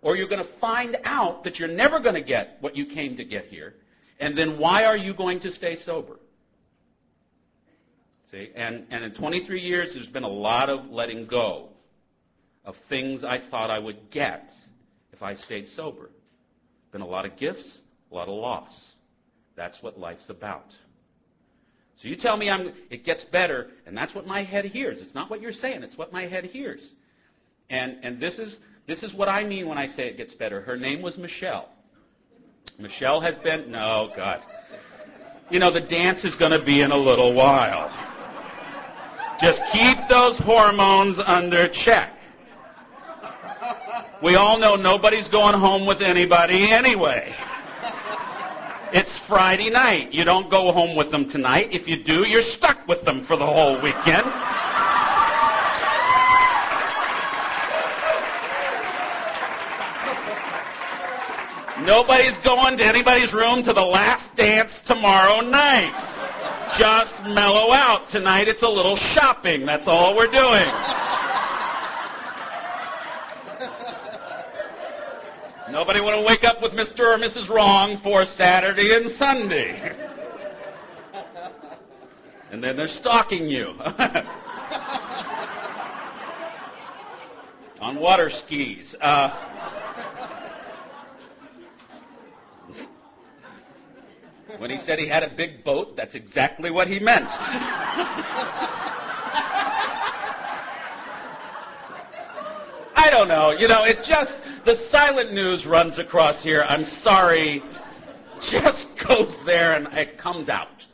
or 0.00 0.16
you're 0.16 0.26
going 0.26 0.42
to 0.42 0.48
find 0.48 0.96
out 1.04 1.44
that 1.44 1.58
you're 1.58 1.68
never 1.68 2.00
going 2.00 2.14
to 2.14 2.22
get 2.22 2.56
what 2.60 2.76
you 2.76 2.86
came 2.86 3.18
to 3.18 3.24
get 3.24 3.44
here, 3.46 3.74
and 4.18 4.34
then 4.34 4.56
why 4.56 4.86
are 4.86 4.96
you 4.96 5.12
going 5.12 5.40
to 5.40 5.50
stay 5.50 5.76
sober? 5.76 6.18
See, 8.30 8.50
and, 8.54 8.86
and 8.90 9.04
in 9.04 9.12
23 9.12 9.60
years, 9.60 9.92
there's 9.92 10.08
been 10.08 10.24
a 10.24 10.28
lot 10.28 10.70
of 10.70 10.90
letting 10.90 11.26
go 11.26 11.68
of 12.64 12.76
things 12.76 13.22
I 13.22 13.36
thought 13.38 13.70
I 13.70 13.78
would 13.78 14.08
get 14.10 14.50
if 15.12 15.22
I 15.22 15.34
stayed 15.34 15.68
sober. 15.68 16.10
Been 16.92 17.02
a 17.02 17.06
lot 17.06 17.24
of 17.24 17.36
gifts, 17.36 17.80
a 18.10 18.14
lot 18.14 18.28
of 18.28 18.34
loss. 18.34 18.92
That's 19.56 19.82
what 19.82 19.98
life's 19.98 20.30
about. 20.30 20.72
So 21.96 22.08
you 22.08 22.16
tell 22.16 22.36
me 22.36 22.48
I'm, 22.48 22.72
it 22.88 23.04
gets 23.04 23.24
better, 23.24 23.68
and 23.86 23.96
that's 23.96 24.14
what 24.14 24.26
my 24.26 24.42
head 24.42 24.64
hears. 24.64 25.00
It's 25.00 25.14
not 25.14 25.28
what 25.28 25.42
you're 25.42 25.52
saying, 25.52 25.82
it's 25.82 25.98
what 25.98 26.12
my 26.12 26.22
head 26.26 26.46
hears. 26.46 26.94
And, 27.68 27.98
and 28.02 28.18
this, 28.18 28.38
is, 28.38 28.58
this 28.86 29.02
is 29.02 29.14
what 29.14 29.28
I 29.28 29.44
mean 29.44 29.68
when 29.68 29.78
I 29.78 29.86
say 29.86 30.08
it 30.08 30.16
gets 30.16 30.34
better. 30.34 30.60
Her 30.62 30.76
name 30.76 31.02
was 31.02 31.18
Michelle. 31.18 31.68
Michelle 32.78 33.20
has 33.20 33.36
been, 33.36 33.70
no, 33.70 34.10
God. 34.16 34.42
You 35.50 35.58
know, 35.58 35.70
the 35.70 35.80
dance 35.80 36.24
is 36.24 36.34
going 36.36 36.52
to 36.52 36.58
be 36.58 36.80
in 36.80 36.90
a 36.90 36.96
little 36.96 37.32
while. 37.32 37.90
Just 39.40 39.62
keep 39.72 40.08
those 40.08 40.38
hormones 40.38 41.18
under 41.18 41.68
check. 41.68 42.19
We 44.22 44.34
all 44.34 44.58
know 44.58 44.76
nobody's 44.76 45.28
going 45.28 45.54
home 45.54 45.86
with 45.86 46.02
anybody 46.02 46.70
anyway. 46.70 47.34
It's 48.92 49.16
Friday 49.16 49.70
night. 49.70 50.12
You 50.12 50.24
don't 50.24 50.50
go 50.50 50.72
home 50.72 50.94
with 50.94 51.10
them 51.10 51.24
tonight. 51.24 51.68
If 51.72 51.88
you 51.88 51.96
do, 51.96 52.28
you're 52.28 52.42
stuck 52.42 52.86
with 52.86 53.02
them 53.04 53.22
for 53.22 53.36
the 53.36 53.46
whole 53.46 53.80
weekend. 53.80 54.26
Nobody's 61.86 62.36
going 62.38 62.76
to 62.76 62.84
anybody's 62.84 63.32
room 63.32 63.62
to 63.62 63.72
the 63.72 63.84
last 63.84 64.36
dance 64.36 64.82
tomorrow 64.82 65.40
night. 65.40 65.98
Just 66.76 67.18
mellow 67.24 67.72
out. 67.72 68.08
Tonight 68.08 68.48
it's 68.48 68.62
a 68.62 68.68
little 68.68 68.96
shopping. 68.96 69.64
That's 69.64 69.88
all 69.88 70.14
we're 70.14 70.26
doing. 70.26 70.68
Nobody 75.70 76.00
want 76.00 76.16
to 76.16 76.26
wake 76.26 76.42
up 76.44 76.60
with 76.60 76.72
Mr. 76.72 77.14
or 77.14 77.18
Mrs. 77.18 77.48
Wrong 77.48 77.96
for 77.96 78.26
Saturday 78.26 78.92
and 78.94 79.10
Sunday. 79.10 79.96
And 82.52 82.64
then 82.64 82.76
they're 82.76 82.88
stalking 82.88 83.48
you. 83.48 83.76
On 87.80 87.94
water 87.94 88.28
skis. 88.28 88.96
Uh, 89.00 89.30
when 94.58 94.70
he 94.70 94.78
said 94.78 94.98
he 94.98 95.06
had 95.06 95.22
a 95.22 95.28
big 95.28 95.62
boat, 95.62 95.94
that's 95.96 96.16
exactly 96.16 96.72
what 96.72 96.88
he 96.88 96.98
meant. 96.98 97.30
I 102.96 103.08
don't 103.10 103.28
know. 103.28 103.52
You 103.52 103.68
know, 103.68 103.84
it 103.84 104.02
just, 104.02 104.36
the 104.64 104.76
silent 104.76 105.32
news 105.32 105.66
runs 105.66 105.98
across 105.98 106.42
here. 106.42 106.64
I'm 106.68 106.84
sorry. 106.84 107.62
Just 108.40 108.94
goes 108.96 109.44
there 109.44 109.74
and 109.74 109.88
it 109.96 110.18
comes 110.18 110.48
out. 110.48 110.86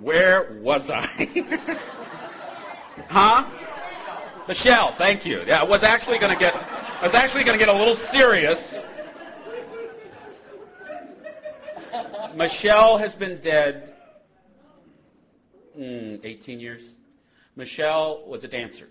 Where 0.00 0.58
was 0.60 0.90
I? 0.90 1.06
huh? 3.08 3.44
Michelle, 4.46 4.92
thank 4.92 5.26
you. 5.26 5.42
Yeah, 5.46 5.62
I 5.62 5.64
was 5.64 5.82
actually 5.82 6.18
going 6.18 6.32
to 6.32 6.38
get, 6.38 6.54
I 6.54 7.04
was 7.04 7.14
actually 7.14 7.44
going 7.44 7.58
to 7.58 7.64
get 7.64 7.74
a 7.74 7.78
little 7.78 7.96
serious. 7.96 8.78
Michelle 12.34 12.98
has 12.98 13.14
been 13.14 13.40
dead 13.40 13.94
mm, 15.76 16.20
18 16.22 16.60
years. 16.60 16.82
Michelle 17.56 18.22
was 18.26 18.44
a 18.44 18.48
dancer. 18.48 18.88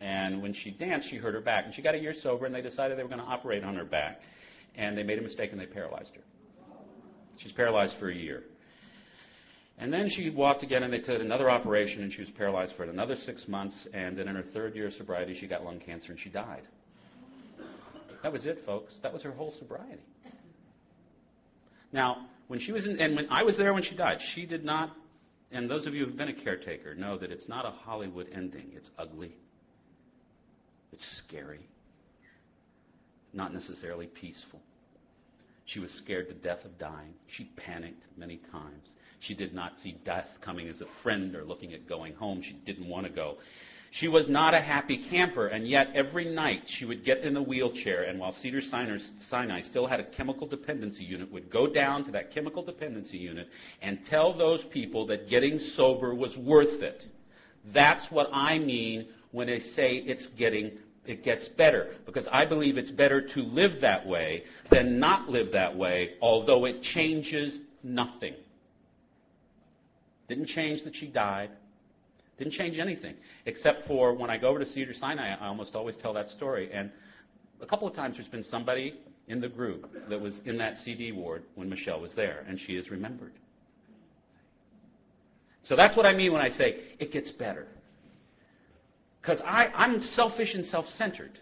And 0.00 0.42
when 0.42 0.52
she 0.52 0.70
danced, 0.70 1.08
she 1.08 1.16
hurt 1.16 1.34
her 1.34 1.40
back. 1.40 1.64
And 1.64 1.74
she 1.74 1.82
got 1.82 1.94
a 1.94 1.98
year 1.98 2.14
sober, 2.14 2.46
and 2.46 2.54
they 2.54 2.62
decided 2.62 2.98
they 2.98 3.02
were 3.02 3.08
going 3.08 3.22
to 3.22 3.26
operate 3.26 3.64
on 3.64 3.76
her 3.76 3.84
back. 3.84 4.22
And 4.76 4.98
they 4.98 5.02
made 5.02 5.18
a 5.18 5.22
mistake, 5.22 5.52
and 5.52 5.60
they 5.60 5.66
paralyzed 5.66 6.14
her. 6.16 6.22
She's 7.36 7.52
paralyzed 7.52 7.96
for 7.96 8.08
a 8.08 8.14
year. 8.14 8.42
And 9.78 9.92
then 9.92 10.08
she 10.08 10.30
walked 10.30 10.62
again, 10.62 10.82
and 10.82 10.92
they 10.92 10.98
did 10.98 11.20
another 11.20 11.50
operation, 11.50 12.02
and 12.02 12.12
she 12.12 12.20
was 12.20 12.30
paralyzed 12.30 12.74
for 12.74 12.84
another 12.84 13.16
six 13.16 13.48
months. 13.48 13.86
And 13.92 14.16
then 14.16 14.28
in 14.28 14.36
her 14.36 14.42
third 14.42 14.76
year 14.76 14.86
of 14.86 14.94
sobriety, 14.94 15.34
she 15.34 15.46
got 15.46 15.64
lung 15.64 15.80
cancer, 15.80 16.12
and 16.12 16.20
she 16.20 16.28
died. 16.28 16.62
That 18.22 18.32
was 18.32 18.46
it, 18.46 18.64
folks. 18.64 18.94
That 19.02 19.12
was 19.12 19.22
her 19.22 19.32
whole 19.32 19.52
sobriety. 19.52 20.02
Now, 21.92 22.26
when 22.48 22.58
she 22.58 22.72
was 22.72 22.86
in, 22.86 23.00
and 23.00 23.16
when 23.16 23.28
I 23.30 23.42
was 23.42 23.56
there 23.56 23.72
when 23.72 23.82
she 23.82 23.94
died, 23.94 24.20
she 24.20 24.46
did 24.46 24.64
not, 24.64 24.94
and 25.52 25.70
those 25.70 25.86
of 25.86 25.94
you 25.94 26.04
who've 26.04 26.16
been 26.16 26.28
a 26.28 26.34
caretaker 26.34 26.94
know 26.94 27.18
that 27.18 27.30
it's 27.30 27.48
not 27.48 27.66
a 27.66 27.70
Hollywood 27.70 28.28
ending. 28.32 28.72
It's 28.74 28.90
ugly. 28.98 29.36
It's 30.94 31.08
scary. 31.08 31.66
Not 33.32 33.52
necessarily 33.52 34.06
peaceful. 34.06 34.60
She 35.64 35.80
was 35.80 35.90
scared 35.90 36.28
to 36.28 36.34
death 36.34 36.64
of 36.64 36.78
dying. 36.78 37.14
She 37.26 37.46
panicked 37.56 38.04
many 38.16 38.36
times. 38.36 38.90
She 39.18 39.34
did 39.34 39.52
not 39.52 39.76
see 39.76 39.96
death 40.04 40.38
coming 40.40 40.68
as 40.68 40.82
a 40.82 40.86
friend 40.86 41.34
or 41.34 41.42
looking 41.42 41.74
at 41.74 41.88
going 41.88 42.14
home. 42.14 42.42
She 42.42 42.52
didn't 42.52 42.86
want 42.86 43.06
to 43.06 43.12
go. 43.12 43.38
She 43.90 44.06
was 44.06 44.28
not 44.28 44.54
a 44.54 44.60
happy 44.60 44.96
camper, 44.96 45.48
and 45.48 45.66
yet 45.66 45.90
every 45.96 46.26
night 46.26 46.68
she 46.68 46.84
would 46.84 47.02
get 47.02 47.22
in 47.22 47.34
the 47.34 47.42
wheelchair, 47.42 48.04
and 48.04 48.20
while 48.20 48.30
Cedar 48.30 48.60
Sinai 48.60 49.62
still 49.62 49.86
had 49.88 49.98
a 49.98 50.04
chemical 50.04 50.46
dependency 50.46 51.02
unit, 51.02 51.32
would 51.32 51.50
go 51.50 51.66
down 51.66 52.04
to 52.04 52.12
that 52.12 52.30
chemical 52.30 52.62
dependency 52.62 53.18
unit 53.18 53.48
and 53.82 54.04
tell 54.04 54.32
those 54.32 54.62
people 54.62 55.06
that 55.06 55.28
getting 55.28 55.58
sober 55.58 56.14
was 56.14 56.38
worth 56.38 56.82
it. 56.82 57.08
That's 57.72 58.12
what 58.12 58.30
I 58.32 58.58
mean 58.60 59.08
when 59.34 59.48
I 59.48 59.58
say 59.58 59.96
it's 59.96 60.26
getting 60.28 60.78
it 61.06 61.22
gets 61.22 61.48
better 61.48 61.94
because 62.06 62.28
I 62.28 62.46
believe 62.46 62.78
it's 62.78 62.90
better 62.90 63.20
to 63.20 63.42
live 63.42 63.80
that 63.80 64.06
way 64.06 64.44
than 64.70 64.98
not 64.98 65.28
live 65.28 65.52
that 65.52 65.76
way, 65.76 66.14
although 66.20 66.64
it 66.64 66.82
changes 66.82 67.58
nothing. 67.82 68.34
Didn't 70.28 70.46
change 70.46 70.82
that 70.84 70.94
she 70.94 71.06
died. 71.06 71.50
Didn't 72.38 72.52
change 72.52 72.78
anything. 72.78 73.14
Except 73.46 73.86
for 73.86 74.12
when 74.12 74.30
I 74.30 74.38
go 74.38 74.48
over 74.48 74.58
to 74.58 74.66
Cedar 74.66 74.94
Sinai, 74.94 75.34
I 75.34 75.46
almost 75.46 75.76
always 75.76 75.96
tell 75.96 76.14
that 76.14 76.30
story. 76.30 76.70
And 76.72 76.90
a 77.60 77.66
couple 77.66 77.86
of 77.86 77.94
times 77.94 78.16
there's 78.16 78.28
been 78.28 78.42
somebody 78.42 78.94
in 79.28 79.40
the 79.40 79.48
group 79.48 80.08
that 80.08 80.20
was 80.20 80.40
in 80.44 80.58
that 80.58 80.78
CD 80.78 81.12
ward 81.12 81.44
when 81.54 81.68
Michelle 81.68 82.00
was 82.00 82.14
there, 82.14 82.44
and 82.48 82.58
she 82.58 82.76
is 82.76 82.90
remembered. 82.90 83.32
So 85.62 85.76
that's 85.76 85.96
what 85.96 86.04
I 86.04 86.12
mean 86.12 86.32
when 86.32 86.42
I 86.42 86.50
say 86.50 86.80
it 86.98 87.10
gets 87.10 87.30
better. 87.30 87.66
Because 89.24 89.40
I'm 89.46 90.02
selfish 90.02 90.54
and 90.54 90.66
self 90.66 90.90
centered. 90.90 91.38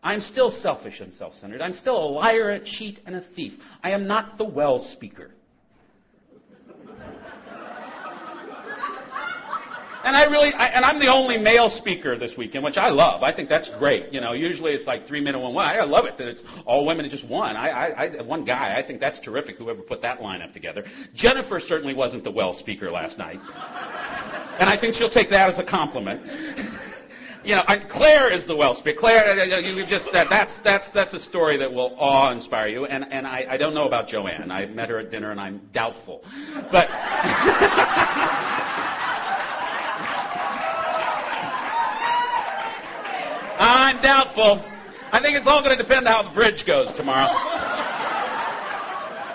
I'm 0.00 0.20
still 0.20 0.48
selfish 0.52 1.00
and 1.00 1.12
self 1.12 1.36
centered. 1.36 1.60
I'm 1.60 1.72
still 1.72 1.98
a 1.98 2.06
liar, 2.06 2.50
a 2.50 2.60
cheat, 2.60 3.00
and 3.04 3.16
a 3.16 3.20
thief. 3.20 3.58
I 3.82 3.90
am 3.90 4.06
not 4.06 4.38
the 4.38 4.44
well 4.44 4.78
speaker. 4.78 5.32
And 10.02 10.16
I 10.16 10.24
really, 10.26 10.54
I, 10.54 10.68
and 10.68 10.84
I'm 10.84 10.98
the 10.98 11.08
only 11.08 11.36
male 11.36 11.68
speaker 11.68 12.16
this 12.16 12.34
weekend, 12.34 12.64
which 12.64 12.78
I 12.78 12.88
love. 12.88 13.22
I 13.22 13.32
think 13.32 13.50
that's 13.50 13.68
great. 13.68 14.14
You 14.14 14.22
know, 14.22 14.32
usually 14.32 14.72
it's 14.72 14.86
like 14.86 15.06
three 15.06 15.20
men 15.20 15.34
and 15.34 15.42
one 15.42 15.52
woman. 15.52 15.68
I 15.68 15.84
love 15.84 16.06
it 16.06 16.16
that 16.18 16.28
it's 16.28 16.42
all 16.64 16.86
women 16.86 17.04
and 17.04 17.10
just 17.10 17.24
one. 17.24 17.54
I, 17.54 17.68
I, 17.68 18.04
I, 18.06 18.22
one 18.22 18.44
guy. 18.44 18.74
I 18.78 18.82
think 18.82 19.00
that's 19.00 19.18
terrific. 19.18 19.58
Whoever 19.58 19.82
put 19.82 20.02
that 20.02 20.20
lineup 20.20 20.54
together. 20.54 20.84
Jennifer 21.12 21.60
certainly 21.60 21.92
wasn't 21.92 22.24
the 22.24 22.30
well 22.30 22.54
speaker 22.54 22.90
last 22.90 23.18
night, 23.18 23.40
and 24.58 24.70
I 24.70 24.76
think 24.76 24.94
she'll 24.94 25.10
take 25.10 25.30
that 25.30 25.50
as 25.50 25.58
a 25.58 25.64
compliment. 25.64 26.22
you 27.44 27.56
know, 27.56 27.62
Claire 27.88 28.32
is 28.32 28.46
the 28.46 28.56
well 28.56 28.74
speaker. 28.74 28.98
Claire, 28.98 29.24
uh, 29.30 29.56
uh, 29.56 29.58
you 29.58 29.84
just 29.86 30.12
that, 30.12 30.28
that's 30.28 30.58
that's 30.58 30.90
that's 30.90 31.14
a 31.14 31.18
story 31.18 31.56
that 31.58 31.72
will 31.72 31.94
awe 31.98 32.30
inspire 32.30 32.68
you. 32.68 32.84
And 32.86 33.10
and 33.12 33.26
I, 33.26 33.46
I 33.48 33.56
don't 33.56 33.74
know 33.74 33.86
about 33.86 34.08
Joanne. 34.08 34.50
I 34.50 34.66
met 34.66 34.90
her 34.90 34.98
at 34.98 35.10
dinner, 35.10 35.30
and 35.30 35.40
I'm 35.40 35.60
doubtful, 35.72 36.24
but. 36.70 36.90
I'm 43.62 44.00
doubtful. 44.00 44.64
I 45.12 45.20
think 45.20 45.36
it's 45.36 45.46
all 45.46 45.62
going 45.62 45.76
to 45.76 45.82
depend 45.82 46.06
on 46.06 46.12
how 46.14 46.22
the 46.22 46.30
bridge 46.30 46.64
goes 46.64 46.92
tomorrow. 46.94 47.28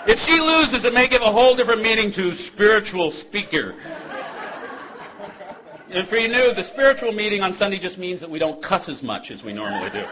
If 0.08 0.24
she 0.24 0.40
loses, 0.40 0.84
it 0.84 0.94
may 0.94 1.06
give 1.06 1.22
a 1.22 1.30
whole 1.30 1.54
different 1.54 1.82
meaning 1.82 2.10
to 2.12 2.34
spiritual 2.34 3.10
speaker. 3.10 3.74
And 5.88 6.06
for 6.06 6.16
you 6.16 6.28
new, 6.28 6.52
the 6.52 6.64
spiritual 6.64 7.12
meeting 7.12 7.42
on 7.42 7.52
Sunday 7.52 7.78
just 7.78 7.96
means 7.96 8.20
that 8.20 8.30
we 8.30 8.38
don't 8.38 8.60
cuss 8.60 8.88
as 8.88 9.02
much 9.02 9.30
as 9.30 9.44
we 9.44 9.52
normally 9.52 9.90
do. 9.90 10.04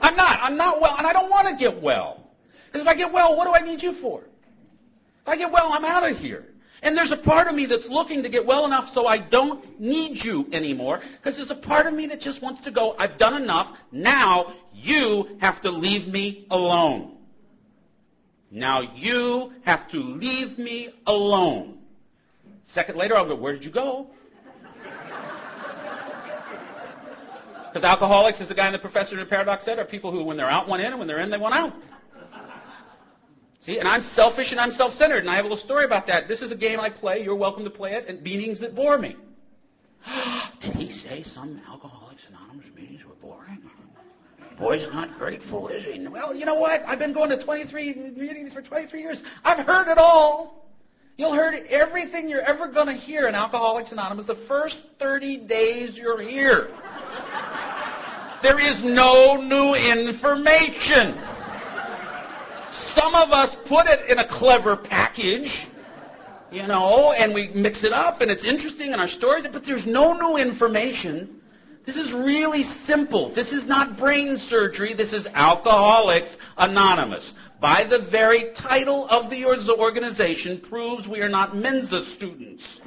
I'm 0.00 0.16
not. 0.16 0.38
I'm 0.42 0.56
not 0.56 0.80
well, 0.80 0.94
and 0.98 1.06
I 1.06 1.12
don't 1.14 1.30
want 1.30 1.48
to 1.48 1.54
get 1.54 1.80
well. 1.80 2.28
Because 2.66 2.82
if 2.82 2.88
I 2.88 2.94
get 2.94 3.12
well, 3.12 3.36
what 3.36 3.46
do 3.46 3.54
I 3.54 3.66
need 3.66 3.82
you 3.82 3.94
for? 3.94 4.20
If 4.20 5.28
I 5.28 5.36
get 5.36 5.50
well, 5.50 5.72
I'm 5.72 5.84
out 5.84 6.08
of 6.08 6.18
here. 6.18 6.44
And 6.82 6.94
there's 6.94 7.12
a 7.12 7.16
part 7.16 7.46
of 7.46 7.54
me 7.54 7.64
that's 7.64 7.88
looking 7.88 8.24
to 8.24 8.28
get 8.28 8.44
well 8.44 8.66
enough 8.66 8.92
so 8.92 9.06
I 9.06 9.16
don't 9.16 9.80
need 9.80 10.22
you 10.22 10.46
anymore. 10.52 11.00
Because 11.12 11.36
there's 11.36 11.50
a 11.50 11.54
part 11.54 11.86
of 11.86 11.94
me 11.94 12.08
that 12.08 12.20
just 12.20 12.42
wants 12.42 12.62
to 12.62 12.70
go, 12.70 12.94
I've 12.98 13.16
done 13.16 13.40
enough. 13.40 13.72
Now 13.90 14.52
you 14.74 15.38
have 15.40 15.62
to 15.62 15.70
leave 15.70 16.06
me 16.06 16.46
alone. 16.50 17.13
Now 18.54 18.82
you 18.82 19.52
have 19.64 19.88
to 19.88 20.00
leave 20.00 20.60
me 20.60 20.88
alone. 21.08 21.78
Second 22.62 22.96
later, 22.96 23.16
I'll 23.16 23.26
go, 23.26 23.34
where 23.34 23.52
did 23.52 23.64
you 23.64 23.70
go? 23.72 24.06
Because 27.68 27.82
alcoholics, 27.82 28.40
as 28.40 28.46
the 28.46 28.54
guy 28.54 28.68
in 28.68 28.72
the 28.72 28.78
Professor 28.78 29.18
and 29.18 29.26
the 29.26 29.28
Paradox 29.28 29.64
said, 29.64 29.80
are 29.80 29.84
people 29.84 30.12
who, 30.12 30.22
when 30.22 30.36
they're 30.36 30.46
out, 30.46 30.68
want 30.68 30.80
in, 30.80 30.86
and 30.86 30.98
when 31.00 31.08
they're 31.08 31.18
in, 31.18 31.30
they 31.30 31.38
want 31.38 31.56
out. 31.56 31.74
See, 33.58 33.80
and 33.80 33.88
I'm 33.88 34.00
selfish 34.00 34.52
and 34.52 34.60
I'm 34.60 34.70
self-centered, 34.70 35.18
and 35.18 35.28
I 35.28 35.34
have 35.34 35.44
a 35.44 35.48
little 35.48 35.56
story 35.56 35.84
about 35.84 36.06
that. 36.06 36.28
This 36.28 36.40
is 36.40 36.52
a 36.52 36.54
game 36.54 36.78
I 36.78 36.90
play. 36.90 37.24
You're 37.24 37.34
welcome 37.34 37.64
to 37.64 37.70
play 37.70 37.94
it 37.94 38.06
and 38.06 38.22
meetings 38.22 38.60
that 38.60 38.76
bore 38.76 38.96
me. 38.96 39.16
Did 40.60 40.74
he 40.74 40.90
say 40.90 41.24
some 41.24 41.60
Alcoholics 41.68 42.22
Anonymous 42.28 42.72
meetings 42.76 43.04
were 43.04 43.14
boring? 43.14 43.68
Boy's 44.58 44.88
not 44.92 45.18
grateful, 45.18 45.68
is 45.68 45.84
he? 45.84 45.98
Well, 46.06 46.34
you 46.34 46.46
know 46.46 46.54
what? 46.54 46.84
I've 46.86 46.98
been 46.98 47.12
going 47.12 47.30
to 47.30 47.36
23 47.36 47.94
meetings 48.16 48.52
for 48.52 48.62
23 48.62 49.00
years. 49.00 49.22
I've 49.44 49.66
heard 49.66 49.88
it 49.88 49.98
all. 49.98 50.64
You'll 51.16 51.32
hear 51.32 51.64
everything 51.70 52.28
you're 52.28 52.40
ever 52.40 52.66
going 52.68 52.88
to 52.88 52.92
hear 52.92 53.28
in 53.28 53.34
Alcoholics 53.34 53.92
Anonymous 53.92 54.26
the 54.26 54.34
first 54.34 54.80
30 54.98 55.38
days 55.38 55.96
you're 55.96 56.20
here. 56.20 56.70
There 58.42 58.58
is 58.58 58.82
no 58.82 59.36
new 59.36 59.74
information. 59.74 61.18
Some 62.68 63.14
of 63.14 63.32
us 63.32 63.54
put 63.54 63.86
it 63.86 64.06
in 64.08 64.18
a 64.18 64.24
clever 64.24 64.76
package, 64.76 65.66
you 66.50 66.66
know, 66.66 67.12
and 67.12 67.32
we 67.32 67.48
mix 67.48 67.84
it 67.84 67.92
up 67.92 68.20
and 68.20 68.30
it's 68.30 68.44
interesting 68.44 68.92
in 68.92 69.00
our 69.00 69.06
stories, 69.06 69.46
but 69.46 69.64
there's 69.64 69.86
no 69.86 70.12
new 70.12 70.36
information. 70.36 71.40
This 71.84 71.96
is 71.96 72.12
really 72.14 72.62
simple. 72.62 73.28
This 73.28 73.52
is 73.52 73.66
not 73.66 73.96
brain 73.98 74.36
surgery. 74.38 74.94
This 74.94 75.12
is 75.12 75.26
Alcoholics 75.26 76.38
Anonymous. 76.56 77.34
By 77.60 77.84
the 77.84 77.98
very 77.98 78.52
title 78.52 79.06
of 79.08 79.28
the 79.30 79.44
organization 79.46 80.58
proves 80.60 81.06
we 81.06 81.20
are 81.20 81.28
not 81.28 81.56
Mensa 81.56 82.04
students. 82.04 82.80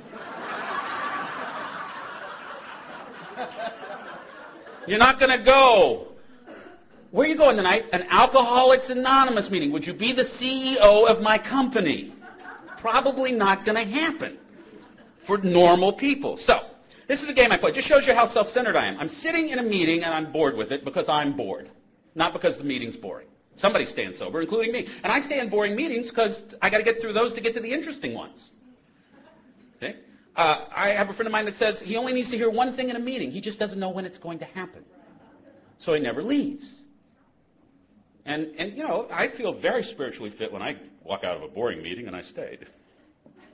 You're 4.87 4.99
not 4.99 5.19
going 5.19 5.37
to 5.37 5.43
go 5.43 6.07
where 7.11 7.25
are 7.25 7.29
you 7.29 7.35
going 7.35 7.55
tonight? 7.55 7.85
An 7.93 8.05
Alcoholics 8.09 8.89
Anonymous 8.89 9.49
meeting. 9.49 9.71
Would 9.71 9.87
you 9.87 9.93
be 9.93 10.11
the 10.11 10.23
CEO 10.23 11.07
of 11.07 11.21
my 11.21 11.37
company? 11.37 12.13
Probably 12.77 13.31
not 13.31 13.63
going 13.63 13.77
to 13.77 13.89
happen 13.89 14.37
for 15.23 15.37
normal 15.37 15.93
people. 15.93 16.35
So, 16.35 16.65
this 17.07 17.23
is 17.23 17.29
a 17.29 17.33
game 17.33 17.51
I 17.51 17.57
play. 17.57 17.71
It 17.71 17.75
just 17.75 17.87
shows 17.87 18.05
you 18.05 18.13
how 18.13 18.25
self-centered 18.25 18.75
I 18.75 18.85
am. 18.87 18.99
I'm 18.99 19.09
sitting 19.09 19.49
in 19.49 19.59
a 19.59 19.63
meeting 19.63 20.03
and 20.03 20.13
I'm 20.13 20.31
bored 20.31 20.55
with 20.55 20.71
it 20.71 20.83
because 20.83 21.09
I'm 21.09 21.33
bored, 21.33 21.69
not 22.15 22.33
because 22.33 22.57
the 22.57 22.63
meeting's 22.63 22.97
boring. 22.97 23.27
Somebody's 23.55 23.89
staying 23.89 24.13
sober, 24.13 24.39
including 24.41 24.71
me. 24.71 24.87
And 25.03 25.11
I 25.11 25.19
stay 25.19 25.39
in 25.39 25.49
boring 25.49 25.75
meetings 25.75 26.09
because 26.09 26.41
I 26.61 26.69
got 26.69 26.77
to 26.77 26.83
get 26.83 27.01
through 27.01 27.13
those 27.13 27.33
to 27.33 27.41
get 27.41 27.55
to 27.55 27.59
the 27.59 27.71
interesting 27.71 28.13
ones. 28.13 28.51
Okay? 29.77 29.95
Uh, 30.35 30.65
I 30.75 30.89
have 30.89 31.09
a 31.09 31.13
friend 31.13 31.27
of 31.27 31.31
mine 31.31 31.45
that 31.45 31.55
says 31.55 31.81
he 31.81 31.97
only 31.97 32.13
needs 32.13 32.29
to 32.29 32.37
hear 32.37 32.49
one 32.49 32.73
thing 32.73 32.89
in 32.89 32.95
a 32.95 32.99
meeting. 32.99 33.31
He 33.31 33.41
just 33.41 33.57
doesn't 33.57 33.79
know 33.79 33.89
when 33.89 34.05
it's 34.05 34.19
going 34.19 34.39
to 34.39 34.45
happen. 34.45 34.83
So 35.79 35.93
he 35.93 35.99
never 35.99 36.21
leaves. 36.21 36.67
And, 38.25 38.53
and, 38.57 38.77
you 38.77 38.83
know, 38.83 39.07
I 39.11 39.27
feel 39.27 39.53
very 39.53 39.83
spiritually 39.83 40.29
fit 40.29 40.51
when 40.51 40.61
I 40.61 40.75
walk 41.03 41.23
out 41.23 41.37
of 41.37 41.43
a 41.43 41.47
boring 41.47 41.81
meeting 41.81 42.07
and 42.07 42.15
I 42.15 42.21
stayed. 42.21 42.67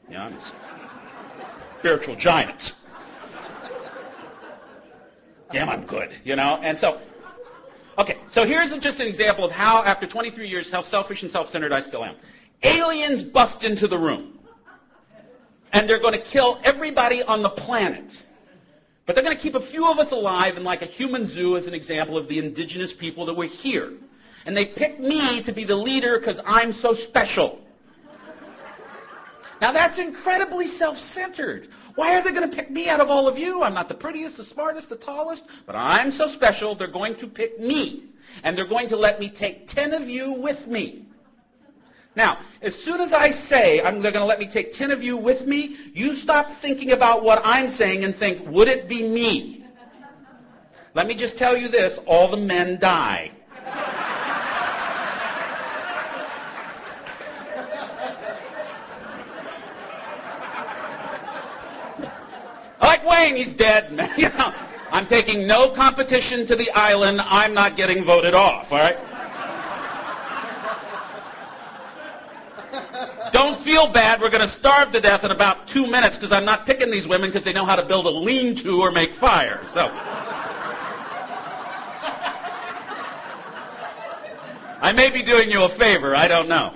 Yeah, 0.10 0.26
I'm 0.26 0.38
spiritual 1.80 2.16
giants. 2.16 2.74
Damn, 5.54 5.70
I'm 5.70 5.86
good, 5.86 6.10
you 6.24 6.36
know? 6.36 6.60
And 6.64 6.80
so, 6.80 7.00
okay, 8.00 8.18
so 8.28 8.44
here's 8.44 8.76
just 8.80 9.00
an 9.00 9.08
example 9.08 9.46
of 9.46 9.52
how, 9.52 9.84
after 9.84 10.08
23 10.08 10.50
years, 10.50 10.72
how 10.72 10.82
selfish 10.82 11.22
and 11.22 11.32
self-centered 11.32 11.72
I 11.72 11.82
still 11.82 12.04
am. 12.04 12.16
Aliens 12.64 13.22
bust 13.22 13.64
into 13.64 13.88
the 13.88 13.98
room. 13.98 14.40
And 15.72 15.88
they're 15.88 16.00
going 16.00 16.14
to 16.14 16.20
kill 16.20 16.60
everybody 16.64 17.22
on 17.22 17.44
the 17.44 17.50
planet. 17.50 18.26
But 19.06 19.14
they're 19.14 19.24
going 19.24 19.36
to 19.36 19.42
keep 19.42 19.54
a 19.54 19.62
few 19.62 19.92
of 19.92 20.00
us 20.00 20.12
alive 20.12 20.58
in 20.58 20.64
like 20.64 20.82
a 20.82 20.88
human 20.88 21.28
zoo 21.28 21.56
as 21.56 21.68
an 21.68 21.76
example 21.76 22.18
of 22.18 22.28
the 22.28 22.40
indigenous 22.40 22.92
people 22.92 23.26
that 23.26 23.36
were 23.36 23.46
here. 23.46 23.94
And 24.48 24.58
they 24.58 24.66
pick 24.66 25.00
me 25.00 25.42
to 25.42 25.52
be 25.52 25.66
the 25.66 25.76
leader 25.76 26.18
because 26.18 26.40
I'm 26.44 26.74
so 26.74 26.96
special. 26.96 27.60
Now 29.62 29.72
that's 29.72 30.00
incredibly 30.00 30.66
self-centered. 30.66 31.68
Why 31.96 32.16
are 32.16 32.22
they 32.22 32.32
going 32.32 32.50
to 32.50 32.56
pick 32.56 32.70
me 32.70 32.90
out 32.90 33.00
of 33.00 33.10
all 33.10 33.28
of 33.28 33.38
you? 33.38 33.62
I'm 33.64 33.74
not 33.74 33.88
the 33.88 33.94
prettiest, 33.94 34.38
the 34.38 34.44
smartest, 34.44 34.90
the 34.90 34.96
tallest, 34.96 35.46
but 35.66 35.76
I'm 35.76 36.12
so 36.12 36.28
special, 36.28 36.76
they're 36.76 36.88
going 36.88 37.16
to 37.16 37.28
pick 37.28 37.60
me. 37.60 38.04
And 38.44 38.58
they're 38.58 38.66
going 38.66 38.90
to 38.90 38.98
let 38.98 39.20
me 39.20 39.30
take 39.30 39.68
10 39.68 39.94
of 39.94 40.10
you 40.10 40.34
with 40.34 40.66
me. 40.66 41.06
Now, 42.16 42.40
as 42.62 42.76
soon 42.76 43.02
as 43.02 43.12
I 43.14 43.32
say 43.32 43.82
I'm, 43.82 44.02
they're 44.02 44.12
going 44.12 44.24
to 44.24 44.28
let 44.28 44.40
me 44.40 44.48
take 44.48 44.72
10 44.72 44.92
of 44.92 45.04
you 45.04 45.18
with 45.18 45.46
me, 45.46 45.76
you 45.94 46.14
stop 46.14 46.52
thinking 46.52 46.92
about 46.92 47.24
what 47.24 47.42
I'm 47.44 47.70
saying 47.70 48.04
and 48.04 48.16
think, 48.16 48.46
would 48.46 48.68
it 48.68 48.88
be 48.88 49.02
me? 49.02 49.64
Let 50.94 51.08
me 51.08 51.16
just 51.16 51.38
tell 51.38 51.58
you 51.58 51.70
this, 51.70 51.98
all 52.06 52.28
the 52.28 52.38
men 52.38 52.78
die. 52.80 53.32
Wayne, 63.06 63.36
he's 63.36 63.54
dead. 63.54 64.12
you 64.18 64.30
know, 64.30 64.54
I'm 64.92 65.06
taking 65.06 65.48
no 65.48 65.70
competition 65.70 66.46
to 66.48 66.56
the 66.56 66.72
island. 66.72 67.22
I'm 67.22 67.54
not 67.54 67.76
getting 67.76 68.04
voted 68.04 68.34
off, 68.34 68.72
all 68.72 68.80
right? 68.80 68.98
Don't 73.32 73.58
feel 73.58 73.88
bad. 73.88 74.22
We're 74.22 74.30
going 74.30 74.42
to 74.42 74.48
starve 74.48 74.92
to 74.92 75.02
death 75.02 75.24
in 75.24 75.32
about 75.32 75.68
two 75.68 75.88
minutes 75.88 76.16
because 76.16 76.32
I'm 76.32 76.46
not 76.46 76.66
picking 76.66 76.92
these 76.92 77.08
women 77.08 77.30
because 77.30 77.44
they 77.44 77.54
know 77.54 77.66
how 77.66 77.76
to 77.76 77.84
build 77.84 78.06
a 78.06 78.12
lean-to 78.12 78.82
or 78.82 78.92
make 78.92 79.14
fire. 79.14 79.66
So. 79.70 79.92
I 84.82 84.92
may 84.92 85.10
be 85.10 85.24
doing 85.24 85.50
you 85.50 85.64
a 85.64 85.70
favor. 85.70 86.16
I 86.16 86.28
don't 86.28 86.50
know. 86.50 86.76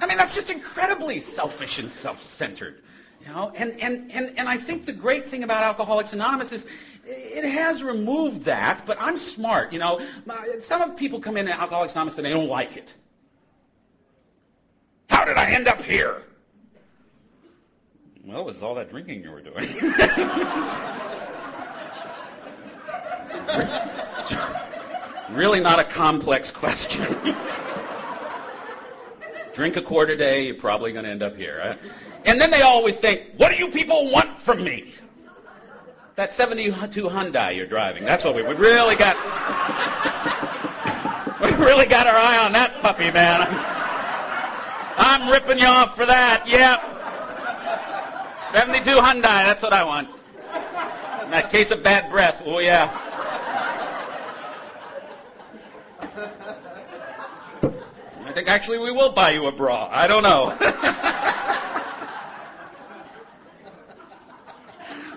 I 0.00 0.06
mean, 0.06 0.16
that's 0.16 0.34
just 0.34 0.50
incredibly 0.50 1.20
selfish 1.20 1.78
and 1.78 1.90
self-centered. 1.90 2.82
You 3.24 3.32
know, 3.32 3.52
and, 3.54 3.80
and, 3.80 4.10
and, 4.12 4.38
and 4.38 4.48
I 4.48 4.56
think 4.56 4.84
the 4.84 4.92
great 4.92 5.26
thing 5.26 5.44
about 5.44 5.62
Alcoholics 5.62 6.12
Anonymous 6.12 6.50
is 6.50 6.66
it 7.04 7.48
has 7.48 7.82
removed 7.82 8.44
that, 8.44 8.84
but 8.86 8.96
I'm 9.00 9.16
smart. 9.16 9.72
You 9.72 9.78
know, 9.78 10.00
some 10.60 10.82
of 10.82 10.96
people 10.96 11.20
come 11.20 11.36
into 11.36 11.52
Alcoholics 11.52 11.92
Anonymous 11.92 12.18
and 12.18 12.26
they 12.26 12.30
don't 12.30 12.48
like 12.48 12.76
it. 12.76 12.92
How 15.08 15.24
did 15.24 15.36
I 15.36 15.50
end 15.50 15.68
up 15.68 15.82
here? 15.82 16.22
Well, 18.24 18.40
it 18.40 18.46
was 18.46 18.62
all 18.62 18.76
that 18.76 18.90
drinking 18.90 19.22
you 19.22 19.30
were 19.30 19.40
doing. 19.40 19.56
really 25.30 25.60
not 25.60 25.78
a 25.78 25.84
complex 25.84 26.50
question. 26.50 27.16
Drink 29.52 29.76
a 29.76 29.82
quart 29.82 30.10
a 30.10 30.16
day, 30.16 30.46
you're 30.46 30.54
probably 30.54 30.92
going 30.92 31.04
to 31.04 31.10
end 31.10 31.22
up 31.22 31.36
here. 31.36 31.58
Right? 31.58 31.78
And 32.24 32.40
then 32.40 32.50
they 32.50 32.62
always 32.62 32.96
think, 32.96 33.22
what 33.36 33.50
do 33.50 33.58
you 33.58 33.68
people 33.70 34.10
want 34.10 34.38
from 34.38 34.64
me? 34.64 34.94
That 36.16 36.32
72 36.32 36.72
Hyundai 37.08 37.56
you're 37.56 37.66
driving. 37.66 38.04
That's 38.04 38.22
what 38.22 38.34
we, 38.34 38.42
we 38.42 38.54
really 38.54 38.96
got. 38.96 39.16
we 41.40 41.50
really 41.64 41.86
got 41.86 42.06
our 42.06 42.16
eye 42.16 42.38
on 42.38 42.52
that 42.52 42.80
puppy, 42.80 43.10
man. 43.10 43.42
I'm, 43.42 45.22
I'm 45.24 45.32
ripping 45.32 45.58
you 45.58 45.66
off 45.66 45.96
for 45.96 46.04
that. 46.06 46.46
Yep. 46.46 46.92
72 48.52 48.90
Hyundai. 48.90 49.22
That's 49.22 49.62
what 49.62 49.72
I 49.72 49.84
want. 49.84 50.08
In 51.24 51.30
that 51.30 51.50
case 51.50 51.70
of 51.70 51.82
bad 51.82 52.10
breath. 52.10 52.42
Oh 52.44 52.58
yeah. 52.58 52.90
I 58.32 58.34
think 58.34 58.48
actually 58.48 58.78
we 58.78 58.90
will 58.90 59.12
buy 59.12 59.32
you 59.32 59.46
a 59.46 59.52
bra. 59.52 59.90
I 59.92 60.08
don't 60.08 60.22
know. 60.22 60.56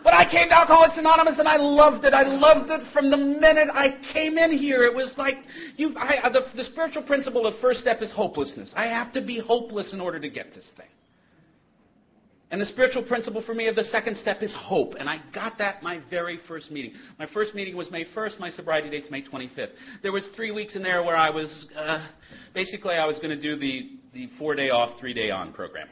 But 0.03 0.13
I 0.13 0.25
came 0.25 0.49
to 0.49 0.55
Alcoholics 0.55 0.99
Anonymous 0.99 1.39
and 1.39 1.47
I 1.47 1.55
loved 1.55 2.05
it. 2.05 2.13
I 2.13 2.21
loved 2.21 2.69
it 2.69 2.81
from 2.83 3.09
the 3.09 3.17
minute 3.17 3.69
I 3.73 3.89
came 3.89 4.37
in 4.37 4.51
here. 4.51 4.83
It 4.83 4.93
was 4.93 5.17
like 5.17 5.43
you. 5.77 5.95
I, 5.97 6.29
the, 6.29 6.41
the 6.41 6.63
spiritual 6.63 7.01
principle, 7.01 7.47
of 7.47 7.55
first 7.55 7.79
step 7.79 8.03
is 8.03 8.11
hopelessness. 8.11 8.71
I 8.77 8.85
have 8.85 9.13
to 9.13 9.21
be 9.21 9.39
hopeless 9.39 9.93
in 9.93 10.01
order 10.01 10.19
to 10.19 10.29
get 10.29 10.53
this 10.53 10.69
thing. 10.69 10.85
And 12.55 12.61
the 12.61 12.65
spiritual 12.65 13.03
principle 13.03 13.41
for 13.41 13.53
me 13.53 13.67
of 13.67 13.75
the 13.75 13.83
second 13.83 14.15
step 14.15 14.41
is 14.41 14.53
hope. 14.53 14.95
And 14.97 15.09
I 15.09 15.19
got 15.33 15.57
that 15.57 15.83
my 15.83 15.97
very 16.09 16.37
first 16.37 16.71
meeting. 16.71 16.93
My 17.19 17.25
first 17.25 17.53
meeting 17.53 17.75
was 17.75 17.91
May 17.91 18.05
1st. 18.05 18.39
My 18.39 18.47
sobriety 18.47 18.89
date's 18.89 19.11
May 19.11 19.21
25th. 19.23 19.71
There 20.01 20.13
was 20.13 20.29
three 20.29 20.51
weeks 20.51 20.77
in 20.77 20.81
there 20.81 21.03
where 21.03 21.17
I 21.17 21.31
was, 21.31 21.67
uh, 21.75 21.99
basically 22.53 22.95
I 22.95 23.07
was 23.07 23.19
going 23.19 23.31
to 23.31 23.35
do 23.35 23.57
the, 23.57 23.97
the 24.13 24.27
four 24.27 24.55
day 24.55 24.69
off, 24.69 24.97
three 24.97 25.13
day 25.13 25.31
on 25.31 25.51
program. 25.51 25.89